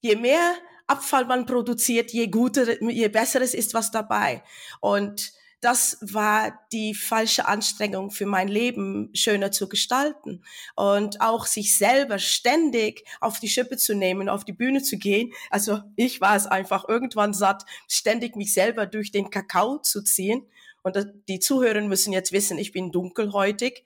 je 0.02 0.16
mehr 0.16 0.56
Abfall 0.88 1.26
man 1.26 1.46
produziert, 1.46 2.12
je 2.12 2.28
guter, 2.28 2.82
je 2.82 3.08
besseres 3.08 3.54
ist 3.54 3.74
was 3.74 3.92
dabei. 3.92 4.44
Und 4.82 5.32
das 5.62 5.98
war 6.02 6.58
die 6.72 6.94
falsche 6.96 7.46
Anstrengung 7.46 8.12
für 8.12 8.26
mein 8.26 8.48
Leben 8.48 9.10
schöner 9.14 9.52
zu 9.52 9.68
gestalten 9.68 10.44
und 10.76 11.20
auch 11.20 11.46
sich 11.46 11.78
selber 11.78 12.18
ständig 12.18 13.04
auf 13.20 13.40
die 13.40 13.50
Schippe 13.50 13.76
zu 13.76 13.94
nehmen, 13.94 14.30
auf 14.30 14.46
die 14.46 14.54
Bühne 14.54 14.82
zu 14.82 14.98
gehen. 14.98 15.34
Also 15.50 15.82
ich 15.98 16.22
war 16.22 16.36
es 16.36 16.48
einfach 16.48 16.88
irgendwann 16.88 17.34
satt, 17.34 17.66
ständig 17.90 18.38
mich 18.38 18.54
selber 18.54 18.86
durch 18.86 19.12
den 19.12 19.30
Kakao 19.30 19.80
zu 19.80 20.02
ziehen. 20.02 20.48
Und 20.82 20.98
die 21.28 21.40
Zuhörer 21.40 21.82
müssen 21.82 22.14
jetzt 22.14 22.32
wissen, 22.32 22.58
ich 22.58 22.72
bin 22.72 22.92
dunkelhäutig. 22.94 23.84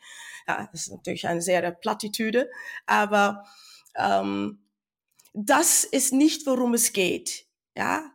Ja, 0.47 0.69
das 0.71 0.81
ist 0.81 0.91
natürlich 0.91 1.27
eine 1.27 1.41
sehr 1.41 1.71
Plattitüde, 1.71 2.51
aber 2.85 3.45
ähm, 3.95 4.59
das 5.33 5.83
ist 5.85 6.13
nicht, 6.13 6.45
worum 6.45 6.75
es 6.75 6.93
geht. 6.93 7.47
Ja, 7.75 8.12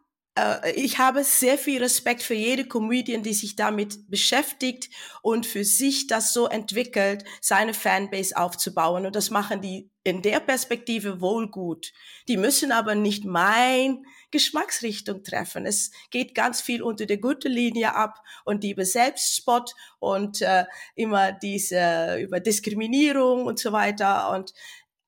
ich 0.75 0.99
habe 0.99 1.25
sehr 1.25 1.59
viel 1.59 1.83
Respekt 1.83 2.23
für 2.23 2.35
jede 2.35 2.67
Comedian, 2.67 3.23
die 3.23 3.35
sich 3.35 3.57
damit 3.57 4.11
beschäftigt 4.11 4.91
und 5.23 5.47
für 5.47 5.65
sich 5.65 6.07
das 6.07 6.33
so 6.33 6.47
entwickelt, 6.47 7.25
seine 7.41 7.75
Fanbase 7.75 8.37
aufzubauen. 8.37 9.07
Und 9.07 9.17
das 9.17 9.31
machen 9.31 9.61
die 9.61 9.91
in 10.05 10.23
der 10.23 10.41
Perspektive 10.41 11.21
wohl 11.21 11.51
gut. 11.51 11.93
Die 12.29 12.37
müssen 12.37 12.73
aber 12.73 12.95
nicht 12.95 13.25
mein 13.25 14.05
Geschmacksrichtung 14.31 15.23
treffen. 15.23 15.67
Es 15.67 15.91
geht 16.11 16.35
ganz 16.35 16.61
viel 16.61 16.83
unter 16.83 17.07
der 17.07 17.19
guten 17.19 17.53
Linie 17.53 17.95
ab 17.95 18.23
und 18.45 18.63
die 18.63 18.73
über 18.73 18.85
Selbstspott 18.85 19.75
und 19.99 20.43
äh, 20.43 20.65
immer 20.95 21.33
diese 21.33 22.19
über 22.21 22.41
Diskriminierung 22.41 23.47
und 23.47 23.59
so 23.59 23.73
weiter. 23.73 24.31
Und 24.33 24.53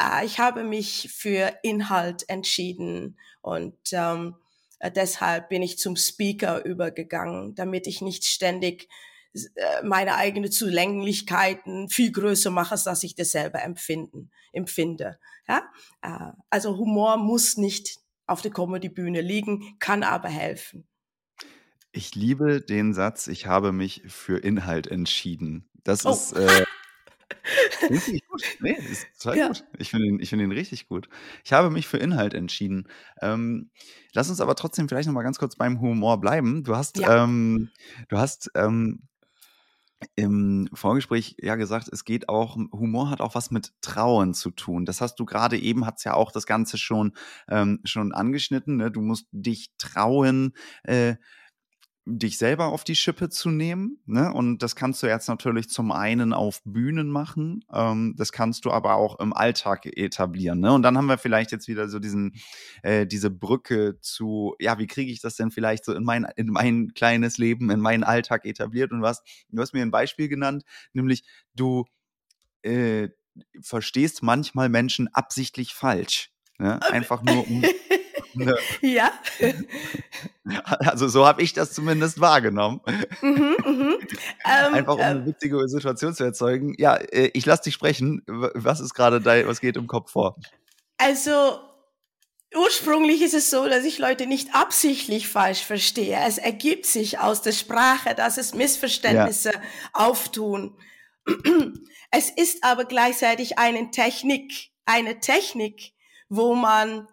äh, 0.03 0.25
ich 0.25 0.39
habe 0.39 0.65
mich 0.65 1.11
für 1.15 1.53
Inhalt 1.63 2.29
entschieden 2.29 3.19
und 3.43 3.77
ähm, 3.93 4.37
äh, 4.81 4.91
deshalb 4.91 5.49
bin 5.49 5.63
ich 5.63 5.79
zum 5.79 5.97
Speaker 5.97 6.65
übergegangen, 6.65 7.55
damit 7.55 7.87
ich 7.87 8.01
nicht 8.01 8.25
ständig 8.25 8.89
äh, 9.33 9.83
meine 9.85 10.17
eigene 10.17 10.51
Zulänglichkeiten 10.51 11.89
viel 11.89 12.11
größer 12.11 12.51
mache, 12.51 12.73
als 12.73 12.85
dass 12.85 13.05
ich 13.05 13.15
das 13.15 13.31
selber 13.31 13.63
empfinden, 13.63 14.31
empfinde. 14.53 15.19
Ja? 15.47 15.63
Äh, 16.03 16.33
also 16.51 16.77
Humor 16.77 17.17
muss 17.17 17.57
nicht 17.57 17.99
auf 18.27 18.43
der 18.43 18.51
Comedy-Bühne 18.51 19.21
liegen, 19.21 19.77
kann 19.79 20.03
aber 20.03 20.29
helfen. 20.29 20.87
Ich 21.93 22.15
liebe 22.15 22.61
den 22.61 22.95
Satz, 22.95 23.27
ich 23.27 23.47
habe 23.47 23.73
mich 23.73 24.03
für 24.07 24.39
Inhalt 24.39 24.87
entschieden. 24.87 25.69
Das 25.83 26.07
oh. 26.07 26.11
ist 26.11 26.33
äh, 26.33 26.65
Richtig 27.89 28.27
gut. 28.27 28.43
Nee, 28.61 28.77
ist 28.91 29.07
total 29.21 29.39
Ja. 29.39 29.47
gut. 29.49 29.65
Ich 29.79 29.91
finde 29.91 30.07
ihn, 30.07 30.21
ich 30.21 30.33
ihn 30.33 30.53
richtig 30.53 30.89
gut. 30.89 31.09
Ich 31.45 31.53
habe 31.53 31.71
mich 31.71 31.87
für 31.87 31.97
Inhalt 31.99 32.35
entschieden. 32.35 32.89
Ähm, 33.21 33.71
lass 34.13 34.31
uns 34.31 34.41
aber 34.41 34.55
trotzdem 34.57 34.89
vielleicht 34.89 35.07
noch 35.09 35.15
mal 35.15 35.23
ganz 35.23 35.39
kurz 35.39 35.57
beim 35.57 35.81
Humor 35.81 36.21
bleiben. 36.21 36.63
Du 36.65 36.77
hast, 36.77 36.99
Ja. 36.99 37.25
ähm, 37.25 37.71
du 38.09 38.19
hast 38.19 38.51
ähm, 38.55 39.03
im 40.17 40.69
Vorgespräch 40.73 41.37
ja 41.41 41.57
gesagt, 41.57 41.89
es 41.93 42.05
geht 42.05 42.29
auch, 42.29 42.57
Humor 42.57 43.11
hat 43.11 43.21
auch 43.21 43.35
was 43.35 43.51
mit 43.51 43.73
Trauen 43.83 44.33
zu 44.33 44.51
tun. 44.51 44.87
Das 44.87 45.01
hast 45.01 45.17
du 45.17 45.27
gerade 45.27 45.59
eben, 45.59 45.85
hat's 45.87 46.05
ja 46.05 46.15
auch 46.15 46.33
das 46.33 46.47
Ganze 46.47 46.79
schon, 46.79 47.13
ähm, 47.49 47.81
schon 47.85 48.13
angeschnitten. 48.13 48.77
Ne? 48.77 48.91
Du 48.91 49.03
musst 49.03 49.27
dich 49.33 49.73
trauen, 49.77 50.55
äh, 50.85 51.17
dich 52.11 52.39
selber 52.39 52.67
auf 52.67 52.85
die 52.85 52.97
Schippe 52.97 53.29
zu 53.29 53.51
nehmen. 53.51 53.99
Ne? 54.07 54.33
Und 54.33 54.59
das 54.59 54.77
kannst 54.77 55.03
du 55.03 55.07
jetzt 55.07 55.29
natürlich 55.29 55.69
zum 55.69 55.93
einen 55.93 56.33
auf 56.33 56.63
Bühnen 56.65 57.09
machen, 57.09 57.65
ähm, 57.73 58.15
das 58.17 58.33
kannst 58.33 58.65
du 58.65 58.71
aber 58.71 58.95
auch 58.95 59.19
im 59.21 59.33
Alltag 59.33 59.87
etablieren. 59.87 60.61
Ne? 60.61 60.73
Und 60.73 60.83
dann 60.83 60.97
haben 60.99 61.07
wir 61.07 61.19
vielleicht 61.19 61.53
jetzt 61.53 61.69
wieder 61.69 61.89
so 61.89 61.99
diesen, 61.99 62.35
äh, 62.83 63.07
diese 63.07 63.31
Brücke 63.31 63.99
zu, 64.01 64.55
ja, 64.59 64.79
wie 64.79 64.87
kriege 64.87 65.13
ich 65.13 65.21
das 65.21 65.37
denn 65.37 65.51
vielleicht 65.51 65.85
so 65.85 65.95
in 65.95 66.05
mein, 66.05 66.27
in 66.37 66.49
mein 66.49 66.93
kleines 66.95 67.39
Leben, 67.39 67.71
in 67.71 67.81
meinen 67.81 68.05
Alltag 68.05 68.45
etabliert? 68.45 68.93
Und 68.93 69.03
was, 69.03 69.23
du 69.49 69.63
hast 69.63 69.73
mir 69.73 69.83
ein 69.83 69.91
Beispiel 69.91 70.29
genannt, 70.29 70.65
nämlich 70.93 71.25
du 71.55 71.85
äh, 72.63 73.09
verstehst 73.61 74.23
manchmal 74.23 74.69
Menschen 74.69 75.09
absichtlich 75.13 75.75
falsch. 75.75 76.31
Ne? 76.59 76.81
Einfach 76.91 77.23
nur 77.23 77.49
um 77.49 77.63
Ne? 78.35 78.57
ja. 78.81 79.11
Also 80.67 81.07
so 81.07 81.27
habe 81.27 81.43
ich 81.43 81.53
das 81.53 81.73
zumindest 81.73 82.21
wahrgenommen. 82.21 82.81
Mhm, 83.23 83.57
mhm. 83.65 83.99
Ähm, 84.45 84.75
Einfach 84.75 84.95
um 84.95 85.01
eine 85.01 85.21
äh, 85.21 85.27
witzige 85.27 85.69
Situation 85.69 86.13
zu 86.13 86.25
erzeugen. 86.25 86.75
Ja, 86.77 86.97
äh, 86.97 87.31
ich 87.35 87.47
lasse 87.47 87.65
dich 87.65 87.75
sprechen. 87.75 88.23
Was 88.27 88.81
ist 88.81 88.95
gerade 88.95 89.21
da, 89.21 89.47
was 89.47 89.61
geht 89.61 89.77
im 89.77 89.87
Kopf 89.87 90.11
vor? 90.11 90.37
Also 90.99 91.61
Ursprünglich 92.53 93.23
ist 93.23 93.35
es 93.35 93.49
so, 93.49 93.69
dass 93.69 93.85
ich 93.85 93.99
Leute 93.99 94.27
nicht 94.27 94.57
absichtlich 94.57 95.29
falsch 95.29 95.63
verstehe. 95.63 96.19
Es 96.27 96.37
ergibt 96.37 96.85
sich 96.85 97.21
aus 97.21 97.43
der 97.43 97.53
Sprache, 97.53 98.17
dass 98.17 98.39
es 98.39 98.55
Missverständnisse 98.55 99.53
ja. 99.53 99.63
auftun. 99.93 100.77
Es 102.11 102.29
ist 102.29 102.65
aber 102.65 102.87
gleichzeitig 102.87 103.57
eine 103.59 103.93
Technik, 103.93 104.71
eine 104.85 105.21
Technik, 105.21 105.93
wo 106.29 106.57
man 106.57 107.07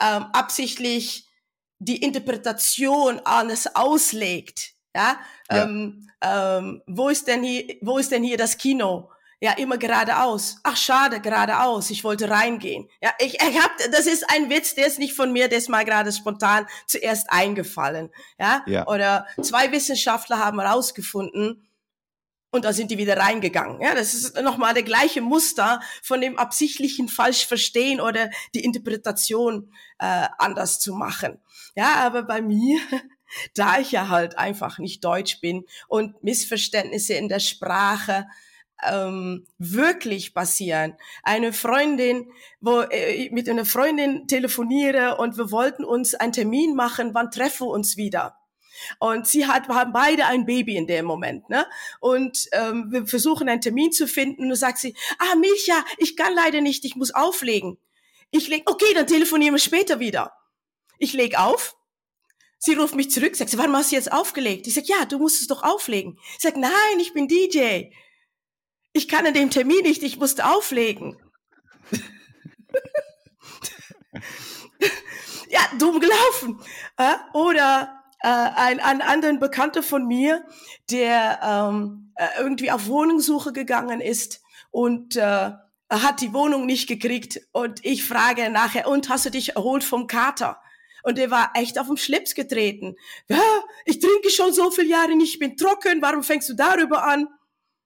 ähm, 0.00 0.26
absichtlich 0.32 1.28
die 1.78 2.02
Interpretation 2.02 3.20
anders 3.24 3.74
auslegt. 3.74 4.72
Ja, 4.94 5.18
ja. 5.50 5.64
Ähm, 5.64 6.08
ähm, 6.20 6.82
wo 6.86 7.08
ist 7.08 7.26
denn 7.26 7.42
hier, 7.42 7.76
wo 7.82 7.98
ist 7.98 8.12
denn 8.12 8.22
hier 8.22 8.36
das 8.36 8.56
Kino? 8.56 9.10
Ja, 9.40 9.52
immer 9.52 9.76
geradeaus. 9.76 10.56
Ach, 10.62 10.76
schade, 10.76 11.20
geradeaus. 11.20 11.90
Ich 11.90 12.02
wollte 12.02 12.30
reingehen. 12.30 12.88
Ja, 13.02 13.12
ich, 13.18 13.34
ich 13.34 13.62
hab, 13.62 13.72
das 13.92 14.06
ist 14.06 14.24
ein 14.30 14.48
Witz, 14.48 14.74
der 14.74 14.86
ist 14.86 14.98
nicht 14.98 15.14
von 15.14 15.32
mir, 15.32 15.48
der 15.48 15.58
ist 15.58 15.68
mal 15.68 15.84
gerade 15.84 16.12
spontan 16.12 16.66
zuerst 16.86 17.30
eingefallen. 17.30 18.10
Ja? 18.38 18.62
ja. 18.66 18.86
Oder 18.86 19.26
zwei 19.42 19.70
Wissenschaftler 19.70 20.38
haben 20.38 20.60
herausgefunden, 20.60 21.68
und 22.54 22.64
da 22.64 22.72
sind 22.72 22.92
die 22.92 22.98
wieder 22.98 23.16
reingegangen. 23.16 23.80
Ja, 23.80 23.96
das 23.96 24.14
ist 24.14 24.40
nochmal 24.40 24.74
der 24.74 24.84
gleiche 24.84 25.20
Muster 25.20 25.80
von 26.04 26.20
dem 26.20 26.38
absichtlichen 26.38 27.08
falsch 27.08 27.46
verstehen 27.46 28.00
oder 28.00 28.30
die 28.54 28.62
Interpretation 28.62 29.72
äh, 29.98 30.28
anders 30.38 30.78
zu 30.78 30.94
machen. 30.94 31.40
Ja, 31.74 31.96
aber 31.96 32.22
bei 32.22 32.40
mir, 32.40 32.78
da 33.56 33.80
ich 33.80 33.90
ja 33.90 34.08
halt 34.08 34.38
einfach 34.38 34.78
nicht 34.78 35.04
Deutsch 35.04 35.40
bin 35.40 35.64
und 35.88 36.22
Missverständnisse 36.22 37.14
in 37.14 37.28
der 37.28 37.40
Sprache 37.40 38.28
ähm, 38.84 39.48
wirklich 39.58 40.32
passieren. 40.32 40.94
Eine 41.24 41.52
Freundin, 41.52 42.30
wo 42.60 42.82
äh, 42.82 43.30
mit 43.32 43.48
einer 43.48 43.64
Freundin 43.64 44.28
telefoniere 44.28 45.16
und 45.16 45.36
wir 45.38 45.50
wollten 45.50 45.84
uns 45.84 46.14
einen 46.14 46.32
Termin 46.32 46.76
machen, 46.76 47.14
wann 47.14 47.32
treffen 47.32 47.66
wir 47.66 47.72
uns 47.72 47.96
wieder? 47.96 48.43
Und 48.98 49.26
sie 49.26 49.46
hat, 49.46 49.68
wir 49.68 49.74
haben 49.74 49.92
beide 49.92 50.26
ein 50.26 50.46
Baby 50.46 50.76
in 50.76 50.86
dem 50.86 51.04
Moment, 51.04 51.48
ne? 51.48 51.66
Und 52.00 52.48
ähm, 52.52 52.88
wir 52.90 53.06
versuchen 53.06 53.48
einen 53.48 53.60
Termin 53.60 53.92
zu 53.92 54.06
finden. 54.06 54.50
Und 54.50 54.56
sagt 54.56 54.78
sie, 54.78 54.94
ah 55.18 55.34
Milcha, 55.36 55.84
ich 55.98 56.16
kann 56.16 56.34
leider 56.34 56.60
nicht, 56.60 56.84
ich 56.84 56.96
muss 56.96 57.12
auflegen. 57.12 57.78
Ich 58.30 58.48
leg, 58.48 58.68
okay, 58.68 58.92
dann 58.94 59.06
telefonieren 59.06 59.54
wir 59.54 59.60
später 59.60 60.00
wieder. 60.00 60.32
Ich 60.98 61.12
leg 61.12 61.38
auf. 61.38 61.76
Sie 62.58 62.74
ruft 62.74 62.94
mich 62.94 63.10
zurück, 63.10 63.36
sagt 63.36 63.50
sie, 63.50 63.58
warum 63.58 63.76
hast 63.76 63.92
du 63.92 63.96
jetzt 63.96 64.12
aufgelegt? 64.12 64.66
Ich 64.66 64.74
sag, 64.74 64.88
ja, 64.88 65.04
du 65.04 65.18
musst 65.18 65.40
es 65.40 65.48
doch 65.48 65.62
auflegen. 65.62 66.18
Ich 66.36 66.42
sag, 66.42 66.56
nein, 66.56 66.72
ich 66.98 67.12
bin 67.12 67.28
DJ. 67.28 67.90
Ich 68.92 69.08
kann 69.08 69.26
an 69.26 69.34
dem 69.34 69.50
Termin 69.50 69.82
nicht, 69.82 70.02
ich 70.02 70.18
musste 70.18 70.46
auflegen. 70.46 71.20
ja, 75.48 75.60
dumm 75.78 76.00
gelaufen. 76.00 76.60
Äh, 76.96 77.14
oder 77.32 78.03
äh, 78.24 78.26
ein, 78.26 78.80
ein 78.80 79.02
anderen 79.02 79.38
Bekannter 79.38 79.82
von 79.82 80.06
mir, 80.06 80.46
der 80.90 81.40
ähm, 81.42 82.12
äh, 82.16 82.26
irgendwie 82.38 82.70
auf 82.70 82.86
Wohnungssuche 82.86 83.52
gegangen 83.52 84.00
ist 84.00 84.40
und 84.70 85.16
äh, 85.16 85.50
hat 85.90 86.22
die 86.22 86.32
Wohnung 86.32 86.64
nicht 86.64 86.88
gekriegt. 86.88 87.42
Und 87.52 87.84
ich 87.84 88.02
frage 88.02 88.48
nachher, 88.48 88.88
und 88.88 89.10
hast 89.10 89.26
du 89.26 89.30
dich 89.30 89.56
erholt 89.56 89.84
vom 89.84 90.06
Kater? 90.06 90.58
Und 91.02 91.18
er 91.18 91.30
war 91.30 91.50
echt 91.54 91.78
auf 91.78 91.86
den 91.86 91.98
Schlips 91.98 92.34
getreten. 92.34 92.96
Ja, 93.28 93.42
ich 93.84 94.00
trinke 94.00 94.30
schon 94.30 94.54
so 94.54 94.70
viele 94.70 94.88
Jahre 94.88 95.14
nicht, 95.16 95.34
ich 95.34 95.38
bin 95.38 95.58
trocken, 95.58 96.00
warum 96.00 96.22
fängst 96.22 96.48
du 96.48 96.54
darüber 96.54 97.04
an? 97.04 97.28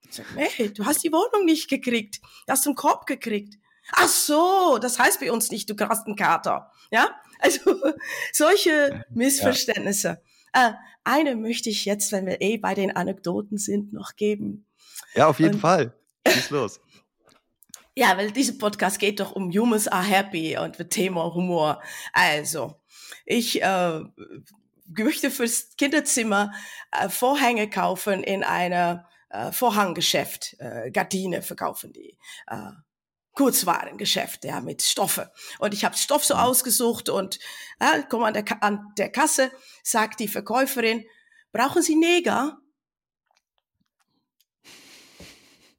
Sag, 0.09 0.25
nee, 0.35 0.69
du 0.69 0.85
hast 0.85 1.03
die 1.03 1.11
Wohnung 1.11 1.43
nicht 1.43 1.69
gekriegt. 1.69 2.21
Du 2.47 2.53
hast 2.53 2.65
einen 2.65 2.75
Korb 2.75 3.05
gekriegt. 3.07 3.55
Ach 3.91 4.07
so, 4.07 4.77
das 4.81 4.97
heißt 4.99 5.19
bei 5.19 5.33
uns 5.33 5.51
nicht, 5.51 5.69
du 5.69 5.75
einen 5.75 6.15
Kater. 6.15 6.71
Ja, 6.91 7.09
also 7.39 7.75
solche 8.31 9.03
Missverständnisse. 9.09 10.21
Äh, 10.53 10.71
eine 11.03 11.35
möchte 11.35 11.69
ich 11.69 11.85
jetzt, 11.85 12.11
wenn 12.11 12.25
wir 12.25 12.41
eh 12.41 12.57
bei 12.57 12.73
den 12.73 12.95
Anekdoten 12.95 13.57
sind, 13.57 13.93
noch 13.93 14.15
geben. 14.15 14.65
Ja, 15.15 15.27
auf 15.27 15.39
jeden 15.39 15.55
Und, 15.55 15.59
Fall. 15.59 15.93
Schieß 16.27 16.49
los. 16.49 16.81
Ja, 17.95 18.15
weil 18.17 18.31
dieser 18.31 18.53
Podcast 18.53 18.99
geht 18.99 19.19
doch 19.19 19.33
um 19.33 19.51
Humans 19.51 19.87
are 19.87 20.03
happy 20.03 20.57
und 20.57 20.79
mit 20.79 20.91
Thema 20.91 21.33
Humor. 21.33 21.81
Also, 22.13 22.79
ich 23.25 23.61
äh, 23.61 23.99
möchte 24.85 25.31
fürs 25.31 25.75
Kinderzimmer 25.77 26.53
äh, 26.91 27.09
Vorhänge 27.09 27.69
kaufen 27.69 28.23
in 28.23 28.43
einer 28.43 29.07
äh, 29.29 29.51
Vorhanggeschäft. 29.51 30.55
Äh, 30.59 30.91
Gardine 30.91 31.41
verkaufen 31.41 31.93
die. 31.93 32.17
Äh, 32.47 32.71
Kurzwarengeschäft, 33.33 34.43
ja, 34.45 34.59
mit 34.61 34.81
Stoffe. 34.81 35.31
Und 35.59 35.73
ich 35.73 35.85
habe 35.85 35.95
Stoff 35.95 36.25
so 36.25 36.35
mhm. 36.35 36.41
ausgesucht 36.41 37.09
und 37.09 37.39
äh, 37.79 38.03
komme 38.09 38.27
an 38.27 38.33
der, 38.33 38.45
an 38.61 38.93
der 38.97 39.11
Kasse, 39.11 39.51
sagt 39.83 40.19
die 40.19 40.27
Verkäuferin, 40.27 41.05
brauchen 41.51 41.81
Sie 41.81 41.95
Neger? 41.95 42.59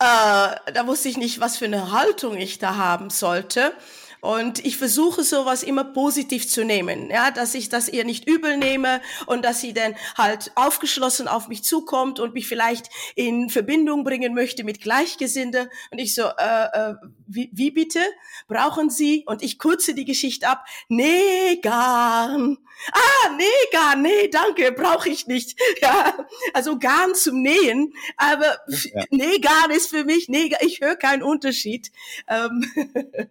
Äh, 0.03 0.73
da 0.73 0.87
wusste 0.87 1.11
ich 1.11 1.19
nicht, 1.19 1.41
was 1.41 1.59
für 1.59 1.67
eine 1.67 1.93
Haltung 1.93 2.37
ich 2.37 2.59
da 2.59 2.77
haben 2.77 3.11
sollte. 3.11 3.75
Und 4.21 4.65
ich 4.65 4.77
versuche 4.77 5.25
sowas 5.25 5.63
immer 5.63 5.85
positiv 5.85 6.49
zu 6.49 6.65
nehmen, 6.65 7.11
ja, 7.11 7.31
dass 7.31 7.55
ich 7.55 7.69
das 7.69 7.89
ihr 7.89 8.05
nicht 8.05 8.29
übel 8.29 8.57
nehme 8.59 9.01
und 9.27 9.45
dass 9.45 9.61
sie 9.61 9.73
dann 9.73 9.95
halt 10.17 10.53
aufgeschlossen 10.55 11.29
auf 11.29 11.49
mich 11.49 11.65
zukommt 11.65 12.21
und 12.21 12.35
mich 12.35 12.47
vielleicht 12.47 12.91
in 13.15 13.49
Verbindung 13.49 14.05
bringen 14.05 14.35
möchte 14.35 14.65
mit 14.65 14.81
Gleichgesinnte. 14.81 15.71
Und 15.91 15.99
ich 15.99 16.15
so, 16.15 16.25
äh, 16.25 16.65
äh, 16.73 16.95
wie, 17.27 17.51
wie 17.53 17.71
bitte? 17.71 18.01
Brauchen 18.49 18.91
Sie? 18.91 19.25
Und 19.27 19.43
ich 19.43 19.59
kurze 19.59 19.95
die 19.95 20.05
Geschichte 20.05 20.49
ab. 20.49 20.65
Nee, 20.89 21.57
Garn. 21.63 22.59
Ah, 22.93 23.31
nee, 23.37 23.45
Garn, 23.73 24.03
nee, 24.03 24.29
danke, 24.29 24.73
brauche 24.73 25.09
ich 25.09 25.27
nicht. 25.27 25.59
Ja, 25.83 26.15
also 26.53 26.79
Garn 26.79 27.15
zum 27.15 27.41
Nähen, 27.41 27.95
aber 28.17 28.59
ja. 28.67 29.05
nee, 29.11 29.39
Garn 29.39 29.71
ist 29.71 29.89
für 29.89 30.05
mich, 30.05 30.29
nee, 30.29 30.53
ich 30.61 30.81
höre 30.81 30.97
keinen 30.97 31.23
Unterschied. 31.23 31.91
Ähm, 32.29 32.71
äh, 32.75 33.23
äh, 33.23 33.27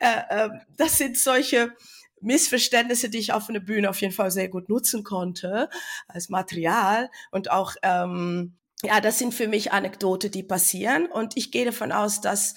das 0.76 0.98
sind 0.98 1.18
solche 1.18 1.72
Missverständnisse, 2.20 3.10
die 3.10 3.18
ich 3.18 3.32
auf 3.32 3.48
einer 3.48 3.60
Bühne 3.60 3.90
auf 3.90 4.00
jeden 4.00 4.12
Fall 4.12 4.30
sehr 4.30 4.48
gut 4.48 4.68
nutzen 4.68 5.04
konnte 5.04 5.68
als 6.08 6.28
Material. 6.28 7.10
Und 7.30 7.50
auch 7.50 7.74
ähm, 7.82 8.58
ja, 8.82 9.00
das 9.00 9.18
sind 9.18 9.34
für 9.34 9.48
mich 9.48 9.72
Anekdote, 9.72 10.30
die 10.30 10.42
passieren. 10.42 11.06
Und 11.06 11.36
ich 11.36 11.50
gehe 11.50 11.64
davon 11.64 11.92
aus, 11.92 12.20
dass 12.20 12.54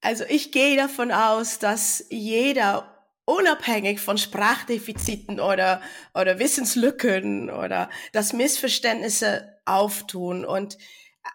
also 0.00 0.24
ich 0.28 0.50
gehe 0.50 0.76
davon 0.76 1.12
aus, 1.12 1.58
dass 1.60 2.04
jeder 2.10 3.06
unabhängig 3.24 4.00
von 4.00 4.18
Sprachdefiziten 4.18 5.38
oder 5.38 5.80
oder 6.12 6.38
Wissenslücken 6.38 7.50
oder 7.50 7.88
dass 8.12 8.32
Missverständnisse 8.32 9.60
auftun. 9.64 10.44
Und 10.44 10.76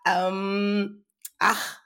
ähm, 0.05 1.05
ach 1.39 1.79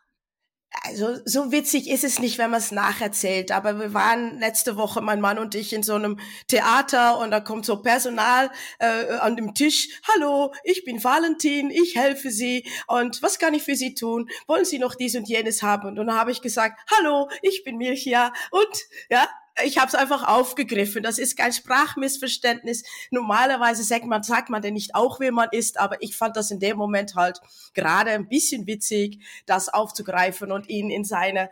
also 0.84 1.17
so 1.26 1.51
witzig 1.51 1.89
ist 1.89 2.03
es 2.03 2.19
nicht, 2.19 2.38
wenn 2.38 2.49
man 2.49 2.59
es 2.59 2.72
nacherzählt. 2.72 3.51
Aber 3.51 3.80
wir 3.80 3.93
waren 3.93 4.39
letzte 4.39 4.78
Woche, 4.78 5.01
mein 5.01 5.19
Mann 5.19 5.38
und 5.38 5.53
ich, 5.53 5.74
in 5.74 5.84
so 5.84 5.95
einem 5.95 6.19
Theater 6.47 7.19
und 7.19 7.32
da 7.32 7.39
kommt 7.39 7.65
so 7.65 7.82
Personal 7.82 8.49
äh, 8.80 9.17
an 9.19 9.36
dem 9.36 9.53
Tisch. 9.53 9.89
Hallo, 10.13 10.53
ich 10.63 10.86
bin 10.86 11.03
Valentin, 11.03 11.69
ich 11.69 11.95
helfe 11.95 12.32
Sie 12.32 12.65
und 12.88 13.22
was 13.22 13.38
kann 13.38 13.53
ich 13.53 13.63
für 13.63 13.76
Sie 13.76 13.93
tun? 13.93 14.30
Wollen 14.47 14.65
Sie 14.65 14.80
noch 14.80 14.95
dies 14.95 15.15
und 15.15 15.28
jenes 15.28 15.61
haben? 15.61 15.89
Und 15.89 15.95
dann 15.97 16.13
habe 16.13 16.32
ich 16.32 16.41
gesagt, 16.41 16.80
hallo, 16.97 17.30
ich 17.41 17.63
bin 17.63 17.78
Milchia 17.78 18.34
und 18.51 18.78
ja, 19.09 19.28
ich 19.66 19.78
habe 19.78 19.88
es 19.88 19.95
einfach 19.95 20.28
aufgegriffen. 20.28 21.03
Das 21.03 21.18
ist 21.18 21.38
kein 21.38 21.53
Sprachmissverständnis. 21.53 22.84
Normalerweise 23.09 23.84
sagt 23.84 24.05
man, 24.05 24.24
sagt 24.24 24.49
man 24.49 24.62
denn 24.62 24.74
nicht 24.74 24.95
auch, 24.95 25.20
wer 25.20 25.32
man 25.32 25.49
ist, 25.51 25.80
aber 25.80 26.01
ich 26.01 26.16
fand 26.16 26.36
das 26.36 26.51
in 26.51 26.59
dem 26.59 26.78
Moment 26.78 27.16
halt 27.16 27.39
gerade 27.74 28.12
ein 28.12 28.28
bisschen 28.28 28.68
witzig, 28.68 29.20
das 29.45 29.70
aufzugreifen 29.70 30.51
und 30.51 30.70
ihn 30.70 30.89
in 30.89 31.03
seine 31.03 31.49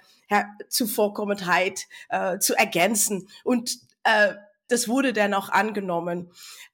Zuvorkommenheit 0.70 1.88
äh, 2.10 2.40
zu 2.40 2.56
ergänzen. 2.56 3.28
Und 3.44 3.80
äh, 4.04 4.34
das 4.68 4.88
wurde 4.88 5.14
dann 5.14 5.34
auch 5.34 5.50
angenommen. 5.50 6.32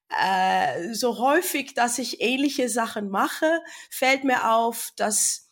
Äh, 0.10 0.94
so 0.94 1.18
häufig, 1.20 1.74
dass 1.74 1.98
ich 1.98 2.22
ähnliche 2.22 2.70
Sachen 2.70 3.10
mache, 3.10 3.62
fällt 3.90 4.24
mir 4.24 4.52
auf, 4.54 4.92
dass 4.96 5.50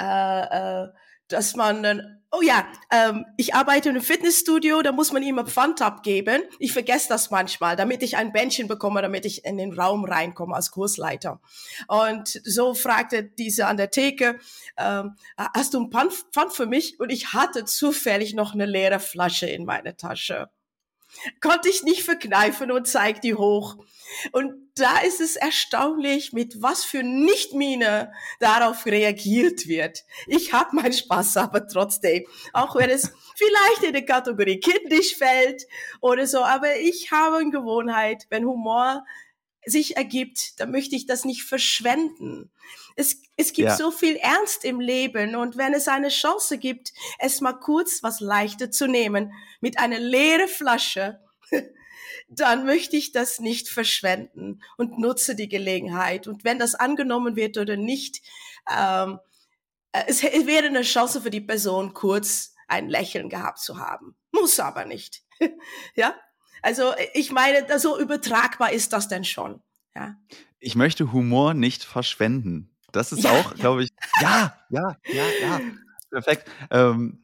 äh, 0.00 0.04
äh, 0.84 0.88
dass 1.28 1.56
man 1.56 1.82
dann, 1.82 2.20
oh 2.30 2.40
ja, 2.42 2.66
ähm, 2.90 3.24
ich 3.36 3.54
arbeite 3.54 3.88
in 3.88 3.96
einem 3.96 4.04
Fitnessstudio, 4.04 4.82
da 4.82 4.92
muss 4.92 5.12
man 5.12 5.22
immer 5.22 5.46
Pfand 5.46 5.80
abgeben. 5.82 6.42
Ich 6.58 6.72
vergesse 6.72 7.08
das 7.08 7.30
manchmal, 7.30 7.76
damit 7.76 8.02
ich 8.02 8.16
ein 8.16 8.32
Bändchen 8.32 8.68
bekomme, 8.68 9.02
damit 9.02 9.24
ich 9.24 9.44
in 9.44 9.56
den 9.56 9.72
Raum 9.72 10.04
reinkomme 10.04 10.54
als 10.54 10.70
Kursleiter. 10.70 11.40
Und 11.86 12.40
so 12.44 12.74
fragte 12.74 13.22
diese 13.22 13.66
an 13.66 13.76
der 13.76 13.90
Theke, 13.90 14.38
ähm, 14.76 15.16
hast 15.36 15.74
du 15.74 15.80
ein 15.80 15.90
Pfand, 15.90 16.52
für 16.52 16.66
mich? 16.66 16.98
Und 17.00 17.10
ich 17.10 17.32
hatte 17.32 17.64
zufällig 17.64 18.34
noch 18.34 18.54
eine 18.54 18.66
leere 18.66 19.00
Flasche 19.00 19.46
in 19.46 19.64
meiner 19.64 19.96
Tasche. 19.96 20.50
Konnte 21.40 21.68
ich 21.68 21.82
nicht 21.82 22.02
verkneifen 22.02 22.70
und 22.70 22.86
zeig 22.86 23.20
die 23.20 23.34
hoch. 23.34 23.76
Und 24.32 24.54
da 24.74 24.98
ist 25.00 25.20
es 25.20 25.36
erstaunlich, 25.36 26.32
mit 26.32 26.62
was 26.62 26.84
für 26.84 27.02
Nichtmine 27.02 28.12
darauf 28.40 28.86
reagiert 28.86 29.66
wird. 29.66 30.04
Ich 30.26 30.52
habe 30.52 30.76
meinen 30.76 30.92
Spaß 30.92 31.36
aber 31.38 31.66
trotzdem, 31.66 32.24
auch 32.52 32.76
wenn 32.76 32.90
es 32.90 33.12
vielleicht 33.36 33.82
in 33.82 33.94
die 33.94 34.04
Kategorie 34.04 34.60
kindisch 34.60 35.16
fällt 35.16 35.66
oder 36.00 36.26
so. 36.26 36.42
Aber 36.42 36.76
ich 36.76 37.10
habe 37.10 37.38
eine 37.38 37.50
Gewohnheit, 37.50 38.26
wenn 38.30 38.46
Humor 38.46 39.04
sich 39.68 39.96
ergibt, 39.96 40.60
dann 40.60 40.70
möchte 40.70 40.96
ich 40.96 41.06
das 41.06 41.24
nicht 41.24 41.42
verschwenden. 41.42 42.50
Es, 42.96 43.22
es 43.36 43.52
gibt 43.52 43.68
ja. 43.68 43.76
so 43.76 43.90
viel 43.90 44.16
Ernst 44.16 44.64
im 44.64 44.80
Leben 44.80 45.36
und 45.36 45.56
wenn 45.56 45.74
es 45.74 45.88
eine 45.88 46.08
Chance 46.08 46.58
gibt, 46.58 46.92
es 47.18 47.40
mal 47.40 47.52
kurz 47.52 48.02
was 48.02 48.20
leichter 48.20 48.70
zu 48.70 48.86
nehmen 48.86 49.32
mit 49.60 49.78
einer 49.78 49.98
leeren 49.98 50.48
Flasche, 50.48 51.20
dann 52.28 52.66
möchte 52.66 52.96
ich 52.96 53.12
das 53.12 53.40
nicht 53.40 53.68
verschwenden 53.68 54.62
und 54.76 54.98
nutze 54.98 55.34
die 55.34 55.48
Gelegenheit. 55.48 56.26
Und 56.26 56.44
wenn 56.44 56.58
das 56.58 56.74
angenommen 56.74 57.36
wird 57.36 57.56
oder 57.56 57.76
nicht, 57.76 58.22
ähm, 58.70 59.18
äh, 59.92 60.04
es 60.06 60.22
wäre 60.22 60.66
eine 60.66 60.82
Chance 60.82 61.22
für 61.22 61.30
die 61.30 61.40
Person, 61.40 61.94
kurz 61.94 62.54
ein 62.66 62.88
Lächeln 62.88 63.28
gehabt 63.28 63.58
zu 63.58 63.78
haben. 63.78 64.16
Muss 64.30 64.60
aber 64.60 64.84
nicht. 64.84 65.22
ja? 65.94 66.14
Also 66.62 66.92
ich 67.14 67.32
meine, 67.32 67.78
so 67.78 67.98
übertragbar 67.98 68.72
ist 68.72 68.92
das 68.92 69.08
denn 69.08 69.24
schon. 69.24 69.62
Ja. 69.94 70.16
Ich 70.58 70.74
möchte 70.74 71.12
Humor 71.12 71.54
nicht 71.54 71.84
verschwenden. 71.84 72.74
Das 72.92 73.12
ist 73.12 73.24
ja, 73.24 73.30
auch, 73.30 73.50
ja. 73.52 73.56
glaube 73.56 73.84
ich, 73.84 73.90
ja, 74.20 74.58
ja, 74.70 74.96
ja, 75.04 75.24
ja. 75.40 75.60
Perfekt. 76.10 76.50
Ähm, 76.70 77.22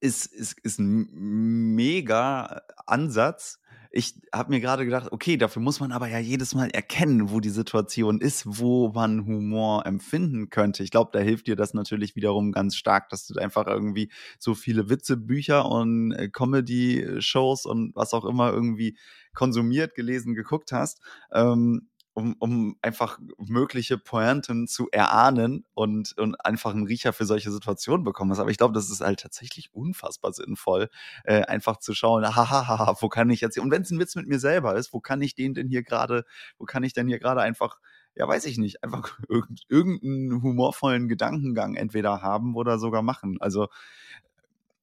ist, 0.00 0.26
ist, 0.26 0.58
ist 0.60 0.78
ein 0.78 1.74
mega 1.74 2.62
Ansatz. 2.86 3.60
Ich 3.96 4.16
habe 4.32 4.50
mir 4.50 4.58
gerade 4.58 4.84
gedacht, 4.84 5.12
okay, 5.12 5.36
dafür 5.36 5.62
muss 5.62 5.78
man 5.78 5.92
aber 5.92 6.08
ja 6.08 6.18
jedes 6.18 6.52
Mal 6.52 6.68
erkennen, 6.70 7.30
wo 7.30 7.38
die 7.38 7.48
Situation 7.48 8.20
ist, 8.20 8.42
wo 8.44 8.88
man 8.88 9.24
Humor 9.24 9.86
empfinden 9.86 10.50
könnte. 10.50 10.82
Ich 10.82 10.90
glaube, 10.90 11.10
da 11.12 11.20
hilft 11.20 11.46
dir 11.46 11.54
das 11.54 11.74
natürlich 11.74 12.16
wiederum 12.16 12.50
ganz 12.50 12.74
stark, 12.74 13.08
dass 13.10 13.24
du 13.28 13.38
einfach 13.38 13.68
irgendwie 13.68 14.10
so 14.40 14.54
viele 14.54 14.90
Witzebücher 14.90 15.70
und 15.70 16.10
äh, 16.10 16.28
Comedy-Shows 16.28 17.66
und 17.66 17.94
was 17.94 18.14
auch 18.14 18.24
immer 18.24 18.52
irgendwie 18.52 18.98
konsumiert, 19.32 19.94
gelesen, 19.94 20.34
geguckt 20.34 20.72
hast. 20.72 21.00
Ähm, 21.32 21.88
um, 22.14 22.36
um 22.38 22.76
einfach 22.80 23.18
mögliche 23.38 23.98
Pointen 23.98 24.66
zu 24.66 24.88
erahnen 24.90 25.64
und, 25.74 26.16
und 26.16 26.42
einfach 26.44 26.72
einen 26.72 26.86
Riecher 26.86 27.12
für 27.12 27.26
solche 27.26 27.50
Situationen 27.50 28.04
bekommen 28.04 28.30
hast. 28.30 28.38
Aber 28.38 28.50
ich 28.50 28.56
glaube, 28.56 28.72
das 28.72 28.88
ist 28.88 29.00
halt 29.00 29.20
tatsächlich 29.20 29.74
unfassbar 29.74 30.32
sinnvoll, 30.32 30.88
äh, 31.24 31.42
einfach 31.42 31.78
zu 31.78 31.92
schauen, 31.92 32.24
hahaha, 32.24 32.96
wo 33.00 33.08
kann 33.08 33.30
ich 33.30 33.40
jetzt, 33.40 33.58
und 33.58 33.70
wenn 33.70 33.82
es 33.82 33.90
ein 33.90 33.98
Witz 33.98 34.14
mit 34.14 34.28
mir 34.28 34.38
selber 34.38 34.76
ist, 34.76 34.92
wo 34.92 35.00
kann 35.00 35.20
ich 35.20 35.34
den 35.34 35.54
denn 35.54 35.68
hier 35.68 35.82
gerade, 35.82 36.24
wo 36.56 36.64
kann 36.64 36.84
ich 36.84 36.92
denn 36.92 37.08
hier 37.08 37.18
gerade 37.18 37.42
einfach 37.42 37.78
ja, 38.16 38.28
weiß 38.28 38.44
ich 38.44 38.58
nicht, 38.58 38.84
einfach 38.84 39.18
irgendeinen 39.68 40.40
humorvollen 40.42 41.08
Gedankengang 41.08 41.74
entweder 41.74 42.22
haben 42.22 42.54
oder 42.54 42.78
sogar 42.78 43.02
machen. 43.02 43.38
Also, 43.40 43.68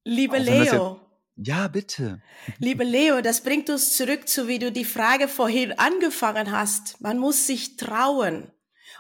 Liebe 0.04 0.38
Leo, 0.38 1.00
ja, 1.36 1.68
bitte. 1.68 2.22
Liebe 2.60 2.84
Leo, 2.84 3.22
das 3.22 3.42
bringt 3.42 3.70
uns 3.70 3.96
zurück 3.96 4.28
zu, 4.28 4.48
wie 4.48 4.60
du 4.60 4.72
die 4.72 4.86
Frage 4.86 5.28
vorhin 5.28 5.78
angefangen 5.80 6.52
hast. 6.52 7.00
Man 7.02 7.18
muss 7.18 7.48
sich 7.48 7.78
trauen. 7.78 8.52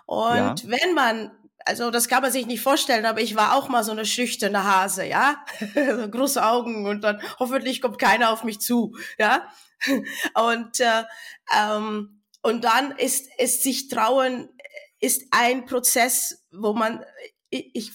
Und 0.06 0.30
ja. 0.38 0.56
wenn 0.64 0.94
man, 0.94 1.32
also 1.66 1.92
das 1.92 2.08
kann 2.08 2.22
man 2.22 2.32
sich 2.32 2.48
nicht 2.48 2.62
vorstellen, 2.62 3.06
aber 3.06 3.22
ich 3.22 3.36
war 3.36 3.56
auch 3.56 3.70
mal 3.70 3.84
so 3.84 3.92
eine 3.92 4.06
schüchterne 4.06 4.64
Hase, 4.64 5.06
ja? 5.06 5.44
so 5.76 6.10
große 6.10 6.44
Augen 6.44 6.88
und 6.88 7.02
dann 7.02 7.22
hoffentlich 7.40 7.82
kommt 7.82 8.00
keiner 8.00 8.32
auf 8.32 8.44
mich 8.44 8.60
zu, 8.60 8.96
ja? 9.20 9.48
und, 10.34 10.80
äh, 10.80 11.04
ähm, 11.58 12.22
und 12.42 12.64
dann 12.64 12.92
ist 12.92 13.30
es 13.38 13.62
sich 13.62 13.88
trauen, 13.88 14.50
ist 15.00 15.26
ein 15.32 15.66
Prozess, 15.66 16.46
wo 16.52 16.74
man, 16.74 17.04
ich, 17.50 17.70
ich 17.76 17.92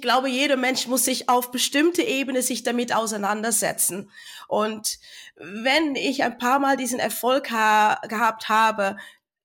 glaube, 0.00 0.28
jeder 0.28 0.56
Mensch 0.56 0.86
muss 0.86 1.04
sich 1.04 1.28
auf 1.28 1.50
bestimmte 1.50 2.02
Ebene 2.02 2.40
sich 2.40 2.62
damit 2.62 2.94
auseinandersetzen. 2.94 4.10
Und 4.48 4.98
wenn 5.36 5.94
ich 5.94 6.24
ein 6.24 6.38
paar 6.38 6.58
Mal 6.58 6.78
diesen 6.78 6.98
Erfolg 6.98 7.50
ha 7.50 8.00
gehabt 8.08 8.48
habe, 8.48 8.96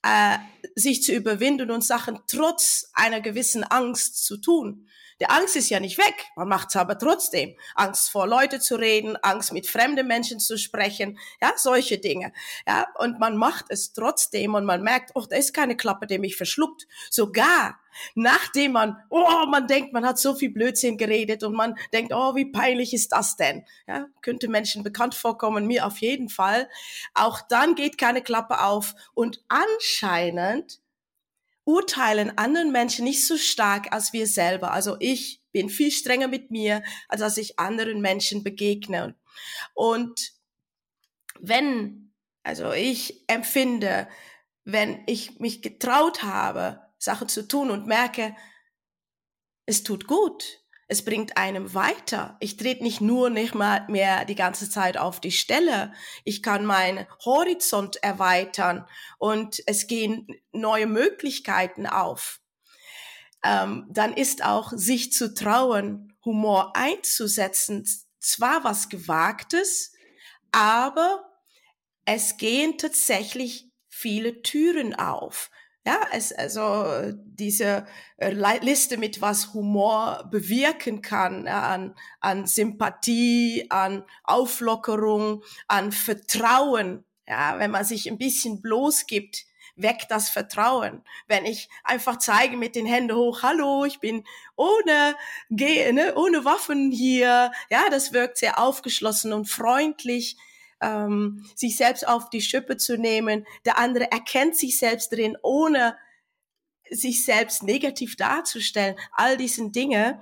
äh, 0.02 0.38
sich 0.76 1.04
zu 1.04 1.12
überwinden 1.12 1.72
und 1.72 1.84
Sachen 1.84 2.20
trotz 2.28 2.90
einer 2.94 3.20
gewissen 3.20 3.66
Angst 3.66 4.26
zu 4.26 4.38
tun, 4.38 4.88
der 5.20 5.32
Angst 5.32 5.56
ist 5.56 5.70
ja 5.70 5.80
nicht 5.80 5.98
weg, 5.98 6.26
man 6.36 6.48
macht 6.48 6.70
es 6.70 6.76
aber 6.76 6.98
trotzdem. 6.98 7.56
Angst 7.76 8.10
vor 8.10 8.28
Leute 8.28 8.60
zu 8.60 8.76
reden, 8.76 9.18
Angst 9.18 9.54
mit 9.54 9.68
fremden 9.68 10.08
Menschen 10.08 10.40
zu 10.40 10.58
sprechen, 10.58 11.20
ja, 11.42 11.54
solche 11.56 11.98
Dinge. 11.98 12.32
Ja, 12.68 12.88
und 12.98 13.20
man 13.20 13.38
macht 13.38 13.66
es 13.70 13.94
trotzdem 13.94 14.56
und 14.56 14.66
man 14.66 14.82
merkt, 14.82 15.12
oh, 15.16 15.26
da 15.30 15.36
ist 15.36 15.54
keine 15.54 15.76
Klappe, 15.76 16.08
die 16.08 16.20
mich 16.20 16.38
verschluckt. 16.38 16.88
Sogar 17.10 17.80
nachdem 18.16 18.74
man, 18.74 18.98
oh, 19.10 19.46
man 19.50 19.68
denkt, 19.68 19.94
man 19.94 20.06
hat 20.06 20.20
so 20.20 20.36
viel 20.36 20.52
Blödsinn 20.52 20.98
geredet 20.98 21.44
und 21.44 21.54
man 21.54 21.76
denkt, 21.94 22.14
oh, 22.14 22.36
wie 22.36 22.46
peinlich 22.46 22.94
ist 22.94 23.12
das 23.12 23.36
denn? 23.36 23.66
Ja, 23.88 24.08
könnte 24.22 24.48
Menschen 24.48 24.84
bekannt 24.84 25.16
vorkommen, 25.16 25.68
mir 25.68 25.86
auf 25.86 25.98
jeden 25.98 26.30
Fall. 26.30 26.70
Auch 27.14 27.42
dann 27.42 27.76
geht 27.76 27.98
keine 27.98 28.22
Klappe 28.22 28.62
auf 28.62 28.96
und 29.14 29.44
anscheinend 29.48 30.80
urteilen 31.70 32.36
anderen 32.36 32.72
Menschen 32.72 33.06
nicht 33.06 33.24
so 33.28 33.38
stark 33.38 33.94
als 33.94 34.12
wir 34.12 34.26
selber. 34.26 34.72
Also 34.72 34.98
ich 35.00 35.44
bin 35.52 35.70
viel 35.70 35.92
strenger 35.92 36.28
mit 36.28 36.50
mir, 36.50 36.82
als 37.08 37.22
dass 37.22 37.38
ich 37.38 37.60
anderen 37.60 38.02
Menschen 38.02 38.44
begegne. 38.44 39.16
Und 39.76 40.34
wenn, 41.40 42.12
also 42.42 42.72
ich 42.72 43.24
empfinde, 43.28 44.08
wenn 44.64 45.04
ich 45.06 45.40
mich 45.40 45.62
getraut 45.62 46.24
habe, 46.24 46.82
Sachen 46.98 47.30
zu 47.30 47.48
tun 47.48 47.70
und 47.70 47.86
merke, 47.86 48.36
es 49.68 49.84
tut 49.84 50.08
gut, 50.08 50.64
es 50.92 51.06
bringt 51.06 51.38
einem 51.38 51.76
weiter. 51.76 52.36
Ich 52.40 52.58
trete 52.58 52.82
nicht 52.84 53.00
nur 53.00 53.30
nicht 53.30 53.54
mal 53.54 53.86
mehr 53.90 54.26
die 54.26 54.36
ganze 54.36 54.70
Zeit 54.72 54.98
auf 54.98 55.22
die 55.22 55.32
Stelle. 55.32 55.94
Ich 56.26 56.42
kann 56.42 56.66
meinen 56.66 57.06
Horizont 57.24 57.98
erweitern 58.02 58.88
und 59.20 59.62
es 59.68 59.86
gehen 59.86 60.28
neue 60.52 60.88
Möglichkeiten 60.88 61.86
auf. 61.86 62.42
Ähm, 63.44 63.86
dann 63.92 64.14
ist 64.14 64.44
auch 64.44 64.72
sich 64.76 65.14
zu 65.14 65.36
trauen, 65.36 66.18
Humor 66.26 66.76
einzusetzen, 66.76 67.88
zwar 68.20 68.64
was 68.64 68.90
Gewagtes, 68.90 69.94
aber 70.52 71.24
es 72.04 72.38
gehen 72.38 72.80
tatsächlich 72.80 73.72
viele 73.88 74.42
Türen 74.42 74.96
auf. 74.96 75.52
Ja, 75.86 76.02
es, 76.12 76.34
also 76.34 77.14
diese 77.14 77.86
äh, 78.18 78.32
Liste 78.62 78.98
mit 78.98 79.22
was 79.22 79.54
Humor 79.54 80.28
bewirken 80.30 81.02
kann, 81.02 81.46
ja, 81.46 81.62
an, 81.62 81.96
an 82.20 82.46
Sympathie, 82.46 83.66
an 83.70 84.04
Auflockerung, 84.24 85.44
an 85.68 85.92
Vertrauen. 85.92 87.06
Ja, 87.28 87.60
wenn 87.60 87.72
man 87.72 87.86
sich 87.86 88.10
ein 88.10 88.18
bisschen 88.18 88.62
bloß 88.62 89.06
gibt, 89.08 89.46
weckt 89.82 90.12
das 90.12 90.30
Vertrauen. 90.30 91.04
Wenn 91.28 91.46
ich 91.46 91.70
einfach 91.84 92.18
zeige 92.18 92.58
mit 92.58 92.76
den 92.76 92.86
Händen 92.86 93.16
hoch, 93.16 93.44
hallo, 93.44 93.86
ich 93.86 94.00
bin 94.00 94.26
ohne, 94.56 95.16
ne, 95.50 96.14
ohne 96.16 96.44
Waffen 96.46 96.92
hier, 96.92 97.52
ja, 97.70 97.90
das 97.90 98.12
wirkt 98.14 98.38
sehr 98.38 98.60
aufgeschlossen 98.60 99.32
und 99.32 99.50
freundlich 99.50 100.38
ähm, 100.82 101.46
sich 101.56 101.78
selbst 101.78 102.08
auf 102.08 102.30
die 102.30 102.42
Schippe 102.42 102.78
zu 102.78 102.98
nehmen. 102.98 103.46
Der 103.66 103.78
andere 103.78 104.12
erkennt 104.12 104.56
sich 104.56 104.78
selbst 104.78 105.12
drin, 105.12 105.38
ohne 105.42 105.98
sich 106.90 107.24
selbst 107.24 107.64
negativ 107.64 108.16
darzustellen. 108.16 108.96
All 109.12 109.38
diesen 109.38 109.72
Dinge 109.72 110.22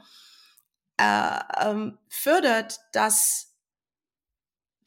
äh, 0.97 1.39
ähm, 1.61 1.97
fördert 2.09 2.79
das 2.91 3.47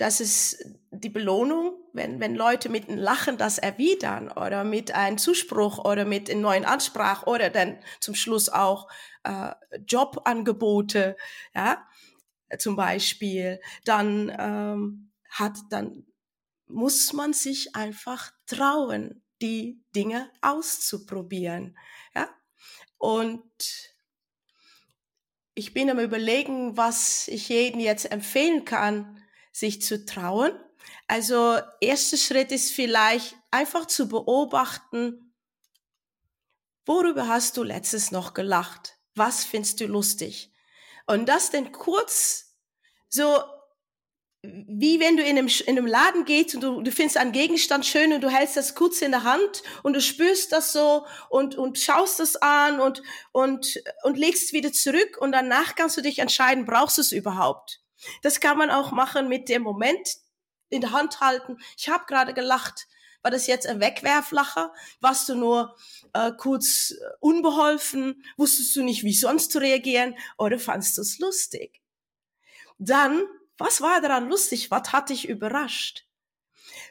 dass 0.00 0.20
es 0.20 0.64
die 0.90 1.10
Belohnung, 1.10 1.74
wenn, 1.92 2.20
wenn 2.20 2.34
Leute 2.34 2.70
mit 2.70 2.88
einem 2.88 2.96
Lachen 2.96 3.36
das 3.36 3.58
erwidern 3.58 4.30
oder 4.32 4.64
mit 4.64 4.94
einem 4.94 5.18
Zuspruch 5.18 5.78
oder 5.84 6.06
mit 6.06 6.30
einer 6.30 6.40
neuen 6.40 6.64
Ansprache 6.64 7.26
oder 7.26 7.50
dann 7.50 7.78
zum 8.00 8.14
Schluss 8.14 8.48
auch 8.48 8.88
äh, 9.24 9.50
Jobangebote, 9.86 11.18
ja, 11.54 11.86
zum 12.58 12.76
Beispiel, 12.76 13.60
dann 13.84 14.34
ähm, 14.38 15.09
hat, 15.30 15.56
dann 15.70 16.06
muss 16.66 17.12
man 17.12 17.32
sich 17.32 17.74
einfach 17.74 18.32
trauen, 18.46 19.22
die 19.40 19.82
Dinge 19.94 20.30
auszuprobieren. 20.40 21.78
Ja? 22.14 22.28
Und 22.98 23.42
ich 25.54 25.74
bin 25.74 25.90
am 25.90 25.98
überlegen, 25.98 26.76
was 26.76 27.28
ich 27.28 27.48
jedem 27.48 27.80
jetzt 27.80 28.10
empfehlen 28.10 28.64
kann, 28.64 29.22
sich 29.52 29.82
zu 29.82 30.04
trauen. 30.04 30.52
Also 31.06 31.58
erster 31.80 32.16
Schritt 32.16 32.52
ist 32.52 32.72
vielleicht 32.72 33.36
einfach 33.50 33.86
zu 33.86 34.08
beobachten, 34.08 35.34
worüber 36.86 37.28
hast 37.28 37.56
du 37.56 37.62
letztes 37.62 38.10
noch 38.10 38.34
gelacht? 38.34 38.96
Was 39.14 39.44
findest 39.44 39.80
du 39.80 39.86
lustig? 39.86 40.52
Und 41.06 41.28
das 41.28 41.50
denn 41.50 41.72
kurz 41.72 42.56
so 43.08 43.42
wie 44.42 45.00
wenn 45.00 45.18
du 45.18 45.22
in 45.22 45.36
einem, 45.36 45.48
in 45.66 45.76
einem 45.76 45.86
Laden 45.86 46.24
gehst 46.24 46.54
und 46.54 46.62
du, 46.62 46.80
du 46.80 46.90
findest 46.90 47.18
einen 47.18 47.32
Gegenstand 47.32 47.84
schön 47.84 48.12
und 48.12 48.22
du 48.22 48.30
hältst 48.30 48.56
das 48.56 48.74
kurz 48.74 49.02
in 49.02 49.10
der 49.10 49.24
Hand 49.24 49.62
und 49.82 49.92
du 49.92 50.00
spürst 50.00 50.52
das 50.52 50.72
so 50.72 51.06
und, 51.28 51.56
und 51.56 51.78
schaust 51.78 52.20
das 52.20 52.36
an 52.36 52.80
und, 52.80 53.02
und, 53.32 53.82
und 54.02 54.16
legst 54.16 54.44
es 54.44 54.52
wieder 54.54 54.72
zurück 54.72 55.18
und 55.20 55.32
danach 55.32 55.74
kannst 55.74 55.98
du 55.98 56.00
dich 56.00 56.20
entscheiden, 56.20 56.64
brauchst 56.64 56.96
du 56.96 57.02
es 57.02 57.12
überhaupt. 57.12 57.82
Das 58.22 58.40
kann 58.40 58.56
man 58.56 58.70
auch 58.70 58.92
machen 58.92 59.28
mit 59.28 59.50
dem 59.50 59.60
Moment 59.60 60.16
in 60.70 60.80
der 60.80 60.92
Hand 60.92 61.20
halten. 61.20 61.58
Ich 61.76 61.90
habe 61.90 62.06
gerade 62.06 62.32
gelacht. 62.32 62.86
War 63.22 63.30
das 63.30 63.46
jetzt 63.46 63.66
ein 63.66 63.80
Wegwerflacher? 63.80 64.72
Warst 65.00 65.28
du 65.28 65.34
nur 65.34 65.76
äh, 66.14 66.32
kurz 66.32 66.94
unbeholfen? 67.18 68.24
Wusstest 68.38 68.74
du 68.74 68.82
nicht, 68.82 69.04
wie 69.04 69.12
sonst 69.12 69.52
zu 69.52 69.58
reagieren? 69.58 70.16
Oder 70.38 70.58
fandst 70.58 70.96
du 70.96 71.02
es 71.02 71.18
lustig? 71.18 71.82
Dann 72.78 73.26
was 73.60 73.80
war 73.80 74.00
daran 74.00 74.28
lustig? 74.28 74.70
Was 74.70 74.92
hat 74.92 75.10
dich 75.10 75.28
überrascht? 75.28 76.06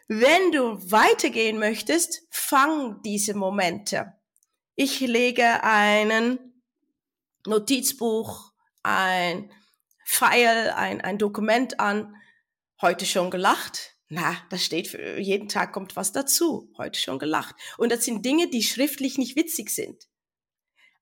Wenn 0.08 0.52
du 0.52 0.92
weitergehen 0.92 1.60
möchtest, 1.60 2.28
fang 2.30 3.02
diese 3.04 3.34
Momente. 3.34 4.14
Ich 4.76 5.00
lege 5.02 5.64
einen 5.64 6.40
Notizbuch, 7.46 8.52
ein 8.84 9.52
File, 10.06 10.74
ein, 10.76 11.02
ein 11.02 11.18
Dokument 11.18 11.80
an. 11.80 12.16
Heute 12.82 13.06
schon 13.06 13.30
gelacht? 13.30 13.96
Na, 14.08 14.38
da 14.50 14.58
steht 14.58 14.88
für 14.88 15.20
jeden 15.20 15.50
Tag 15.50 15.74
kommt 15.74 15.96
was 15.96 16.12
dazu. 16.12 16.72
Heute 16.78 17.00
schon 17.00 17.20
gelacht. 17.20 17.56
Und 17.78 17.92
das 17.92 18.06
sind 18.06 18.26
Dinge, 18.26 18.50
die 18.50 18.64
schriftlich 18.64 19.18
nicht 19.18 19.36
witzig 19.36 19.70
sind. 19.70 20.08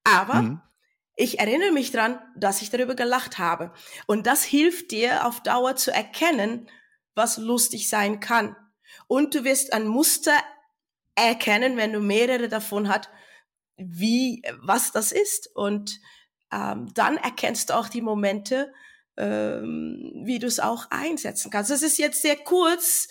Aber 0.03 0.41
mhm 0.41 0.61
ich 1.17 1.39
erinnere 1.39 1.71
mich 1.71 1.91
dran, 1.91 2.21
dass 2.35 2.61
ich 2.61 2.69
darüber 2.69 2.95
gelacht 2.95 3.39
habe. 3.39 3.73
Und 4.05 4.27
das 4.27 4.43
hilft 4.43 4.91
dir 4.91 5.25
auf 5.25 5.41
Dauer 5.41 5.75
zu 5.75 5.91
erkennen, 5.91 6.69
was 7.15 7.37
lustig 7.37 7.89
sein 7.89 8.19
kann. 8.19 8.55
Und 9.07 9.33
du 9.33 9.43
wirst 9.43 9.73
ein 9.73 9.87
Muster 9.87 10.37
erkennen, 11.15 11.75
wenn 11.75 11.91
du 11.91 11.99
mehrere 11.99 12.47
davon 12.47 12.87
hast, 12.87 13.09
wie, 13.77 14.43
was 14.61 14.91
das 14.91 15.11
ist. 15.11 15.49
Und 15.55 15.99
ähm, 16.53 16.93
dann 16.93 17.17
erkennst 17.17 17.71
du 17.71 17.73
auch 17.75 17.89
die 17.89 18.01
Momente, 18.01 18.71
ähm, 19.17 20.11
wie 20.23 20.37
du 20.37 20.45
es 20.45 20.59
auch 20.59 20.85
einsetzen 20.91 21.49
kannst. 21.49 21.71
Das 21.71 21.81
ist 21.81 21.97
jetzt 21.97 22.21
sehr 22.21 22.35
kurz, 22.35 23.07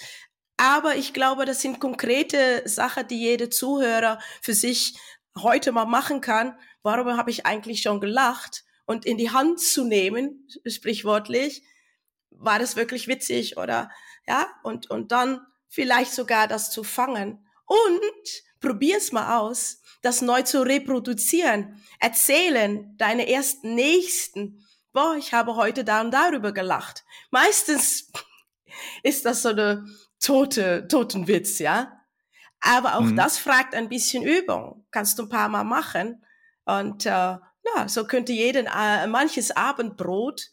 aber 0.56 0.94
ich 0.94 1.12
glaube, 1.12 1.44
das 1.44 1.60
sind 1.60 1.80
konkrete 1.80 2.62
Sachen, 2.66 3.08
die 3.08 3.18
jeder 3.18 3.50
Zuhörer 3.50 4.20
für 4.40 4.54
sich 4.54 4.96
heute 5.42 5.72
mal 5.72 5.84
machen 5.86 6.20
kann, 6.20 6.58
warum 6.82 7.16
habe 7.16 7.30
ich 7.30 7.46
eigentlich 7.46 7.82
schon 7.82 8.00
gelacht? 8.00 8.64
Und 8.86 9.04
in 9.04 9.18
die 9.18 9.30
Hand 9.30 9.60
zu 9.60 9.84
nehmen, 9.84 10.48
sprichwörtlich, 10.66 11.62
war 12.30 12.58
das 12.58 12.76
wirklich 12.76 13.08
witzig 13.08 13.56
oder 13.56 13.90
ja, 14.26 14.46
und, 14.62 14.90
und 14.90 15.12
dann 15.12 15.40
vielleicht 15.68 16.12
sogar 16.12 16.48
das 16.48 16.70
zu 16.70 16.84
fangen. 16.84 17.46
Und 17.64 18.42
probier's 18.60 19.12
mal 19.12 19.38
aus, 19.38 19.82
das 20.02 20.22
neu 20.22 20.42
zu 20.42 20.62
reproduzieren. 20.62 21.82
Erzählen 21.98 22.96
deine 22.96 23.28
ersten 23.28 23.74
Nächsten. 23.74 24.64
Boah, 24.92 25.16
ich 25.16 25.32
habe 25.32 25.56
heute 25.56 25.84
da 25.84 26.00
und 26.00 26.12
darüber 26.12 26.52
gelacht. 26.52 27.04
Meistens 27.30 28.12
ist 29.02 29.24
das 29.24 29.42
so 29.42 29.50
eine 29.50 29.84
tote, 30.20 30.86
toten 30.88 31.26
Witz, 31.28 31.58
ja. 31.58 31.92
Aber 32.60 32.96
auch 32.96 33.02
mhm. 33.02 33.16
das 33.16 33.38
fragt 33.38 33.74
ein 33.74 33.88
bisschen 33.88 34.24
Übung. 34.24 34.86
Kannst 34.90 35.18
du 35.18 35.24
ein 35.24 35.28
paar 35.28 35.48
Mal 35.48 35.64
machen. 35.64 36.24
Und 36.64 37.06
äh, 37.06 37.10
ja, 37.10 37.88
so 37.88 38.06
könnte 38.06 38.32
jeden 38.32 38.66
äh, 38.66 39.06
manches 39.06 39.50
Abendbrot 39.50 40.50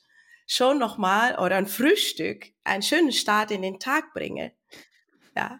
schon 0.47 0.77
nochmal 0.77 1.37
oder 1.39 1.55
ein 1.55 1.67
Frühstück 1.67 2.47
einen 2.63 2.83
schönen 2.83 3.11
Start 3.11 3.51
in 3.51 3.61
den 3.61 3.79
Tag 3.79 4.13
bringen. 4.13 4.51
Ja. 5.35 5.59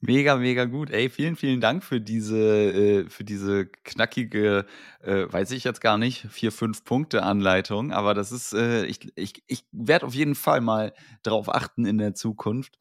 Mega, 0.00 0.36
mega 0.36 0.66
gut. 0.66 0.90
Ey, 0.90 1.08
vielen, 1.08 1.34
vielen 1.34 1.60
Dank 1.60 1.82
für 1.82 2.00
diese, 2.00 2.38
äh, 2.38 3.08
für 3.08 3.24
diese 3.24 3.66
knackige, 3.66 4.66
äh, 5.02 5.32
weiß 5.32 5.50
ich 5.52 5.64
jetzt 5.64 5.80
gar 5.80 5.98
nicht, 5.98 6.26
vier, 6.30 6.52
fünf 6.52 6.84
Punkte 6.84 7.22
Anleitung. 7.22 7.92
Aber 7.92 8.14
das 8.14 8.30
ist, 8.30 8.52
äh, 8.52 8.84
ich, 8.84 9.10
ich, 9.16 9.42
ich 9.46 9.64
werde 9.72 10.06
auf 10.06 10.14
jeden 10.14 10.34
Fall 10.34 10.60
mal 10.60 10.92
darauf 11.22 11.48
achten 11.48 11.86
in 11.86 11.98
der 11.98 12.14
Zukunft 12.14 12.78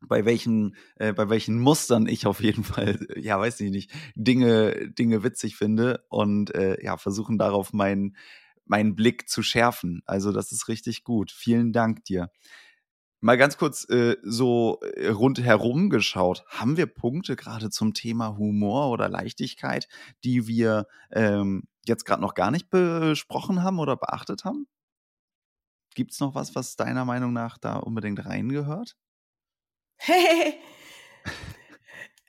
bei 0.00 0.24
welchen, 0.24 0.76
äh, 0.96 1.12
bei 1.12 1.28
welchen 1.28 1.58
Mustern 1.58 2.06
ich 2.06 2.26
auf 2.26 2.42
jeden 2.42 2.64
Fall, 2.64 2.98
ja, 3.16 3.38
weiß 3.38 3.60
ich 3.60 3.70
nicht, 3.70 3.90
Dinge, 4.14 4.90
Dinge 4.92 5.22
witzig 5.22 5.56
finde 5.56 6.04
und 6.08 6.54
äh, 6.54 6.82
ja, 6.82 6.96
versuchen 6.96 7.38
darauf 7.38 7.72
meinen, 7.72 8.16
meinen 8.64 8.94
Blick 8.94 9.28
zu 9.28 9.42
schärfen. 9.42 10.02
Also 10.06 10.32
das 10.32 10.52
ist 10.52 10.68
richtig 10.68 11.04
gut. 11.04 11.30
Vielen 11.32 11.72
Dank 11.72 12.04
dir. 12.04 12.30
Mal 13.22 13.36
ganz 13.36 13.58
kurz 13.58 13.86
äh, 13.90 14.16
so 14.22 14.80
äh, 14.80 15.08
rundherum 15.08 15.90
geschaut. 15.90 16.42
Haben 16.48 16.78
wir 16.78 16.86
Punkte 16.86 17.36
gerade 17.36 17.68
zum 17.68 17.92
Thema 17.92 18.38
Humor 18.38 18.90
oder 18.90 19.10
Leichtigkeit, 19.10 19.88
die 20.24 20.46
wir 20.46 20.86
ähm, 21.10 21.64
jetzt 21.86 22.06
gerade 22.06 22.22
noch 22.22 22.34
gar 22.34 22.50
nicht 22.50 22.70
besprochen 22.70 23.62
haben 23.62 23.78
oder 23.78 23.96
beachtet 23.96 24.44
haben? 24.44 24.66
Gibt 25.94 26.12
es 26.12 26.20
noch 26.20 26.34
was, 26.34 26.54
was 26.54 26.76
deiner 26.76 27.04
Meinung 27.04 27.34
nach 27.34 27.58
da 27.58 27.76
unbedingt 27.76 28.24
reingehört? 28.24 28.96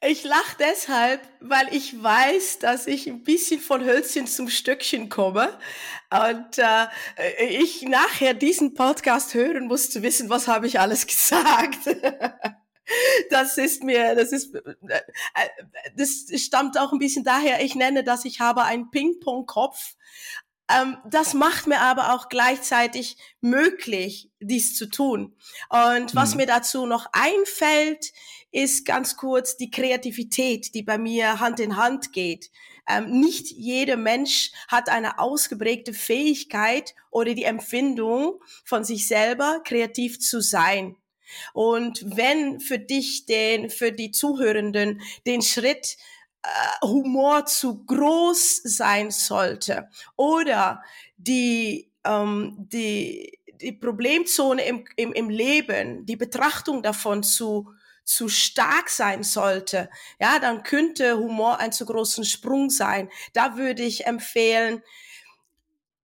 ich 0.01 0.24
lache 0.24 0.57
deshalb, 0.59 1.22
weil 1.39 1.74
ich 1.74 2.01
weiß, 2.01 2.59
dass 2.59 2.88
ich 2.88 3.07
ein 3.07 3.24
bisschen 3.24 3.59
von 3.61 3.84
Hölzchen 3.84 4.28
zum 4.28 4.49
Stöckchen 4.49 5.09
komme 5.09 5.57
und 6.09 6.57
äh, 6.57 6.88
ich 7.49 7.84
nachher 7.84 8.34
diesen 8.34 8.74
Podcast 8.74 9.34
hören 9.34 9.67
muss, 9.67 9.89
zu 9.89 10.01
wissen, 10.01 10.30
was 10.30 10.47
habe 10.47 10.67
ich 10.67 10.80
alles 10.80 11.07
gesagt. 11.07 11.80
das 13.30 13.57
ist 13.57 13.84
mir, 13.84 14.15
das 14.15 14.32
ist, 14.32 14.53
äh, 14.55 15.01
das 15.95 16.26
stammt 16.41 16.78
auch 16.78 16.91
ein 16.91 16.99
bisschen 16.99 17.24
daher, 17.24 17.63
ich 17.63 17.76
nenne 17.76 18.03
das, 18.03 18.26
ich 18.26 18.39
habe 18.41 18.63
einen 18.63 18.91
Ping-Pong-Kopf 18.91 19.95
ähm, 20.80 20.97
das 21.09 21.34
macht 21.34 21.67
mir 21.67 21.80
aber 21.80 22.13
auch 22.13 22.30
gleichzeitig 22.30 23.17
möglich, 23.41 24.30
dies 24.39 24.76
zu 24.76 24.88
tun. 24.89 25.36
Und 25.69 26.15
was 26.15 26.32
mhm. 26.32 26.41
mir 26.41 26.47
dazu 26.47 26.86
noch 26.86 27.07
einfällt, 27.11 28.11
ist 28.51 28.86
ganz 28.86 29.15
kurz 29.15 29.57
die 29.57 29.72
Kreativität, 29.72 30.76
die 30.76 30.84
bei 30.84 30.97
mir 30.97 31.39
Hand 31.39 31.59
in 31.59 31.78
Hand 31.78 32.11
geht. 32.11 32.51
Ähm, 32.88 33.19
nicht 33.19 33.51
jeder 33.51 33.97
Mensch 33.97 34.51
hat 34.67 34.89
eine 34.89 35.19
ausgeprägte 35.19 35.93
Fähigkeit 35.93 36.95
oder 37.09 37.34
die 37.34 37.43
Empfindung 37.43 38.41
von 38.65 38.84
sich 38.84 39.07
selber 39.07 39.61
kreativ 39.63 40.19
zu 40.19 40.41
sein. 40.41 40.97
Und 41.53 42.03
wenn 42.05 42.59
für 42.59 42.80
dich 42.80 43.26
den, 43.26 43.69
für 43.69 43.91
die 43.91 44.11
Zuhörenden 44.11 45.01
den 45.26 45.41
Schritt 45.41 45.97
Humor 46.84 47.46
zu 47.46 47.86
groß 47.86 48.62
sein 48.64 49.12
sollte 49.12 49.89
oder 50.16 50.84
die, 51.18 51.92
ähm, 52.04 52.56
die, 52.58 53.39
die 53.62 53.72
Problemzone 53.74 54.66
im, 54.66 54.86
im, 54.96 55.14
im 55.14 55.30
Leben, 55.30 56.06
die 56.06 56.16
Betrachtung 56.16 56.82
davon 56.82 57.22
zu, 57.22 57.70
zu 58.04 58.28
stark 58.28 58.89
sein 58.89 59.24
sollte, 59.24 59.89
ja, 60.20 60.39
dann 60.39 60.64
könnte 60.64 61.18
Humor 61.18 61.60
ein 61.60 61.72
zu 61.72 61.86
großen 61.86 62.26
Sprung 62.26 62.70
sein. 62.70 63.10
Da 63.34 63.58
würde 63.58 63.84
ich 63.84 64.08
empfehlen, 64.08 64.82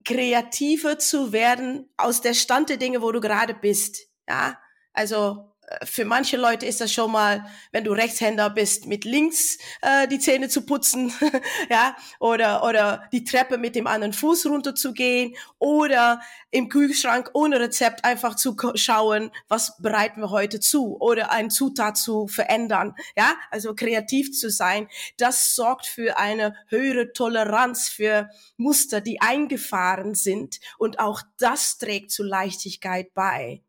kreativer 0.04 0.98
zu 0.98 1.32
werden 1.32 1.90
aus 1.96 2.20
der 2.20 2.34
Stand 2.34 2.70
der 2.70 2.76
Dinge, 2.76 3.02
wo 3.02 3.12
du 3.12 3.20
gerade 3.20 3.54
bist. 3.54 4.06
Ja, 4.28 4.58
also 4.92 5.47
für 5.84 6.04
manche 6.04 6.36
Leute 6.36 6.66
ist 6.66 6.80
das 6.80 6.92
schon 6.92 7.12
mal, 7.12 7.44
wenn 7.72 7.84
du 7.84 7.92
Rechtshänder 7.92 8.50
bist, 8.50 8.86
mit 8.86 9.04
links 9.04 9.58
äh, 9.82 10.08
die 10.08 10.18
Zähne 10.18 10.48
zu 10.48 10.64
putzen, 10.64 11.12
ja, 11.70 11.96
oder 12.20 12.64
oder 12.64 13.04
die 13.12 13.24
Treppe 13.24 13.58
mit 13.58 13.74
dem 13.74 13.86
anderen 13.86 14.12
Fuß 14.12 14.46
runterzugehen 14.46 15.34
oder 15.58 16.20
im 16.50 16.68
Kühlschrank 16.68 17.30
ohne 17.34 17.60
Rezept 17.60 18.04
einfach 18.04 18.36
zu 18.36 18.56
schauen, 18.74 19.30
was 19.48 19.76
bereiten 19.78 20.20
wir 20.20 20.30
heute 20.30 20.60
zu 20.60 20.96
oder 21.00 21.30
ein 21.30 21.50
Zutat 21.50 21.98
zu 21.98 22.28
verändern, 22.28 22.94
ja, 23.16 23.34
also 23.50 23.74
kreativ 23.74 24.32
zu 24.32 24.50
sein. 24.50 24.88
Das 25.18 25.54
sorgt 25.54 25.86
für 25.86 26.18
eine 26.18 26.54
höhere 26.68 27.12
Toleranz 27.12 27.88
für 27.88 28.30
Muster, 28.56 29.00
die 29.00 29.20
eingefahren 29.20 30.14
sind 30.14 30.60
und 30.78 30.98
auch 30.98 31.22
das 31.38 31.78
trägt 31.78 32.10
zu 32.10 32.22
Leichtigkeit 32.22 33.12
bei. 33.12 33.62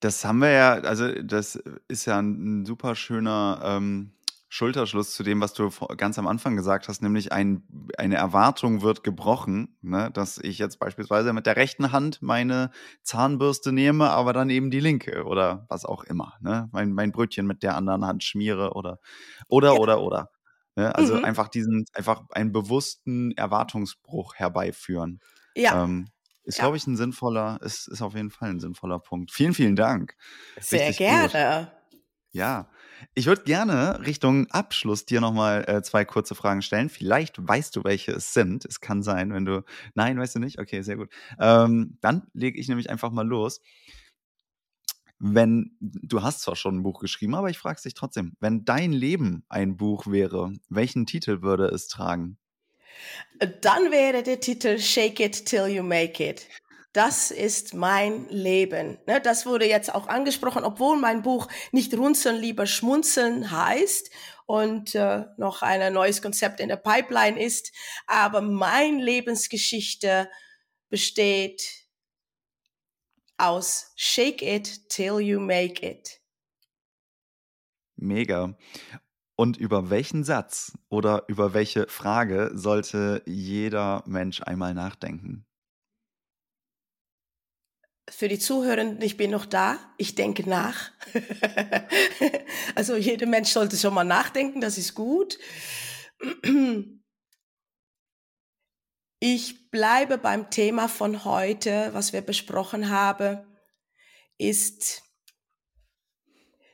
Das 0.00 0.24
haben 0.24 0.38
wir 0.38 0.50
ja, 0.50 0.72
also 0.74 1.12
das 1.22 1.56
ist 1.88 2.06
ja 2.06 2.18
ein, 2.18 2.60
ein 2.60 2.66
super 2.66 2.94
schöner 2.94 3.60
ähm, 3.64 4.12
Schulterschluss 4.50 5.12
zu 5.12 5.22
dem, 5.22 5.40
was 5.40 5.52
du 5.52 5.68
ganz 5.96 6.18
am 6.18 6.26
Anfang 6.26 6.56
gesagt 6.56 6.88
hast, 6.88 7.02
nämlich 7.02 7.32
ein, 7.32 7.62
eine 7.98 8.16
Erwartung 8.16 8.80
wird 8.80 9.04
gebrochen, 9.04 9.76
ne? 9.82 10.10
dass 10.12 10.38
ich 10.38 10.58
jetzt 10.58 10.78
beispielsweise 10.78 11.32
mit 11.34 11.44
der 11.46 11.56
rechten 11.56 11.92
Hand 11.92 12.22
meine 12.22 12.70
Zahnbürste 13.02 13.72
nehme, 13.72 14.08
aber 14.08 14.32
dann 14.32 14.48
eben 14.48 14.70
die 14.70 14.80
linke 14.80 15.24
oder 15.24 15.66
was 15.68 15.84
auch 15.84 16.02
immer, 16.04 16.34
ne? 16.40 16.68
mein, 16.72 16.92
mein 16.92 17.12
Brötchen 17.12 17.46
mit 17.46 17.62
der 17.62 17.76
anderen 17.76 18.06
Hand 18.06 18.24
schmiere 18.24 18.72
oder 18.72 18.98
oder 19.48 19.74
ja. 19.74 19.78
oder 19.78 20.00
oder. 20.00 20.30
Ne? 20.76 20.94
Also 20.94 21.16
mhm. 21.16 21.24
einfach 21.24 21.48
diesen, 21.48 21.84
einfach 21.92 22.22
einen 22.30 22.52
bewussten 22.52 23.32
Erwartungsbruch 23.32 24.34
herbeiführen. 24.36 25.18
Ja. 25.56 25.84
Ähm, 25.84 26.08
Ist, 26.48 26.56
ja. 26.56 26.64
glaube 26.64 26.78
ich, 26.78 26.86
ein 26.86 26.96
sinnvoller, 26.96 27.60
ist, 27.60 27.88
ist 27.88 28.00
auf 28.00 28.14
jeden 28.14 28.30
Fall 28.30 28.48
ein 28.48 28.58
sinnvoller 28.58 28.98
Punkt. 28.98 29.30
Vielen, 29.30 29.52
vielen 29.52 29.76
Dank. 29.76 30.16
Sehr 30.58 30.88
Richtig 30.88 30.96
gerne. 30.96 31.28
Gut. 31.28 31.72
Ja, 32.32 32.70
ich 33.12 33.26
würde 33.26 33.42
gerne 33.42 34.00
Richtung 34.06 34.46
Abschluss 34.50 35.04
dir 35.04 35.20
nochmal 35.20 35.68
äh, 35.68 35.82
zwei 35.82 36.06
kurze 36.06 36.34
Fragen 36.34 36.62
stellen. 36.62 36.88
Vielleicht 36.88 37.46
weißt 37.46 37.76
du, 37.76 37.84
welche 37.84 38.12
es 38.12 38.32
sind. 38.32 38.64
Es 38.64 38.80
kann 38.80 39.02
sein, 39.02 39.30
wenn 39.34 39.44
du. 39.44 39.62
Nein, 39.92 40.18
weißt 40.18 40.36
du 40.36 40.38
nicht? 40.38 40.58
Okay, 40.58 40.80
sehr 40.80 40.96
gut. 40.96 41.10
Ähm, 41.38 41.98
dann 42.00 42.28
lege 42.32 42.58
ich 42.58 42.66
nämlich 42.66 42.88
einfach 42.88 43.10
mal 43.10 43.26
los. 43.26 43.60
Wenn, 45.18 45.76
du 45.80 46.22
hast 46.22 46.40
zwar 46.40 46.56
schon 46.56 46.76
ein 46.76 46.82
Buch 46.82 47.00
geschrieben, 47.00 47.34
aber 47.34 47.50
ich 47.50 47.58
frage 47.58 47.82
dich 47.82 47.92
trotzdem, 47.92 48.36
wenn 48.40 48.64
dein 48.64 48.92
Leben 48.92 49.44
ein 49.50 49.76
Buch 49.76 50.06
wäre, 50.06 50.54
welchen 50.70 51.04
Titel 51.04 51.42
würde 51.42 51.66
es 51.66 51.88
tragen? 51.88 52.38
Dann 53.60 53.90
wäre 53.90 54.22
der 54.22 54.40
Titel 54.40 54.78
Shake 54.78 55.20
It 55.20 55.46
Till 55.46 55.66
You 55.66 55.82
Make 55.82 56.28
It 56.28 56.46
das 56.98 57.30
ist 57.30 57.74
mein 57.74 58.28
Leben. 58.28 58.98
Ne, 59.06 59.20
das 59.20 59.46
wurde 59.46 59.68
jetzt 59.68 59.94
auch 59.94 60.08
angesprochen, 60.08 60.64
obwohl 60.64 60.96
mein 60.96 61.22
Buch 61.22 61.46
nicht 61.70 61.96
runzeln, 61.96 62.36
lieber 62.36 62.66
schmunzeln 62.66 63.50
heißt 63.50 64.10
und 64.46 64.96
äh, 64.96 65.26
noch 65.36 65.62
ein 65.62 65.92
neues 65.92 66.22
Konzept 66.22 66.58
in 66.58 66.68
der 66.68 66.76
Pipeline 66.76 67.40
ist. 67.40 67.72
Aber 68.08 68.40
mein 68.40 68.98
Lebensgeschichte 68.98 70.28
besteht 70.88 71.62
aus 73.36 73.92
Shake 73.94 74.42
it 74.42 74.88
till 74.88 75.20
you 75.20 75.38
make 75.38 75.86
it. 75.86 76.20
Mega. 77.94 78.56
Und 79.38 79.56
über 79.56 79.88
welchen 79.88 80.24
Satz 80.24 80.76
oder 80.88 81.24
über 81.28 81.54
welche 81.54 81.86
Frage 81.88 82.50
sollte 82.54 83.22
jeder 83.24 84.02
Mensch 84.06 84.42
einmal 84.42 84.74
nachdenken? 84.74 85.48
für 88.10 88.28
die 88.28 88.38
Zuhörenden, 88.38 89.02
ich 89.02 89.16
bin 89.16 89.30
noch 89.30 89.46
da, 89.46 89.78
ich 89.96 90.14
denke 90.14 90.48
nach. 90.48 90.90
also 92.74 92.96
jeder 92.96 93.26
Mensch 93.26 93.50
sollte 93.50 93.76
schon 93.76 93.94
mal 93.94 94.04
nachdenken, 94.04 94.60
das 94.60 94.78
ist 94.78 94.94
gut. 94.94 95.38
Ich 99.20 99.70
bleibe 99.70 100.18
beim 100.18 100.50
Thema 100.50 100.88
von 100.88 101.24
heute, 101.24 101.90
was 101.92 102.12
wir 102.12 102.22
besprochen 102.22 102.88
haben, 102.88 103.44
ist 104.38 105.02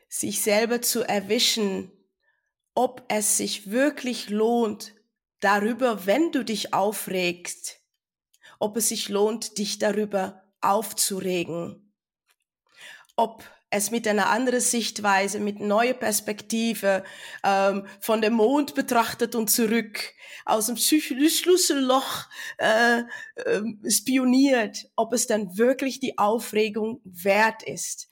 sich 0.08 0.42
selber 0.42 0.80
zu 0.80 1.02
erwischen, 1.02 1.90
ob 2.74 3.04
es 3.08 3.36
sich 3.36 3.70
wirklich 3.70 4.30
lohnt, 4.30 4.94
darüber, 5.40 6.06
wenn 6.06 6.32
du 6.32 6.44
dich 6.44 6.74
aufregst, 6.74 7.80
ob 8.58 8.76
es 8.76 8.88
sich 8.88 9.08
lohnt, 9.08 9.58
dich 9.58 9.78
darüber 9.78 10.42
aufzuregen. 10.60 11.92
Ob 13.16 13.44
es 13.70 13.90
mit 13.90 14.06
einer 14.06 14.30
anderen 14.30 14.60
Sichtweise, 14.60 15.40
mit 15.40 15.60
neuer 15.60 15.94
Perspektive, 15.94 17.04
ähm, 17.42 17.86
von 18.00 18.22
dem 18.22 18.34
Mond 18.34 18.74
betrachtet 18.74 19.34
und 19.34 19.50
zurück, 19.50 20.14
aus 20.44 20.66
dem 20.66 20.76
Schlüsselloch 20.76 22.26
äh, 22.58 23.00
äh, 23.34 23.62
spioniert, 23.90 24.86
ob 24.96 25.12
es 25.12 25.26
dann 25.26 25.58
wirklich 25.58 26.00
die 26.00 26.18
Aufregung 26.18 27.00
wert 27.04 27.62
ist. 27.64 28.08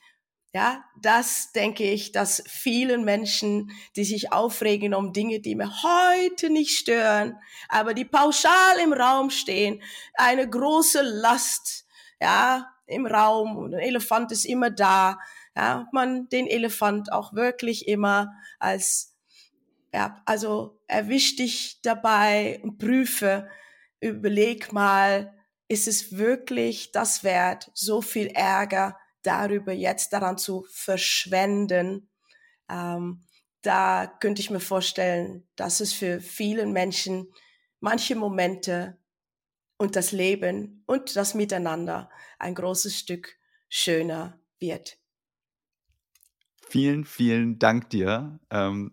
Ja, 0.55 0.85
das 0.95 1.51
denke 1.51 1.83
ich, 1.83 2.11
dass 2.11 2.43
vielen 2.45 3.03
Menschen, 3.03 3.71
die 3.95 4.03
sich 4.03 4.31
aufregen 4.31 4.93
um 4.93 5.11
Dinge, 5.11 5.39
die 5.39 5.55
mir 5.55 5.81
heute 5.81 6.51
nicht 6.51 6.77
stören, 6.77 7.39
aber 7.69 7.95
die 7.95 8.05
pauschal 8.05 8.77
im 8.83 8.93
Raum 8.93 9.31
stehen, 9.31 9.81
eine 10.13 10.47
große 10.47 11.01
Last 11.01 11.87
ja, 12.21 12.71
im 12.85 13.07
Raum 13.07 13.57
und 13.57 13.73
ein 13.73 13.79
Elefant 13.79 14.31
ist 14.31 14.45
immer 14.45 14.69
da. 14.69 15.17
Ja, 15.55 15.87
man 15.91 16.29
den 16.29 16.45
Elefant 16.45 17.11
auch 17.11 17.33
wirklich 17.33 17.87
immer 17.87 18.31
als, 18.59 19.15
ja, 19.91 20.21
also 20.25 20.79
erwisch 20.85 21.35
dich 21.35 21.79
dabei 21.81 22.59
und 22.61 22.77
prüfe, 22.77 23.49
überleg 24.01 24.71
mal, 24.71 25.33
ist 25.67 25.87
es 25.87 26.15
wirklich 26.15 26.91
das 26.91 27.23
wert, 27.23 27.71
so 27.73 28.03
viel 28.03 28.27
Ärger 28.27 28.95
darüber 29.23 29.73
jetzt 29.73 30.13
daran 30.13 30.37
zu 30.37 30.65
verschwenden? 30.69 32.09
Ähm, 32.69 33.23
da 33.61 34.07
könnte 34.19 34.41
ich 34.41 34.49
mir 34.49 34.59
vorstellen, 34.59 35.47
dass 35.55 35.79
es 35.79 35.93
für 35.93 36.19
vielen 36.19 36.73
Menschen 36.73 37.27
manche 37.79 38.15
Momente 38.15 38.97
und 39.77 39.95
das 39.95 40.11
Leben 40.11 40.83
und 40.85 41.15
das 41.15 41.33
Miteinander 41.33 42.09
ein 42.39 42.55
großes 42.55 42.97
Stück 42.97 43.37
schöner 43.69 44.39
wird. 44.59 44.97
Vielen, 46.67 47.05
vielen 47.05 47.59
Dank 47.59 47.89
dir. 47.89 48.39
Ähm, 48.49 48.91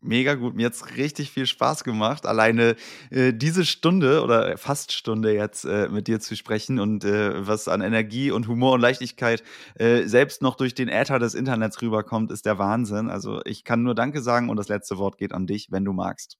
mega 0.00 0.34
gut. 0.34 0.54
Mir 0.54 0.66
hat 0.66 0.96
richtig 0.96 1.30
viel 1.30 1.46
Spaß 1.46 1.84
gemacht, 1.84 2.26
alleine 2.26 2.76
äh, 3.10 3.32
diese 3.32 3.64
Stunde 3.64 4.22
oder 4.22 4.56
fast 4.58 4.92
Stunde 4.92 5.32
jetzt 5.34 5.64
äh, 5.64 5.88
mit 5.88 6.08
dir 6.08 6.20
zu 6.20 6.36
sprechen 6.36 6.78
und 6.78 7.04
äh, 7.04 7.46
was 7.46 7.68
an 7.68 7.80
Energie 7.80 8.30
und 8.30 8.48
Humor 8.48 8.74
und 8.74 8.80
Leichtigkeit 8.80 9.42
äh, 9.76 10.04
selbst 10.04 10.42
noch 10.42 10.56
durch 10.56 10.74
den 10.74 10.88
Äther 10.88 11.18
des 11.18 11.34
Internets 11.34 11.80
rüberkommt, 11.82 12.30
ist 12.30 12.46
der 12.46 12.58
Wahnsinn. 12.58 13.10
Also 13.10 13.40
ich 13.44 13.64
kann 13.64 13.82
nur 13.82 13.94
Danke 13.94 14.22
sagen 14.22 14.48
und 14.50 14.56
das 14.56 14.68
letzte 14.68 14.98
Wort 14.98 15.18
geht 15.18 15.32
an 15.32 15.46
dich, 15.46 15.70
wenn 15.70 15.84
du 15.84 15.92
magst. 15.92 16.38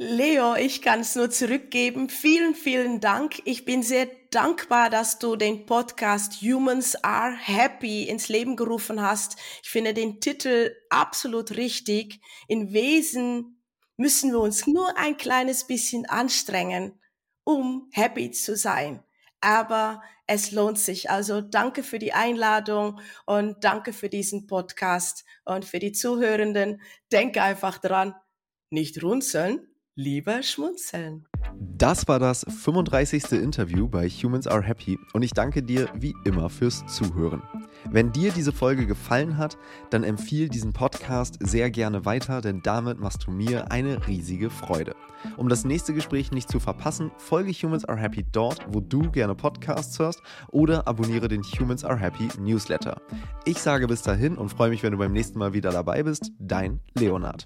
Leo, 0.00 0.54
ich 0.54 0.80
kann 0.80 1.00
es 1.00 1.16
nur 1.16 1.28
zurückgeben. 1.28 2.08
Vielen, 2.08 2.54
vielen 2.54 3.00
Dank. 3.00 3.42
Ich 3.44 3.64
bin 3.64 3.82
sehr 3.82 4.06
dankbar, 4.30 4.90
dass 4.90 5.18
du 5.18 5.34
den 5.34 5.66
Podcast 5.66 6.40
Humans 6.40 7.02
Are 7.02 7.34
Happy 7.36 8.04
ins 8.04 8.28
Leben 8.28 8.54
gerufen 8.54 9.02
hast. 9.02 9.36
Ich 9.60 9.70
finde 9.70 9.94
den 9.94 10.20
Titel 10.20 10.72
absolut 10.88 11.56
richtig. 11.56 12.20
In 12.46 12.72
Wesen 12.72 13.60
müssen 13.96 14.30
wir 14.30 14.38
uns 14.38 14.68
nur 14.68 14.96
ein 14.96 15.16
kleines 15.16 15.66
bisschen 15.66 16.06
anstrengen, 16.06 17.00
um 17.42 17.88
happy 17.90 18.30
zu 18.30 18.54
sein. 18.54 19.02
Aber 19.40 20.00
es 20.28 20.52
lohnt 20.52 20.78
sich. 20.78 21.10
Also 21.10 21.40
danke 21.40 21.82
für 21.82 21.98
die 21.98 22.12
Einladung 22.12 23.00
und 23.26 23.64
danke 23.64 23.92
für 23.92 24.08
diesen 24.08 24.46
Podcast 24.46 25.24
und 25.44 25.64
für 25.64 25.80
die 25.80 25.90
Zuhörenden. 25.90 26.82
Denke 27.10 27.42
einfach 27.42 27.78
dran, 27.78 28.14
nicht 28.70 29.02
runzeln, 29.02 29.66
lieber 29.98 30.44
schmunzeln. 30.44 31.26
Das 31.58 32.06
war 32.06 32.20
das 32.20 32.46
35. 32.48 33.32
Interview 33.32 33.88
bei 33.88 34.08
Humans 34.08 34.46
Are 34.46 34.62
Happy 34.62 34.96
und 35.12 35.22
ich 35.22 35.32
danke 35.32 35.60
dir 35.60 35.88
wie 35.92 36.14
immer 36.24 36.48
fürs 36.50 36.86
Zuhören. 36.86 37.42
Wenn 37.90 38.12
dir 38.12 38.30
diese 38.30 38.52
Folge 38.52 38.86
gefallen 38.86 39.36
hat, 39.36 39.58
dann 39.90 40.04
empfiehl 40.04 40.48
diesen 40.48 40.72
Podcast 40.72 41.38
sehr 41.40 41.72
gerne 41.72 42.04
weiter, 42.04 42.40
denn 42.40 42.62
damit 42.62 43.00
machst 43.00 43.26
du 43.26 43.32
mir 43.32 43.72
eine 43.72 44.06
riesige 44.06 44.50
Freude. 44.50 44.94
Um 45.36 45.48
das 45.48 45.64
nächste 45.64 45.92
Gespräch 45.92 46.30
nicht 46.30 46.48
zu 46.48 46.60
verpassen, 46.60 47.10
folge 47.16 47.50
Humans 47.50 47.84
Are 47.84 47.98
Happy 47.98 48.24
dort, 48.30 48.64
wo 48.68 48.78
du 48.78 49.10
gerne 49.10 49.34
Podcasts 49.34 49.98
hörst 49.98 50.22
oder 50.52 50.86
abonniere 50.86 51.26
den 51.26 51.42
Humans 51.42 51.84
Are 51.84 51.98
Happy 51.98 52.28
Newsletter. 52.38 53.02
Ich 53.44 53.58
sage 53.58 53.88
bis 53.88 54.02
dahin 54.02 54.36
und 54.36 54.50
freue 54.50 54.70
mich, 54.70 54.84
wenn 54.84 54.92
du 54.92 54.98
beim 54.98 55.12
nächsten 55.12 55.40
Mal 55.40 55.54
wieder 55.54 55.72
dabei 55.72 56.04
bist. 56.04 56.30
Dein 56.38 56.78
Leonard. 56.94 57.44